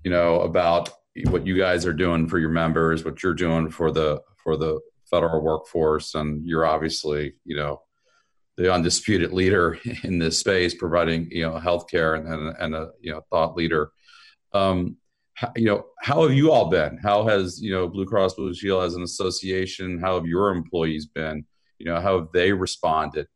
you 0.02 0.10
know, 0.10 0.40
about 0.40 0.90
what 1.26 1.46
you 1.46 1.56
guys 1.56 1.86
are 1.86 1.92
doing 1.92 2.26
for 2.26 2.40
your 2.40 2.50
members, 2.50 3.04
what 3.04 3.22
you're 3.22 3.34
doing 3.34 3.70
for 3.70 3.92
the 3.92 4.20
for 4.42 4.56
the 4.56 4.80
federal 5.08 5.42
workforce, 5.42 6.16
and 6.16 6.44
you're 6.44 6.66
obviously, 6.66 7.34
you 7.44 7.54
know, 7.54 7.82
the 8.56 8.72
undisputed 8.72 9.32
leader 9.32 9.78
in 10.02 10.18
this 10.18 10.40
space, 10.40 10.74
providing 10.74 11.30
you 11.30 11.42
know 11.42 11.60
healthcare 11.60 12.18
and 12.18 12.26
and, 12.26 12.56
and 12.58 12.74
a 12.74 12.90
you 13.00 13.12
know 13.12 13.20
thought 13.30 13.54
leader. 13.54 13.92
Um, 14.52 14.96
you 15.56 15.66
know, 15.66 15.86
how 16.00 16.22
have 16.22 16.32
you 16.32 16.50
all 16.50 16.70
been? 16.70 16.98
How 17.02 17.26
has 17.26 17.60
you 17.60 17.70
know 17.70 17.88
Blue 17.88 18.06
Cross 18.06 18.34
Blue 18.34 18.54
Shield 18.54 18.84
as 18.84 18.94
an 18.94 19.02
association? 19.02 20.00
How 20.00 20.14
have 20.14 20.26
your 20.26 20.50
employees 20.50 21.06
been? 21.06 21.44
You 21.78 21.86
know, 21.86 22.00
how 22.00 22.18
have 22.18 22.28
they 22.32 22.52
responded? 22.52 23.28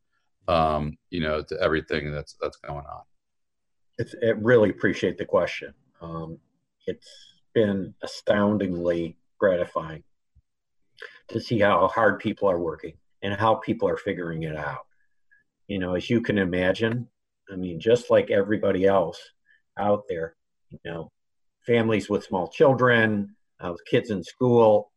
Um, 0.49 0.97
you 1.11 1.21
know, 1.21 1.43
to 1.43 1.61
everything 1.61 2.11
that's 2.13 2.37
that's 2.41 2.57
going 2.57 2.87
on. 2.87 3.03
It's, 3.99 4.15
I 4.23 4.31
really 4.31 4.71
appreciate 4.71 5.19
the 5.19 5.27
question. 5.27 5.75
Um, 6.01 6.39
it's 6.87 7.09
been 7.55 7.95
astoundingly 8.03 9.19
gratifying 9.39 10.03
to 11.29 11.41
see 11.41 11.59
how 11.59 11.87
hard 11.89 12.19
people 12.19 12.49
are 12.49 12.59
working 12.59 12.95
and 13.23 13.35
how 13.35 13.57
people 13.57 13.89
are 13.89 13.97
figuring 13.97 14.45
it 14.45 14.57
out. 14.57 14.87
You 15.69 15.79
know, 15.79 15.95
as 15.95 16.09
you 16.09 16.21
can 16.21 16.39
imagine, 16.39 17.09
I 17.53 17.57
mean, 17.57 17.79
just 17.79 18.11
like 18.11 18.31
everybody 18.31 18.87
else 18.87 19.21
out 19.79 20.05
there, 20.09 20.35
you 20.71 20.79
know, 20.85 21.13
families 21.67 22.09
with 22.09 22.25
small 22.25 22.49
children, 22.49 23.35
uh, 23.61 23.73
with 23.73 23.85
kids 23.85 24.11
in 24.11 24.25
school, 24.25 24.91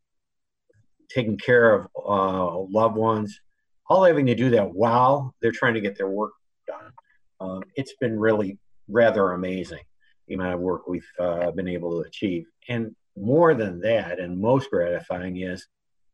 taking 1.09 1.37
care 1.37 1.73
of 1.73 1.87
uh, 1.97 2.57
loved 2.69 2.95
ones, 2.95 3.39
all 3.87 4.03
having 4.03 4.25
to 4.25 4.35
do 4.35 4.49
that 4.51 4.73
while 4.73 5.35
they're 5.41 5.51
trying 5.51 5.73
to 5.73 5.81
get 5.81 5.97
their 5.97 6.09
work 6.09 6.31
done. 6.67 6.91
Um, 7.39 7.63
it's 7.75 7.93
been 7.99 8.19
really 8.19 8.57
rather 8.87 9.31
amazing 9.31 9.83
the 10.27 10.35
amount 10.35 10.53
of 10.53 10.61
work 10.61 10.87
we've 10.87 11.07
uh, 11.19 11.51
been 11.51 11.67
able 11.67 11.91
to 11.91 12.07
achieve. 12.07 12.45
And 12.69 12.95
more 13.17 13.53
than 13.53 13.81
that, 13.81 14.19
and 14.19 14.39
most 14.39 14.69
gratifying 14.69 15.41
is 15.41 15.67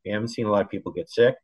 we 0.04 0.12
haven't 0.12 0.30
seen 0.30 0.48
a 0.48 0.52
lot 0.52 0.64
of 0.64 0.72
people 0.72 0.92
get 0.92 1.10
sick. 1.10 1.36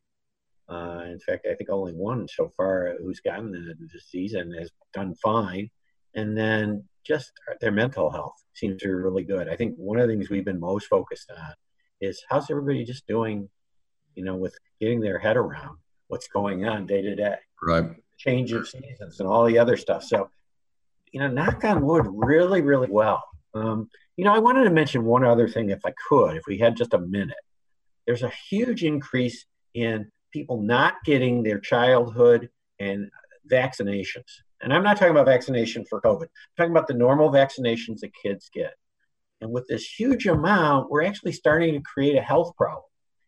Uh, 0.68 1.04
in 1.06 1.20
fact, 1.20 1.48
I 1.50 1.54
think 1.54 1.70
only 1.70 1.94
one 1.94 2.28
so 2.28 2.52
far 2.58 2.96
who's 3.00 3.20
gotten 3.20 3.52
the 3.52 3.76
disease 3.88 4.34
and 4.34 4.54
has 4.56 4.72
done 4.94 5.14
fine. 5.16 5.70
And 6.16 6.38
then 6.38 6.86
just 7.06 7.32
their 7.62 7.72
mental 7.72 8.10
health 8.10 8.36
seems 8.54 8.82
to 8.82 8.88
be 8.88 8.94
really 8.94 9.24
good. 9.24 9.48
I 9.50 9.56
think 9.56 9.76
one 9.76 10.00
of 10.00 10.08
the 10.08 10.14
things 10.14 10.30
we've 10.30 10.46
been 10.46 10.60
most 10.60 10.88
focused 10.88 11.32
on 11.32 11.54
is 12.02 12.24
how's 12.30 12.50
everybody 12.50 12.84
just 12.84 13.06
doing, 13.08 13.50
you 14.16 14.24
know, 14.24 14.36
with 14.36 14.58
getting 14.80 15.02
their 15.02 15.20
head 15.20 15.38
around 15.38 15.78
what's 16.08 16.28
going 16.28 16.66
on 16.66 16.86
day 16.86 17.02
to 17.02 17.16
day. 17.16 17.36
Right. 17.62 17.86
Change 18.18 18.54
of 18.54 18.68
seasons 18.68 19.20
and 19.20 19.28
all 19.28 19.46
the 19.46 19.58
other 19.60 19.78
stuff. 19.78 20.04
So, 20.04 20.30
you 21.12 21.20
know, 21.20 21.28
knock 21.28 21.64
on 21.64 21.86
wood, 21.86 22.06
really, 22.08 22.62
really 22.62 22.90
well. 22.90 23.24
Um, 23.54 23.90
you 24.18 24.26
know, 24.26 24.34
I 24.34 24.40
wanted 24.40 24.64
to 24.66 24.70
mention 24.70 25.04
one 25.04 25.26
other 25.26 25.48
thing, 25.48 25.70
if 25.70 25.86
I 25.86 25.94
could, 26.08 26.38
if 26.38 26.44
we 26.48 26.58
had 26.58 26.76
just 26.76 26.94
a 26.94 27.00
minute. 27.00 27.36
There's 28.06 28.24
a 28.24 28.32
huge 28.50 28.84
increase 28.84 29.46
in 29.74 30.12
people 30.32 30.62
not 30.62 30.96
getting 31.06 31.44
their 31.44 31.60
childhood 31.60 32.50
and 32.80 33.10
vaccinations. 33.52 34.24
And 34.66 34.74
I'm 34.74 34.84
not 34.84 34.98
talking 34.98 35.12
about 35.12 35.28
vaccination 35.28 35.86
for 35.86 36.02
COVID. 36.02 36.24
I'm 36.24 36.28
talking 36.58 36.72
about 36.72 36.88
the 36.88 36.96
normal 36.96 37.32
vaccinations 37.32 38.00
that 38.00 38.12
kids 38.16 38.50
get. 38.52 38.74
And 39.40 39.52
with 39.52 39.68
this 39.68 39.86
huge 39.86 40.26
amount, 40.26 40.90
we're 40.90 41.04
actually 41.04 41.34
starting 41.34 41.76
to 41.76 41.82
create 41.82 42.18
a 42.18 42.22
health 42.22 42.56
problem 42.58 42.84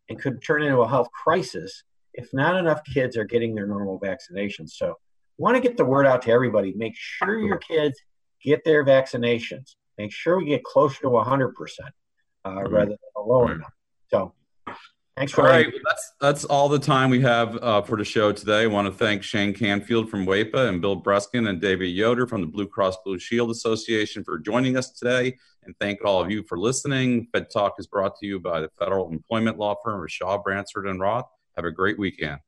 and 0.09 0.19
could 0.19 0.41
turn 0.41 0.63
into 0.63 0.79
a 0.79 0.87
health 0.87 1.09
crisis 1.11 1.83
if 2.15 2.33
not 2.33 2.57
enough 2.57 2.81
kids 2.91 3.15
are 3.15 3.23
getting 3.23 3.53
their 3.53 3.67
normal 3.67 3.99
vaccinations. 3.99 4.71
So, 4.71 4.95
want 5.37 5.55
to 5.55 5.61
get 5.61 5.77
the 5.77 5.85
word 5.85 6.07
out 6.07 6.23
to 6.23 6.31
everybody. 6.31 6.73
Make 6.75 6.95
sure 6.95 7.37
your 7.37 7.57
kids 7.57 8.01
get 8.43 8.63
their 8.65 8.83
vaccinations. 8.83 9.75
Make 9.99 10.11
sure 10.11 10.39
we 10.39 10.45
get 10.45 10.63
closer 10.63 10.99
to 11.01 11.09
100% 11.09 11.51
uh, 12.45 12.63
rather 12.63 12.85
than 12.85 12.97
a 13.15 13.21
lower 13.21 13.49
number. 13.49 13.73
So, 14.09 14.33
Thanks 15.17 15.31
for 15.31 15.41
all 15.41 15.47
right. 15.47 15.65
Well, 15.65 15.81
that's 15.83 16.13
that's 16.21 16.45
all 16.45 16.69
the 16.69 16.77
time 16.77 17.09
we 17.09 17.21
have 17.21 17.57
uh, 17.57 17.81
for 17.81 17.97
the 17.97 18.05
show 18.05 18.31
today. 18.31 18.61
I 18.61 18.67
want 18.67 18.85
to 18.85 18.93
thank 18.93 19.23
Shane 19.23 19.51
Canfield 19.51 20.11
from 20.11 20.27
WAEPA 20.27 20.69
and 20.69 20.79
Bill 20.79 21.01
Breskin 21.01 21.49
and 21.49 21.59
David 21.59 21.87
Yoder 21.87 22.27
from 22.27 22.41
the 22.41 22.47
Blue 22.47 22.67
Cross 22.67 22.97
Blue 23.03 23.17
Shield 23.17 23.49
Association 23.49 24.23
for 24.23 24.37
joining 24.37 24.77
us 24.77 24.91
today. 24.91 25.35
And 25.63 25.73
thank 25.79 26.05
all 26.05 26.21
of 26.21 26.29
you 26.29 26.43
for 26.43 26.59
listening. 26.59 27.27
Fed 27.33 27.47
Talk 27.51 27.73
is 27.79 27.87
brought 27.87 28.15
to 28.19 28.27
you 28.27 28.39
by 28.39 28.61
the 28.61 28.69
federal 28.77 29.09
employment 29.09 29.57
law 29.57 29.75
firm 29.83 30.03
of 30.03 30.11
Shaw, 30.11 30.37
Bransford, 30.37 30.85
and 30.85 30.99
Roth. 30.99 31.25
Have 31.55 31.65
a 31.65 31.71
great 31.71 31.97
weekend. 31.97 32.39